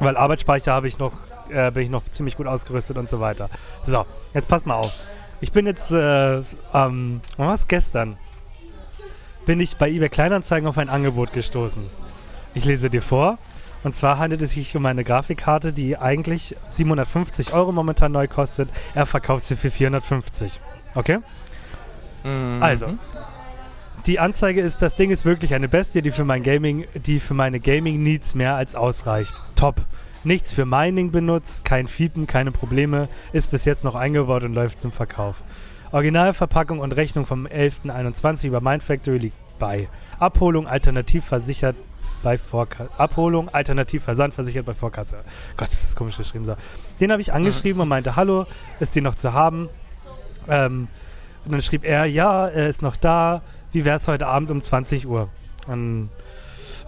Weil 0.00 0.16
Arbeitsspeicher 0.16 0.72
habe 0.72 0.88
ich 0.88 0.98
noch, 0.98 1.12
äh, 1.48 1.70
bin 1.70 1.84
ich 1.84 1.90
noch 1.90 2.02
ziemlich 2.10 2.36
gut 2.36 2.48
ausgerüstet 2.48 2.98
und 2.98 3.08
so 3.08 3.20
weiter. 3.20 3.50
So, 3.86 4.04
jetzt 4.34 4.48
pass 4.48 4.66
mal 4.66 4.74
auf. 4.74 4.92
Ich 5.40 5.52
bin 5.52 5.64
jetzt, 5.64 5.92
äh, 5.92 6.42
ähm, 6.74 7.20
was 7.36 7.68
gestern? 7.68 8.16
Bin 9.46 9.60
ich 9.60 9.76
bei 9.76 9.90
eBay 9.90 10.08
Kleinanzeigen 10.08 10.68
auf 10.68 10.78
ein 10.78 10.88
Angebot 10.88 11.32
gestoßen. 11.32 11.82
Ich 12.54 12.64
lese 12.64 12.90
dir 12.90 13.02
vor. 13.02 13.38
Und 13.82 13.94
zwar 13.94 14.18
handelt 14.18 14.40
es 14.40 14.52
sich 14.52 14.74
um 14.76 14.86
eine 14.86 15.04
Grafikkarte, 15.04 15.74
die 15.74 15.98
eigentlich 15.98 16.56
750 16.70 17.52
Euro 17.52 17.70
momentan 17.70 18.12
neu 18.12 18.26
kostet. 18.28 18.70
Er 18.94 19.04
verkauft 19.04 19.44
sie 19.44 19.56
für 19.56 19.70
450. 19.70 20.58
Okay? 20.94 21.18
Mhm. 22.24 22.62
Also, 22.62 22.86
die 24.06 24.18
Anzeige 24.18 24.62
ist, 24.62 24.80
das 24.80 24.96
Ding 24.96 25.10
ist 25.10 25.26
wirklich 25.26 25.54
eine 25.54 25.68
Bestie, 25.68 26.00
die 26.00 26.12
für 26.12 26.24
mein 26.24 26.42
Gaming, 26.42 26.86
die 26.94 27.20
für 27.20 27.34
meine 27.34 27.60
Gaming 27.60 28.02
Needs 28.02 28.34
mehr 28.34 28.54
als 28.54 28.74
ausreicht. 28.74 29.34
Top. 29.54 29.76
Nichts 30.24 30.54
für 30.54 30.64
Mining 30.64 31.10
benutzt, 31.10 31.66
kein 31.66 31.86
Fiepen, 31.86 32.26
keine 32.26 32.50
Probleme, 32.50 33.08
ist 33.34 33.50
bis 33.50 33.66
jetzt 33.66 33.84
noch 33.84 33.94
eingebaut 33.94 34.44
und 34.44 34.54
läuft 34.54 34.80
zum 34.80 34.92
Verkauf. 34.92 35.42
Originalverpackung 35.94 36.80
und 36.80 36.90
Rechnung 36.96 37.24
vom 37.24 37.46
11.21 37.46 38.48
über 38.48 38.60
Mindfactory 38.60 39.18
liegt 39.18 39.36
bei. 39.60 39.88
Abholung 40.18 40.66
alternativ 40.66 41.24
versichert 41.24 41.76
bei 42.24 42.36
Vorkasse. 42.36 42.90
Abholung 42.98 43.48
alternativ 43.50 44.02
Versand 44.02 44.34
versichert 44.34 44.66
bei 44.66 44.74
Vorkasse. 44.74 45.18
Gott, 45.56 45.70
ist 45.70 45.84
das 45.84 45.94
komisch 45.94 46.16
geschrieben. 46.16 46.46
So. 46.46 46.56
Den 47.00 47.12
habe 47.12 47.22
ich 47.22 47.32
angeschrieben 47.32 47.80
und 47.80 47.86
meinte, 47.86 48.16
hallo, 48.16 48.44
ist 48.80 48.96
die 48.96 49.02
noch 49.02 49.14
zu 49.14 49.34
haben? 49.34 49.68
Ähm, 50.48 50.88
und 51.44 51.52
dann 51.52 51.62
schrieb 51.62 51.84
er, 51.84 52.06
ja, 52.06 52.48
er 52.48 52.68
ist 52.68 52.82
noch 52.82 52.96
da. 52.96 53.42
Wie 53.70 53.84
wäre 53.84 53.96
es 53.96 54.08
heute 54.08 54.26
Abend 54.26 54.50
um 54.50 54.64
20 54.64 55.06
Uhr? 55.06 55.28
Dann 55.68 56.10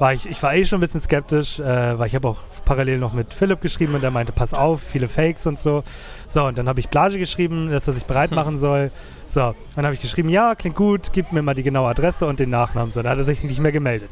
war 0.00 0.14
ich, 0.14 0.26
ich 0.26 0.42
war 0.42 0.52
eh 0.52 0.64
schon 0.64 0.78
ein 0.78 0.80
bisschen 0.80 1.00
skeptisch, 1.00 1.60
äh, 1.60 1.96
weil 1.96 2.08
ich 2.08 2.16
habe 2.16 2.26
auch 2.26 2.38
parallel 2.66 2.98
noch 2.98 3.14
mit 3.14 3.32
Philipp 3.32 3.62
geschrieben 3.62 3.94
und 3.94 4.02
der 4.02 4.10
meinte, 4.10 4.32
pass 4.32 4.52
auf, 4.52 4.82
viele 4.82 5.08
Fakes 5.08 5.46
und 5.46 5.58
so. 5.58 5.82
So, 6.28 6.44
und 6.44 6.58
dann 6.58 6.68
habe 6.68 6.80
ich 6.80 6.90
Blage 6.90 7.18
geschrieben, 7.18 7.70
dass 7.70 7.88
er 7.88 7.94
sich 7.94 8.04
bereit 8.04 8.32
machen 8.32 8.58
soll. 8.58 8.90
So, 9.26 9.54
dann 9.74 9.84
habe 9.86 9.94
ich 9.94 10.00
geschrieben, 10.00 10.28
ja, 10.28 10.54
klingt 10.54 10.76
gut, 10.76 11.12
gib 11.14 11.32
mir 11.32 11.40
mal 11.40 11.54
die 11.54 11.62
genaue 11.62 11.88
Adresse 11.88 12.26
und 12.26 12.38
den 12.40 12.50
Nachnamen. 12.50 12.90
So, 12.92 13.00
da 13.02 13.10
hat 13.10 13.18
er 13.18 13.24
sich 13.24 13.42
nicht 13.42 13.60
mehr 13.60 13.72
gemeldet. 13.72 14.10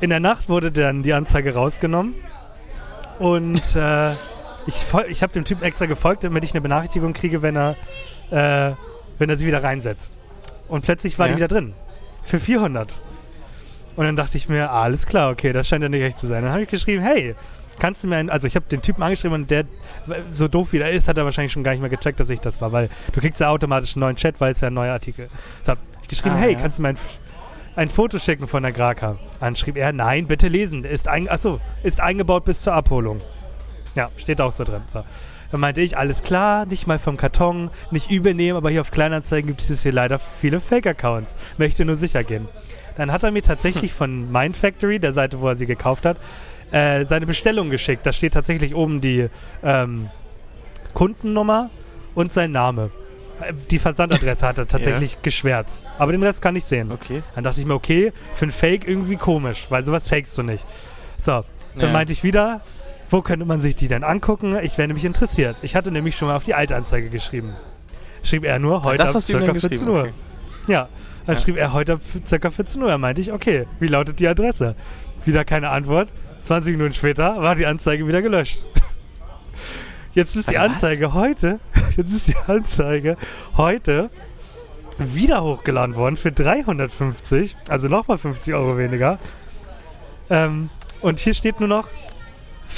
In 0.00 0.10
der 0.10 0.20
Nacht 0.20 0.48
wurde 0.48 0.72
dann 0.72 1.02
die 1.04 1.12
Anzeige 1.12 1.54
rausgenommen 1.54 2.14
und 3.18 3.76
äh, 3.76 4.10
ich, 4.66 4.84
ich 5.08 5.22
habe 5.22 5.32
dem 5.32 5.44
Typen 5.44 5.64
extra 5.64 5.86
gefolgt, 5.86 6.24
damit 6.24 6.44
ich 6.44 6.52
eine 6.52 6.60
Benachrichtigung 6.60 7.12
kriege, 7.14 7.42
wenn 7.42 7.56
er, 7.56 7.76
äh, 8.30 8.74
wenn 9.18 9.30
er 9.30 9.36
sie 9.36 9.46
wieder 9.46 9.62
reinsetzt. 9.62 10.12
Und 10.68 10.84
plötzlich 10.84 11.18
war 11.18 11.26
Ja. 11.26 11.32
die 11.32 11.38
wieder 11.38 11.48
drin. 11.48 11.72
Für 12.22 12.38
400. 12.38 12.94
Und 13.98 14.04
dann 14.04 14.14
dachte 14.14 14.36
ich 14.36 14.48
mir, 14.48 14.70
ah, 14.70 14.82
alles 14.82 15.06
klar, 15.06 15.28
okay, 15.32 15.52
das 15.52 15.66
scheint 15.66 15.82
ja 15.82 15.88
nicht 15.88 16.02
echt 16.02 16.20
zu 16.20 16.28
sein. 16.28 16.44
Dann 16.44 16.52
habe 16.52 16.62
ich 16.62 16.68
geschrieben, 16.68 17.02
hey, 17.02 17.34
kannst 17.80 18.04
du 18.04 18.06
mir 18.06 18.14
einen, 18.14 18.30
also 18.30 18.46
ich 18.46 18.54
habe 18.54 18.64
den 18.70 18.80
Typen 18.80 19.02
angeschrieben 19.02 19.34
und 19.42 19.50
der, 19.50 19.64
so 20.30 20.46
doof 20.46 20.72
wie 20.72 20.78
der 20.78 20.92
ist, 20.92 21.08
hat 21.08 21.18
er 21.18 21.24
wahrscheinlich 21.24 21.50
schon 21.50 21.64
gar 21.64 21.72
nicht 21.72 21.80
mehr 21.80 21.90
gecheckt, 21.90 22.20
dass 22.20 22.30
ich 22.30 22.38
das 22.38 22.60
war, 22.60 22.70
weil 22.70 22.90
du 23.12 23.20
kriegst 23.20 23.40
ja 23.40 23.48
automatisch 23.48 23.96
einen 23.96 24.02
neuen 24.02 24.14
Chat, 24.14 24.40
weil 24.40 24.52
es 24.52 24.60
ja 24.60 24.68
ein 24.68 24.74
neuer 24.74 24.92
Artikel. 24.92 25.28
So 25.64 25.72
hab 25.72 25.78
ich 26.02 26.06
geschrieben, 26.06 26.36
Ah, 26.36 26.38
hey, 26.38 26.52
ja. 26.52 26.60
kannst 26.60 26.78
du 26.78 26.82
mir 26.82 26.90
ein, 26.90 26.98
ein 27.74 27.88
Foto 27.88 28.20
schicken 28.20 28.46
von 28.46 28.62
der 28.62 28.70
Graka? 28.70 29.16
Dann 29.40 29.56
schrieb 29.56 29.76
er, 29.76 29.92
nein, 29.92 30.28
bitte 30.28 30.46
lesen, 30.46 30.84
ist, 30.84 31.08
ein, 31.08 31.28
achso, 31.28 31.58
ist 31.82 32.00
eingebaut 32.00 32.44
bis 32.44 32.62
zur 32.62 32.74
Abholung. 32.74 33.18
Ja, 33.96 34.10
steht 34.16 34.40
auch 34.40 34.52
so 34.52 34.62
drin. 34.62 34.82
So. 34.86 35.02
Dann 35.50 35.60
meinte 35.60 35.80
ich, 35.80 35.98
alles 35.98 36.22
klar, 36.22 36.66
nicht 36.66 36.86
mal 36.86 37.00
vom 37.00 37.16
Karton, 37.16 37.70
nicht 37.90 38.12
übel 38.12 38.32
nehmen, 38.34 38.56
aber 38.58 38.70
hier 38.70 38.82
auf 38.82 38.92
Kleinanzeigen 38.92 39.48
gibt 39.48 39.68
es 39.68 39.82
hier 39.82 39.92
leider 39.92 40.20
viele 40.20 40.60
Fake-Accounts. 40.60 41.34
Möchte 41.56 41.84
nur 41.84 41.96
sicher 41.96 42.22
gehen. 42.22 42.46
Dann 42.98 43.10
hat 43.12 43.22
er 43.22 43.30
mir 43.30 43.42
tatsächlich 43.42 43.92
von 43.94 44.30
Mindfactory, 44.30 44.98
der 44.98 45.14
Seite, 45.14 45.40
wo 45.40 45.48
er 45.48 45.54
sie 45.54 45.64
gekauft 45.66 46.04
hat, 46.04 46.18
äh, 46.70 47.04
seine 47.06 47.24
Bestellung 47.24 47.70
geschickt. 47.70 48.04
Da 48.04 48.12
steht 48.12 48.34
tatsächlich 48.34 48.74
oben 48.74 49.00
die 49.00 49.28
ähm, 49.62 50.10
Kundennummer 50.94 51.70
und 52.14 52.32
sein 52.32 52.52
Name. 52.52 52.90
Äh, 53.40 53.52
Die 53.70 53.78
Versandadresse 53.78 54.46
hat 54.46 54.58
er 54.58 54.66
tatsächlich 54.66 55.22
geschwärzt. 55.22 55.86
Aber 55.98 56.12
den 56.12 56.22
Rest 56.22 56.42
kann 56.42 56.56
ich 56.56 56.64
sehen. 56.64 56.92
Okay. 56.92 57.22
Dann 57.34 57.44
dachte 57.44 57.60
ich 57.60 57.66
mir, 57.66 57.74
okay, 57.74 58.12
für 58.34 58.46
ein 58.46 58.52
Fake 58.52 58.86
irgendwie 58.86 59.16
komisch, 59.16 59.66
weil 59.70 59.84
sowas 59.84 60.08
fakest 60.08 60.36
du 60.36 60.42
nicht. 60.42 60.64
So, 61.16 61.44
dann 61.76 61.88
Ja. 61.88 61.92
meinte 61.92 62.12
ich 62.12 62.22
wieder, 62.24 62.60
wo 63.10 63.22
könnte 63.22 63.46
man 63.46 63.60
sich 63.60 63.76
die 63.76 63.88
denn 63.88 64.04
angucken? 64.04 64.58
Ich 64.62 64.76
wäre 64.76 64.88
nämlich 64.88 65.04
interessiert. 65.04 65.56
Ich 65.62 65.74
hatte 65.76 65.90
nämlich 65.90 66.16
schon 66.16 66.28
mal 66.28 66.36
auf 66.36 66.44
die 66.44 66.54
Altanzeige 66.54 67.08
geschrieben. 67.08 67.54
Schrieb 68.22 68.44
er 68.44 68.58
nur, 68.58 68.82
heute 68.82 68.98
das 69.04 69.14
ab 69.16 69.22
circa 69.22 69.46
dann 69.46 69.54
14 69.54 69.70
geschrieben, 69.70 69.90
Uhr. 69.92 70.00
okay. 70.00 70.12
Ja, 70.66 70.88
dann 71.28 71.36
Ja. 71.36 71.42
schrieb 71.42 71.56
er 71.58 71.74
heute 71.74 71.98
circa 72.26 72.50
14 72.50 72.82
Uhr. 72.82 72.96
Meinte 72.96 73.20
ich, 73.20 73.32
okay, 73.32 73.66
wie 73.80 73.86
lautet 73.86 74.18
die 74.18 74.26
Adresse? 74.26 74.74
Wieder 75.26 75.44
keine 75.44 75.68
Antwort. 75.68 76.14
20 76.44 76.72
Minuten 76.78 76.94
später 76.94 77.42
war 77.42 77.54
die 77.54 77.66
Anzeige 77.66 78.08
wieder 78.08 78.22
gelöscht. 78.22 78.64
Jetzt 80.14 80.36
ist 80.36 80.50
die 80.50 80.56
Also 80.56 80.70
was? 80.70 80.82
Anzeige 80.82 81.12
heute, 81.12 81.60
jetzt 81.96 82.12
ist 82.12 82.28
die 82.28 82.36
Anzeige 82.46 83.16
heute 83.58 84.08
wieder 84.98 85.42
hochgeladen 85.44 85.94
worden 85.96 86.16
für 86.16 86.32
350, 86.32 87.54
also 87.68 87.88
nochmal 87.88 88.16
50 88.18 88.54
Euro 88.54 88.78
weniger. 88.78 89.18
Ähm, 90.30 90.70
und 91.02 91.18
hier 91.20 91.34
steht 91.34 91.60
nur 91.60 91.68
noch 91.68 91.86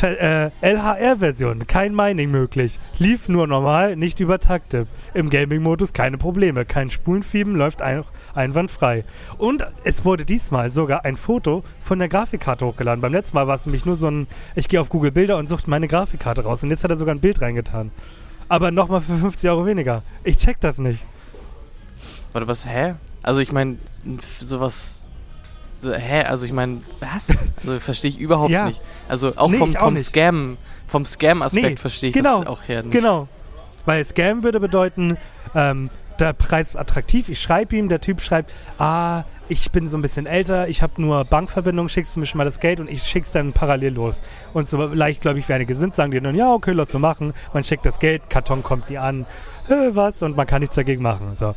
äh, 0.03 0.51
LHR-Version, 0.61 1.67
kein 1.67 1.95
Mining 1.95 2.31
möglich. 2.31 2.79
Lief 2.99 3.29
nur 3.29 3.47
normal, 3.47 3.97
nicht 3.97 4.21
übertaktet. 4.21 4.89
Im 5.15 5.31
Gaming-Modus 5.31 5.93
keine 5.93 6.19
Probleme, 6.19 6.65
kein 6.67 6.91
Spulenfieben, 6.91 7.55
läuft 7.55 7.81
ein 7.81 8.05
einwandfrei. 8.35 9.05
Und 9.39 9.65
es 9.85 10.05
wurde 10.05 10.25
diesmal 10.25 10.71
sogar 10.73 11.05
ein 11.05 11.17
Foto 11.17 11.63
von 11.81 11.99
der 11.99 12.09
Grafikkarte 12.09 12.67
hochgeladen. 12.67 13.01
Beim 13.01 13.13
letzten 13.13 13.37
Mal 13.37 13.47
war 13.47 13.55
es 13.55 13.67
nämlich 13.67 13.85
nur 13.87 13.97
so 13.97 14.09
ein, 14.09 14.27
ich 14.55 14.69
gehe 14.69 14.81
auf 14.81 14.89
Google 14.89 15.11
Bilder 15.13 15.37
und 15.37 15.49
suche 15.49 15.63
meine 15.69 15.89
Grafikkarte 15.89 16.43
raus. 16.45 16.63
Und 16.63 16.71
jetzt 16.71 16.85
hat 16.85 16.91
er 16.91 16.97
sogar 16.97 17.15
ein 17.15 17.21
Bild 17.21 17.41
reingetan. 17.41 17.91
Aber 18.49 18.71
nochmal 18.71 19.01
für 19.01 19.17
50 19.17 19.49
Euro 19.51 19.67
weniger. 19.67 20.03
Ich 20.25 20.37
check 20.39 20.59
das 20.61 20.79
nicht. 20.79 21.03
Warte, 22.33 22.47
was, 22.49 22.67
hä? 22.67 22.95
Also 23.23 23.41
ich 23.41 23.53
meine, 23.53 23.77
sowas. 24.41 25.05
So, 25.81 25.93
hä? 25.95 26.25
Also 26.25 26.47
ich 26.47 26.53
meine, 26.53 26.81
was? 27.01 27.29
Also 27.65 27.79
verstehe 27.81 28.11
ich 28.11 28.19
überhaupt 28.19 28.51
Ja. 28.51 28.67
nicht. 28.67 28.81
Also 29.09 29.33
auch 29.37 29.49
Nee, 29.51 29.59
vom, 29.59 29.77
auch 29.77 29.81
vom 29.81 29.95
nicht. 29.95 30.07
Scam, 30.07 30.57
vom 30.87 31.05
Scam-Aspekt 31.05 31.65
Nee, 31.69 31.77
verstehe 31.77 32.11
ich 32.11 32.15
genau, 32.17 32.39
das 32.41 32.47
auch 32.49 32.69
her 32.69 32.83
nicht. 32.83 32.93
Genau. 32.93 33.29
Weil 33.87 34.05
Scam 34.05 34.43
würde 34.43 34.61
bedeuten, 34.61 35.17
ähm, 35.55 35.89
der 36.21 36.33
Preis 36.33 36.71
ist 36.71 36.77
attraktiv, 36.77 37.29
ich 37.29 37.41
schreibe 37.41 37.77
ihm, 37.77 37.89
der 37.89 38.01
Typ 38.01 38.21
schreibt, 38.21 38.53
ah, 38.79 39.25
ich 39.49 39.71
bin 39.73 39.89
so 39.89 39.99
ein 39.99 40.03
bisschen 40.03 40.27
älter, 40.27 40.69
ich 40.69 40.83
habe 40.83 41.01
nur 41.03 41.25
Bankverbindung, 41.25 41.89
schickst 41.89 42.17
du 42.17 42.21
mir 42.21 42.27
schon 42.27 42.39
mal 42.39 42.45
das 42.45 42.61
Geld 42.61 42.81
und 42.81 42.91
ich 42.91 43.03
schick's 43.03 43.33
dann 43.33 43.53
parallel 43.53 43.95
los. 43.95 44.21
Und 44.53 44.69
so 44.69 44.87
leicht, 44.87 45.21
glaube 45.21 45.39
ich, 45.39 45.49
wie 45.49 45.53
einige 45.53 45.75
sind, 45.75 45.95
sagen 45.95 46.13
die 46.13 46.21
dann, 46.21 46.35
ja, 46.35 46.53
okay, 46.53 46.73
lass 46.73 46.91
so 46.91 46.99
machen. 46.99 47.33
Man 47.53 47.65
schickt 47.65 47.85
das 47.87 47.99
Geld, 47.99 48.31
Karton 48.31 48.63
kommt 48.63 48.89
die 48.89 48.99
an, 48.99 49.27
was, 49.93 50.23
und 50.23 50.37
man 50.37 50.47
kann 50.47 50.61
nichts 50.61 50.77
dagegen 50.77 51.03
machen. 51.03 51.33
So. 51.37 51.55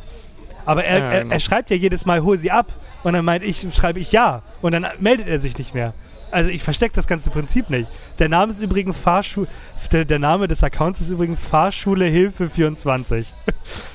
Aber 0.66 0.84
er, 0.84 0.98
Ja, 0.98 1.04
er, 1.10 1.32
er 1.32 1.40
schreibt 1.40 1.70
ja 1.70 1.76
jedes 1.76 2.06
Mal, 2.06 2.22
hol 2.22 2.38
sie 2.38 2.50
ab. 2.50 2.72
Und 3.02 3.12
dann 3.12 3.24
meint 3.24 3.44
ich, 3.44 3.66
schreibe 3.74 4.00
ich 4.00 4.12
ja. 4.12 4.42
Und 4.62 4.72
dann 4.72 4.86
meldet 4.98 5.28
er 5.28 5.38
sich 5.38 5.58
nicht 5.58 5.74
mehr. 5.74 5.92
Also 6.30 6.50
ich 6.50 6.62
verstecke 6.62 6.94
das 6.94 7.06
ganze 7.06 7.30
Prinzip 7.30 7.70
nicht. 7.70 7.88
Der 8.18 8.28
Name 8.28 8.50
ist 8.50 8.60
übrigens 8.60 8.98
Fahrschule, 8.98 9.46
der, 9.92 10.04
der 10.04 10.18
Name 10.18 10.48
des 10.48 10.64
Accounts 10.64 11.00
ist 11.00 11.10
übrigens 11.10 11.44
Fahrschule 11.44 12.06
Hilfe 12.06 12.48
24. 12.48 13.32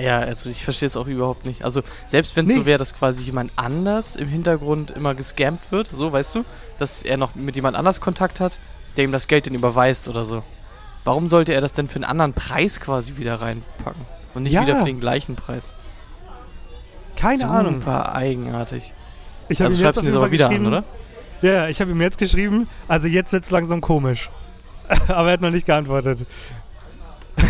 Ja, 0.00 0.18
also 0.20 0.50
ich 0.50 0.64
verstehe 0.64 0.86
es 0.86 0.96
auch 0.96 1.06
überhaupt 1.06 1.44
nicht. 1.46 1.64
Also 1.64 1.82
selbst 2.06 2.36
wenn 2.36 2.46
es 2.46 2.52
Nee. 2.54 2.60
so 2.60 2.66
wäre, 2.66 2.78
dass 2.78 2.94
quasi 2.94 3.22
jemand 3.22 3.52
anders 3.56 4.16
im 4.16 4.28
Hintergrund 4.28 4.90
immer 4.90 5.14
gescampt 5.14 5.70
wird, 5.72 5.88
so 5.92 6.12
weißt 6.12 6.34
du, 6.36 6.44
dass 6.78 7.02
er 7.02 7.16
noch 7.16 7.34
mit 7.34 7.56
jemand 7.56 7.76
anders 7.76 8.00
Kontakt 8.00 8.40
hat, 8.40 8.58
der 8.96 9.04
ihm 9.04 9.12
das 9.12 9.28
Geld 9.28 9.46
dann 9.46 9.54
überweist 9.54 10.08
oder 10.08 10.24
so. 10.24 10.42
Warum 11.04 11.28
sollte 11.28 11.52
er 11.52 11.60
das 11.60 11.72
denn 11.74 11.88
für 11.88 11.96
einen 11.96 12.04
anderen 12.04 12.32
Preis 12.32 12.80
quasi 12.80 13.16
wieder 13.16 13.40
reinpacken? 13.40 14.02
Und 14.34 14.44
nicht 14.44 14.52
Ja. 14.52 14.62
wieder 14.62 14.78
für 14.78 14.84
den 14.84 15.00
gleichen 15.00 15.36
Preis? 15.36 15.72
Keine 17.16 17.38
Super 17.38 17.50
Ahnung. 17.52 17.86
eigenartig. 17.86 18.92
Ich 19.48 19.62
Also 19.62 19.76
ihm 19.76 19.82
schreibst 19.82 20.00
du 20.02 20.06
jetzt 20.06 20.16
aber 20.16 20.30
wieder 20.32 20.46
an, 20.46 20.50
geschrieben- 20.50 20.66
oder? 20.66 20.84
Ja, 21.42 21.68
ich 21.68 21.80
habe 21.80 21.90
ihm 21.90 22.00
jetzt 22.00 22.18
geschrieben, 22.18 22.68
also 22.88 23.06
jetzt 23.06 23.32
wird's 23.32 23.50
langsam 23.50 23.80
komisch. 23.80 24.30
Aber 25.08 25.28
er 25.28 25.32
hat 25.34 25.40
noch 25.40 25.50
nicht 25.50 25.66
geantwortet. 25.66 26.20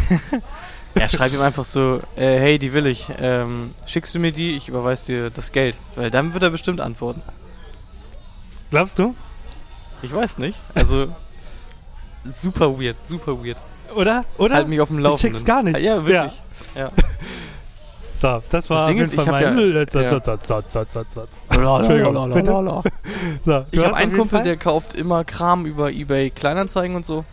Ja, 0.97 1.09
schreib 1.09 1.32
ihm 1.32 1.40
einfach 1.40 1.64
so, 1.64 2.01
äh, 2.16 2.38
hey, 2.38 2.59
die 2.59 2.72
will 2.72 2.86
ich. 2.86 3.09
Ähm, 3.18 3.74
schickst 3.86 4.14
du 4.14 4.18
mir 4.20 4.32
die, 4.32 4.53
ich 4.57 4.68
überweise 4.68 5.07
dir 5.07 5.30
das 5.30 5.51
Geld. 5.53 5.76
Weil 5.97 6.11
dann 6.11 6.32
wird 6.34 6.42
er 6.42 6.51
bestimmt 6.51 6.80
antworten. 6.80 7.22
Glaubst 8.70 8.99
du? 8.99 9.14
Ich 10.03 10.14
weiß 10.14 10.38
nicht. 10.38 10.59
Also, 10.74 11.09
super 12.24 12.78
weird, 12.78 12.97
super 13.09 13.45
weird. 13.45 13.61
Oder? 13.95 14.24
Oder? 14.38 14.57
Halt 14.57 14.68
mich 14.68 14.80
auf 14.80 14.88
dem 14.88 14.99
Ich 14.99 15.05
Laufenden. 15.05 15.32
check's 15.34 15.45
gar 15.45 15.62
nicht. 15.62 15.78
Ja, 15.80 16.05
wirklich. 16.07 16.40
Ja. 16.74 16.90
So, 18.16 18.40
das 18.49 18.70
war 18.70 18.76
Das 18.78 18.84
auf 18.84 18.88
jeden 18.90 19.01
ist, 19.03 19.14
Fall 19.14 19.24
ich 19.24 19.30
mein 19.30 19.42
ja- 19.42 19.51
letzter 19.51 20.01
ja. 20.03 20.09
Satz, 20.11 20.24
Satz, 20.24 20.47
Satz, 20.49 20.72
Satz, 20.72 20.95
Satz, 20.95 21.14
Satz. 21.14 21.42
Entschuldigung, 21.51 22.32
bitte. 22.32 22.82
So, 23.45 23.64
Ich 23.70 23.84
habe 23.84 23.97
einen 23.97 24.12
Kumpel, 24.16 24.38
Fall- 24.38 24.45
der 24.45 24.57
kauft 24.57 24.95
immer 24.95 25.24
Kram 25.24 25.66
über 25.66 25.90
eBay 25.90 26.30
Kleinanzeigen 26.30 26.97
und 26.97 27.05
so. 27.05 27.26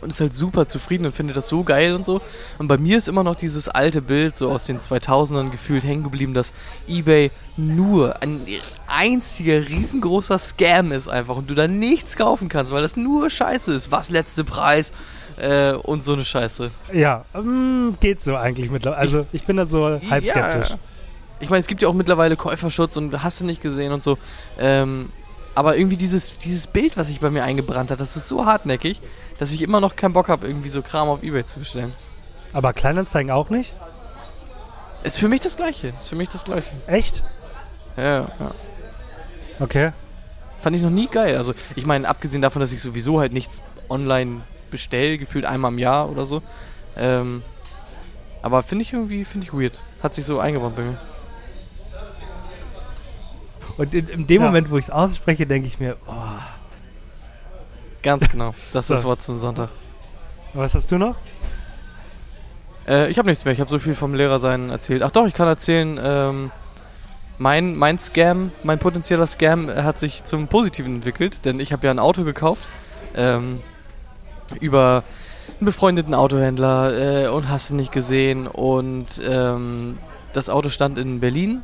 Und 0.00 0.10
ist 0.10 0.20
halt 0.20 0.32
super 0.32 0.66
zufrieden 0.66 1.04
und 1.06 1.12
findet 1.14 1.36
das 1.36 1.48
so 1.48 1.62
geil 1.62 1.94
und 1.94 2.04
so. 2.06 2.20
Und 2.58 2.68
bei 2.68 2.78
mir 2.78 2.96
ist 2.98 3.08
immer 3.08 3.22
noch 3.22 3.36
dieses 3.36 3.68
alte 3.68 4.00
Bild 4.00 4.36
so 4.36 4.50
aus 4.50 4.64
den 4.66 4.80
2000ern 4.80 5.50
gefühlt 5.50 5.84
hängen 5.84 6.02
geblieben, 6.04 6.32
dass 6.34 6.52
eBay 6.88 7.30
nur 7.56 8.22
ein 8.22 8.40
einziger 8.86 9.68
riesengroßer 9.68 10.38
Scam 10.38 10.92
ist 10.92 11.08
einfach 11.08 11.36
und 11.36 11.50
du 11.50 11.54
da 11.54 11.68
nichts 11.68 12.16
kaufen 12.16 12.48
kannst, 12.48 12.72
weil 12.72 12.82
das 12.82 12.96
nur 12.96 13.28
Scheiße 13.30 13.72
ist. 13.74 13.92
Was 13.92 14.10
letzte 14.10 14.44
Preis 14.44 14.92
äh, 15.36 15.72
und 15.72 16.04
so 16.04 16.14
eine 16.14 16.24
Scheiße. 16.24 16.70
Ja, 16.92 17.24
ähm, 17.34 17.94
geht 18.00 18.20
so 18.22 18.36
eigentlich 18.36 18.70
mittlerweile. 18.70 19.00
Also 19.00 19.26
ich 19.32 19.44
bin 19.44 19.56
da 19.58 19.66
so 19.66 20.00
halb 20.10 20.24
Ja. 20.24 20.32
skeptisch. 20.32 20.76
Ich 21.40 21.48
meine, 21.48 21.60
es 21.60 21.66
gibt 21.66 21.80
ja 21.82 21.88
auch 21.88 21.94
mittlerweile 21.94 22.36
Käuferschutz 22.36 22.96
und 22.98 23.22
hast 23.22 23.40
du 23.40 23.44
nicht 23.46 23.62
gesehen 23.62 23.92
und 23.92 24.02
so. 24.02 24.18
Ähm, 24.58 25.08
aber 25.54 25.76
irgendwie 25.76 25.96
dieses, 25.96 26.38
dieses 26.38 26.66
Bild, 26.66 26.96
was 26.96 27.08
sich 27.08 27.20
bei 27.20 27.30
mir 27.30 27.44
eingebrannt 27.44 27.90
hat, 27.90 28.00
das 28.00 28.16
ist 28.16 28.28
so 28.28 28.46
hartnäckig, 28.46 29.00
dass 29.38 29.52
ich 29.52 29.62
immer 29.62 29.80
noch 29.80 29.96
keinen 29.96 30.12
Bock 30.12 30.28
habe, 30.28 30.46
irgendwie 30.46 30.68
so 30.68 30.82
Kram 30.82 31.08
auf 31.08 31.22
Ebay 31.22 31.44
zu 31.44 31.58
bestellen. 31.58 31.92
Aber 32.52 32.72
Kleinanzeigen 32.72 33.30
auch 33.30 33.50
nicht? 33.50 33.72
Ist 35.02 35.18
für 35.18 35.28
mich 35.28 35.40
das 35.40 35.56
Gleiche. 35.56 35.94
Ist 35.98 36.08
für 36.08 36.16
mich 36.16 36.28
das 36.28 36.44
Gleiche. 36.44 36.70
Echt? 36.86 37.22
Ja, 37.96 38.20
ja. 38.20 38.28
Okay. 39.58 39.92
Fand 40.62 40.76
ich 40.76 40.82
noch 40.82 40.90
nie 40.90 41.06
geil. 41.06 41.36
Also, 41.36 41.54
ich 41.74 41.86
meine, 41.86 42.08
abgesehen 42.08 42.42
davon, 42.42 42.60
dass 42.60 42.72
ich 42.72 42.82
sowieso 42.82 43.20
halt 43.20 43.32
nichts 43.32 43.62
online 43.88 44.42
bestelle, 44.70 45.18
gefühlt 45.18 45.46
einmal 45.46 45.72
im 45.72 45.78
Jahr 45.78 46.10
oder 46.10 46.26
so. 46.26 46.42
Ähm, 46.96 47.42
aber 48.42 48.62
finde 48.62 48.82
ich 48.82 48.92
irgendwie, 48.92 49.24
finde 49.24 49.46
ich 49.46 49.52
weird. 49.52 49.80
Hat 50.02 50.14
sich 50.14 50.24
so 50.24 50.38
eingebrannt 50.38 50.76
bei 50.76 50.82
mir. 50.82 50.98
Und 53.80 53.94
in, 53.94 54.08
in 54.08 54.26
dem 54.26 54.42
Ja. 54.42 54.46
Moment, 54.48 54.70
wo 54.70 54.76
ich 54.76 54.84
es 54.84 54.90
ausspreche, 54.90 55.46
denke 55.46 55.66
ich 55.66 55.80
mir, 55.80 55.96
oh, 56.06 56.12
Ganz 58.02 58.28
genau. 58.28 58.52
Das 58.74 58.84
ist 58.84 58.88
So. 58.88 58.94
das 58.94 59.04
Wort 59.04 59.22
zum 59.22 59.38
Sonntag. 59.38 59.70
was 60.52 60.74
hast 60.74 60.92
du 60.92 60.98
noch? 60.98 61.16
Äh, 62.86 63.10
ich 63.10 63.16
habe 63.16 63.26
nichts 63.28 63.46
mehr. 63.46 63.54
Ich 63.54 63.60
habe 63.60 63.70
so 63.70 63.78
viel 63.78 63.94
vom 63.94 64.12
Lehrersein 64.14 64.68
erzählt. 64.68 65.02
Ach 65.02 65.10
doch, 65.10 65.26
ich 65.26 65.32
kann 65.32 65.48
erzählen, 65.48 65.98
ähm, 66.02 66.50
mein, 67.38 67.74
mein 67.74 67.98
Scam, 67.98 68.52
mein 68.64 68.78
potenzieller 68.78 69.26
Scam 69.26 69.70
hat 69.74 69.98
sich 69.98 70.24
zum 70.24 70.48
Positiven 70.48 70.96
entwickelt, 70.96 71.46
denn 71.46 71.58
ich 71.58 71.72
habe 71.72 71.86
ja 71.86 71.90
ein 71.90 71.98
Auto 71.98 72.22
gekauft 72.24 72.64
ähm, 73.16 73.60
über 74.60 75.04
einen 75.58 75.64
befreundeten 75.64 76.14
Autohändler 76.14 77.24
äh, 77.24 77.28
und 77.28 77.48
hast 77.48 77.70
du 77.70 77.76
nicht 77.76 77.92
gesehen 77.92 78.46
und 78.46 79.06
ähm, 79.26 79.96
das 80.34 80.50
Auto 80.50 80.68
stand 80.68 80.98
in 80.98 81.20
Berlin 81.20 81.62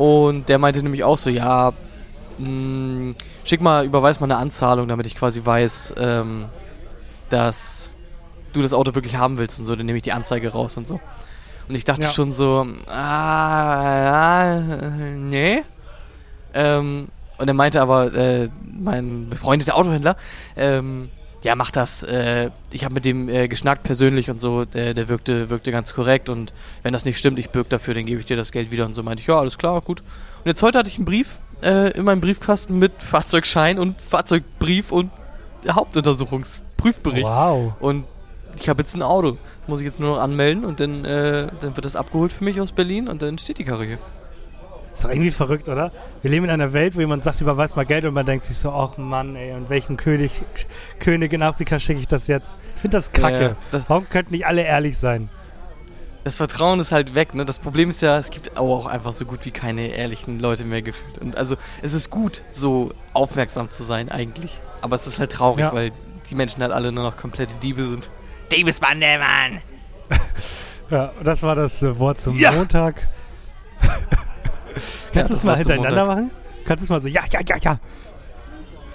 und 0.00 0.48
der 0.48 0.58
meinte 0.58 0.82
nämlich 0.82 1.04
auch 1.04 1.18
so, 1.18 1.28
ja, 1.28 1.72
mh, 2.38 3.14
schick 3.44 3.60
mal, 3.60 3.84
überweis 3.84 4.18
mal 4.18 4.24
eine 4.26 4.38
Anzahlung, 4.38 4.88
damit 4.88 5.06
ich 5.06 5.14
quasi 5.14 5.44
weiß, 5.44 5.94
ähm, 5.98 6.46
dass 7.28 7.90
du 8.54 8.62
das 8.62 8.72
Auto 8.72 8.94
wirklich 8.94 9.16
haben 9.16 9.36
willst 9.36 9.60
und 9.60 9.66
so, 9.66 9.76
dann 9.76 9.84
nehme 9.84 9.96
ich 9.98 10.02
die 10.02 10.12
Anzeige 10.12 10.52
raus 10.52 10.78
und 10.78 10.88
so. 10.88 11.00
Und 11.68 11.74
ich 11.74 11.84
dachte 11.84 12.04
Ja. 12.04 12.08
schon 12.08 12.32
so, 12.32 12.66
ah, 12.88 14.56
äh, 14.56 14.60
nee. 15.16 15.62
Ähm, 16.54 17.08
und 17.36 17.48
er 17.48 17.54
meinte 17.54 17.82
aber, 17.82 18.12
äh, 18.14 18.48
mein 18.64 19.28
befreundeter 19.28 19.76
Autohändler, 19.76 20.16
ähm, 20.56 21.10
ja, 21.42 21.54
mach 21.54 21.70
das. 21.70 22.02
Äh, 22.02 22.50
ich 22.70 22.84
habe 22.84 22.94
mit 22.94 23.04
dem 23.04 23.28
äh, 23.28 23.48
geschnackt 23.48 23.82
persönlich 23.82 24.30
und 24.30 24.40
so, 24.40 24.64
der, 24.64 24.94
der 24.94 25.08
wirkte, 25.08 25.50
wirkte 25.50 25.72
ganz 25.72 25.94
korrekt 25.94 26.28
und 26.28 26.52
wenn 26.82 26.92
das 26.92 27.04
nicht 27.04 27.18
stimmt, 27.18 27.38
ich 27.38 27.50
bürg 27.50 27.68
dafür, 27.68 27.94
dann 27.94 28.06
gebe 28.06 28.20
ich 28.20 28.26
dir 28.26 28.36
das 28.36 28.52
Geld 28.52 28.70
wieder 28.70 28.84
und 28.84 28.94
so 28.94 29.02
meinte 29.02 29.20
ich, 29.20 29.26
ja, 29.26 29.38
alles 29.38 29.56
klar, 29.56 29.80
gut. 29.80 30.00
Und 30.00 30.46
jetzt 30.46 30.62
heute 30.62 30.78
hatte 30.78 30.88
ich 30.88 30.96
einen 30.96 31.06
Brief 31.06 31.38
äh, 31.62 31.90
in 31.92 32.04
meinem 32.04 32.20
Briefkasten 32.20 32.78
mit 32.78 32.92
Fahrzeugschein 32.98 33.78
und 33.78 34.00
Fahrzeugbrief 34.00 34.92
und 34.92 35.10
Hauptuntersuchungsprüfbericht. 35.68 37.24
Wow. 37.24 37.74
Und 37.80 38.04
ich 38.58 38.68
habe 38.68 38.82
jetzt 38.82 38.94
ein 38.94 39.02
Auto. 39.02 39.36
Das 39.60 39.68
muss 39.68 39.80
ich 39.80 39.86
jetzt 39.86 40.00
nur 40.00 40.10
noch 40.10 40.22
anmelden 40.22 40.64
und 40.64 40.80
dann, 40.80 41.04
äh, 41.04 41.48
dann 41.60 41.76
wird 41.76 41.84
das 41.84 41.96
abgeholt 41.96 42.32
für 42.32 42.44
mich 42.44 42.60
aus 42.60 42.72
Berlin 42.72 43.08
und 43.08 43.22
dann 43.22 43.38
steht 43.38 43.58
die 43.58 43.64
Karre 43.64 43.84
hier. 43.84 43.98
Ist 45.00 45.04
doch 45.06 45.10
irgendwie 45.12 45.30
verrückt, 45.30 45.66
oder? 45.70 45.92
Wir 46.20 46.30
leben 46.30 46.44
in 46.44 46.50
einer 46.50 46.74
Welt, 46.74 46.94
wo 46.94 47.00
jemand 47.00 47.24
sagt, 47.24 47.40
überweis 47.40 47.74
mal 47.74 47.86
Geld 47.86 48.04
und 48.04 48.12
man 48.12 48.26
denkt 48.26 48.44
sich 48.44 48.58
so, 48.58 48.70
ach 48.70 48.98
Mann, 48.98 49.34
ey, 49.34 49.54
und 49.54 49.70
welchen 49.70 49.96
König, 49.96 50.42
König 50.98 51.32
in 51.32 51.42
Afrika 51.42 51.80
schicke 51.80 52.00
ich 52.00 52.06
das 52.06 52.26
jetzt? 52.26 52.54
Ich 52.74 52.82
finde 52.82 52.98
das 52.98 53.10
kacke. 53.10 53.42
Ja, 53.42 53.56
das, 53.70 53.88
Warum 53.88 54.06
könnten 54.10 54.32
nicht 54.34 54.46
alle 54.46 54.60
ehrlich 54.62 54.98
sein? 54.98 55.30
das 56.24 56.36
Vertrauen 56.36 56.80
ist 56.80 56.92
halt 56.92 57.14
weg. 57.14 57.34
Ne? 57.34 57.46
Das 57.46 57.58
Problem 57.58 57.88
ist 57.88 58.02
ja, 58.02 58.18
es 58.18 58.28
gibt 58.28 58.58
auch 58.58 58.84
einfach 58.84 59.14
so 59.14 59.24
gut 59.24 59.46
wie 59.46 59.52
keine 59.52 59.86
ehrlichen 59.88 60.38
Leute 60.38 60.66
mehr 60.66 60.82
gefühlt. 60.82 61.16
Und 61.16 61.38
also 61.38 61.56
es 61.80 61.94
ist 61.94 62.10
gut, 62.10 62.42
so 62.50 62.92
aufmerksam 63.14 63.70
zu 63.70 63.84
sein 63.84 64.10
eigentlich. 64.10 64.60
Aber 64.82 64.96
es 64.96 65.06
ist 65.06 65.18
halt 65.18 65.32
traurig, 65.32 65.60
Ja. 65.60 65.72
weil 65.72 65.92
die 66.28 66.34
Menschen 66.34 66.60
halt 66.60 66.72
alle 66.72 66.92
nur 66.92 67.04
noch 67.04 67.16
komplette 67.16 67.54
Diebe 67.62 67.86
sind. 67.86 68.10
Diebesbande, 68.52 69.06
Mann! 69.18 69.60
Ja, 70.90 71.12
das 71.24 71.42
war 71.42 71.54
das 71.54 71.80
äh, 71.82 71.98
Wort 71.98 72.20
zum 72.20 72.36
Ja. 72.36 72.52
Montag. 72.52 73.08
Ja, 74.74 74.80
Kannst 75.12 75.30
du 75.30 75.34
das 75.34 75.38
es 75.38 75.44
mal 75.44 75.56
hintereinander 75.56 76.04
Montag. 76.06 76.16
machen? 76.24 76.30
Kannst 76.64 76.82
du 76.82 76.84
es 76.84 76.90
mal 76.90 77.00
so, 77.02 77.08
ja, 77.08 77.22
ja, 77.30 77.40
ja, 77.46 77.56
ja. 77.56 77.78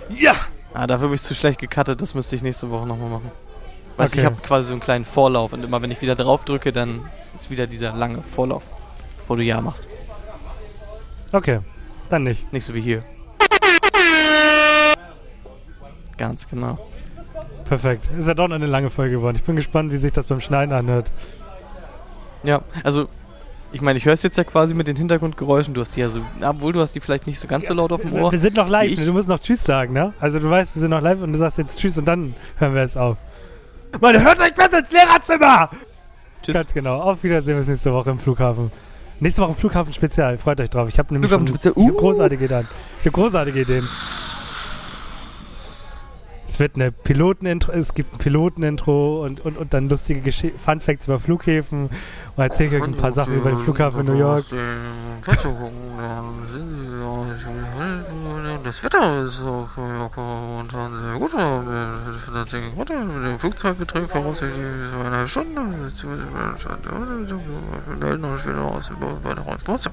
Ja! 0.09 0.35
Ah, 0.73 0.87
dafür 0.87 1.05
habe 1.05 1.15
ich 1.15 1.21
zu 1.21 1.33
schlecht 1.35 1.59
gecuttet, 1.59 2.01
das 2.01 2.13
müsste 2.15 2.35
ich 2.35 2.41
nächste 2.43 2.69
Woche 2.69 2.85
nochmal 2.85 3.09
machen. 3.09 3.31
Weißt 3.97 4.13
du, 4.13 4.19
Okay. 4.19 4.27
ich 4.27 4.33
habe 4.33 4.41
quasi 4.45 4.67
so 4.67 4.73
einen 4.73 4.81
kleinen 4.81 5.05
Vorlauf 5.05 5.53
und 5.53 5.63
immer 5.63 5.81
wenn 5.81 5.89
ich 5.91 6.01
wieder 6.01 6.15
drauf 6.15 6.43
drücke, 6.45 6.71
dann 6.73 7.01
ist 7.39 7.49
wieder 7.49 7.65
dieser 7.65 7.93
lange 7.93 8.21
Vorlauf, 8.23 8.63
bevor 9.17 9.37
du 9.37 9.43
Ja 9.43 9.61
machst. 9.61 9.87
Okay, 11.31 11.59
dann 12.09 12.23
nicht. 12.23 12.51
Nicht 12.53 12.65
so 12.65 12.73
wie 12.73 12.81
hier. 12.81 13.03
Ganz 16.17 16.47
genau. 16.47 16.77
Perfekt. 17.65 18.05
Ist 18.17 18.27
ja 18.27 18.33
doch 18.33 18.47
noch 18.47 18.55
eine 18.55 18.67
lange 18.67 18.89
Folge 18.89 19.15
geworden. 19.15 19.35
Ich 19.37 19.43
bin 19.43 19.55
gespannt, 19.55 19.91
wie 19.91 19.97
sich 19.97 20.11
das 20.11 20.25
beim 20.27 20.39
Schneiden 20.39 20.73
anhört. 20.73 21.11
Ja, 22.43 22.61
also 22.83 23.07
ich 23.75 23.81
meine, 23.81 23.97
ich 23.97 24.05
höre 24.05 24.13
es 24.13 24.23
jetzt 24.23 24.37
ja 24.37 24.45
quasi 24.45 24.73
mit 24.73 24.87
den 24.87 24.95
Hintergrundgeräuschen. 24.95 25.73
Du 25.73 25.81
hast 25.81 25.97
die 25.97 25.99
ja 25.99 26.07
so, 26.07 26.21
obwohl 26.41 26.71
du 26.71 26.79
hast 26.79 26.95
die 26.95 27.01
vielleicht 27.01 27.27
nicht 27.27 27.41
so 27.41 27.47
ganz 27.47 27.67
so 27.67 27.73
laut 27.73 27.91
auf 27.91 27.99
dem 28.01 28.13
Ohr. 28.13 28.31
Wir 28.31 28.39
sind 28.39 28.55
noch 28.55 28.69
live. 28.69 28.95
Du 28.95 29.11
musst 29.11 29.27
noch 29.27 29.39
Tschüss 29.39 29.65
sagen, 29.65 29.91
ne? 29.93 30.13
Also 30.21 30.39
du 30.39 30.49
weißt, 30.49 30.75
wir 30.75 30.79
sind 30.79 30.91
noch 30.91 31.01
live 31.01 31.21
und 31.21 31.33
du 31.33 31.37
sagst 31.37 31.57
jetzt 31.57 31.77
Tschüss 31.77 31.97
und 31.97 32.05
dann 32.05 32.35
hören 32.57 32.73
wir 32.73 32.83
es 32.83 32.95
auf. 32.95 33.17
Mann, 33.99 34.23
hört 34.23 34.39
euch 34.39 34.53
besser 34.55 34.79
ins 34.79 34.91
Lehrerzimmer! 34.91 35.69
Tschüss. 36.41 36.53
Ganz 36.53 36.73
genau. 36.73 37.01
Auf 37.01 37.21
Wiedersehen 37.23 37.57
bis 37.59 37.67
nächste 37.67 37.91
Woche 37.91 38.11
im 38.11 38.19
Flughafen. 38.19 38.71
Nächste 39.19 39.41
Woche 39.41 39.49
im 39.51 39.55
Flughafen 39.57 39.91
Spezial. 39.93 40.37
Freut 40.37 40.61
euch 40.61 40.69
drauf. 40.69 40.87
Ich 40.87 40.97
habe 40.97 41.13
nämlich 41.13 41.29
schon, 41.29 41.45
Flughafen-Spezial. 41.45 41.73
ich 41.75 41.85
hab 41.87 41.93
Uh. 41.95 41.97
großartige 41.97 42.45
Ideen. 42.45 42.67
Ich 42.99 43.05
habe 43.05 43.11
großartige 43.11 43.59
Ideen. 43.61 43.87
Es 46.47 46.59
wird 46.59 46.75
eine 46.75 46.91
Pilotenintro, 46.91 47.71
es 47.71 47.93
gibt 47.93 48.13
ein 48.13 48.17
Pilotenintro 48.19 49.23
und, 49.23 49.43
und, 49.43 49.57
und 49.57 49.73
dann 49.73 49.89
lustige 49.89 50.21
Gesche 50.21 50.51
Fun 50.57 50.79
Facts 50.79 51.07
über 51.07 51.19
Flughäfen 51.19 51.89
und 52.35 52.43
erzähle 52.43 52.77
euch 52.77 52.83
ein 52.83 52.95
paar 52.95 53.11
Sachen 53.11 53.35
über 53.35 53.49
den 53.49 53.59
Flughafen 53.59 54.01
in 54.01 54.05
New 54.05 54.19
York. 54.19 54.43
Das 58.63 58.83
Wetter 58.83 59.21
ist 59.21 59.41
auch 59.41 59.69
momentan 59.77 60.95
sehr 60.95 61.19
gut. 61.19 61.33
Das 61.33 62.49
Der 62.49 63.39
Flugzeugbetrieb 63.39 64.09
voraussichtlich 64.09 64.65
so 64.91 64.97
eineinhalb 64.97 65.29
Stunden. 65.29 65.91
Wir 67.87 67.95
melden 67.97 68.23
uns 68.23 68.45
wieder 68.45 68.61
aus 68.61 68.89
über 68.89 69.17
weitere. 69.23 69.89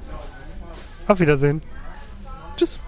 Auf 1.09 1.19
Wiedersehen. 1.19 1.63
Tschüss. 2.57 2.79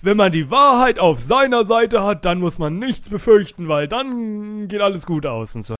Wenn 0.00 0.16
man 0.16 0.30
die 0.30 0.48
Wahrheit 0.48 1.00
auf 1.00 1.18
seiner 1.18 1.64
Seite 1.64 2.04
hat, 2.04 2.24
dann 2.24 2.38
muss 2.38 2.58
man 2.58 2.78
nichts 2.78 3.08
befürchten, 3.08 3.66
weil 3.66 3.88
dann 3.88 4.68
geht 4.68 4.80
alles 4.80 5.04
gut 5.06 5.26
aus 5.26 5.56
und 5.56 5.66
so. 5.66 5.77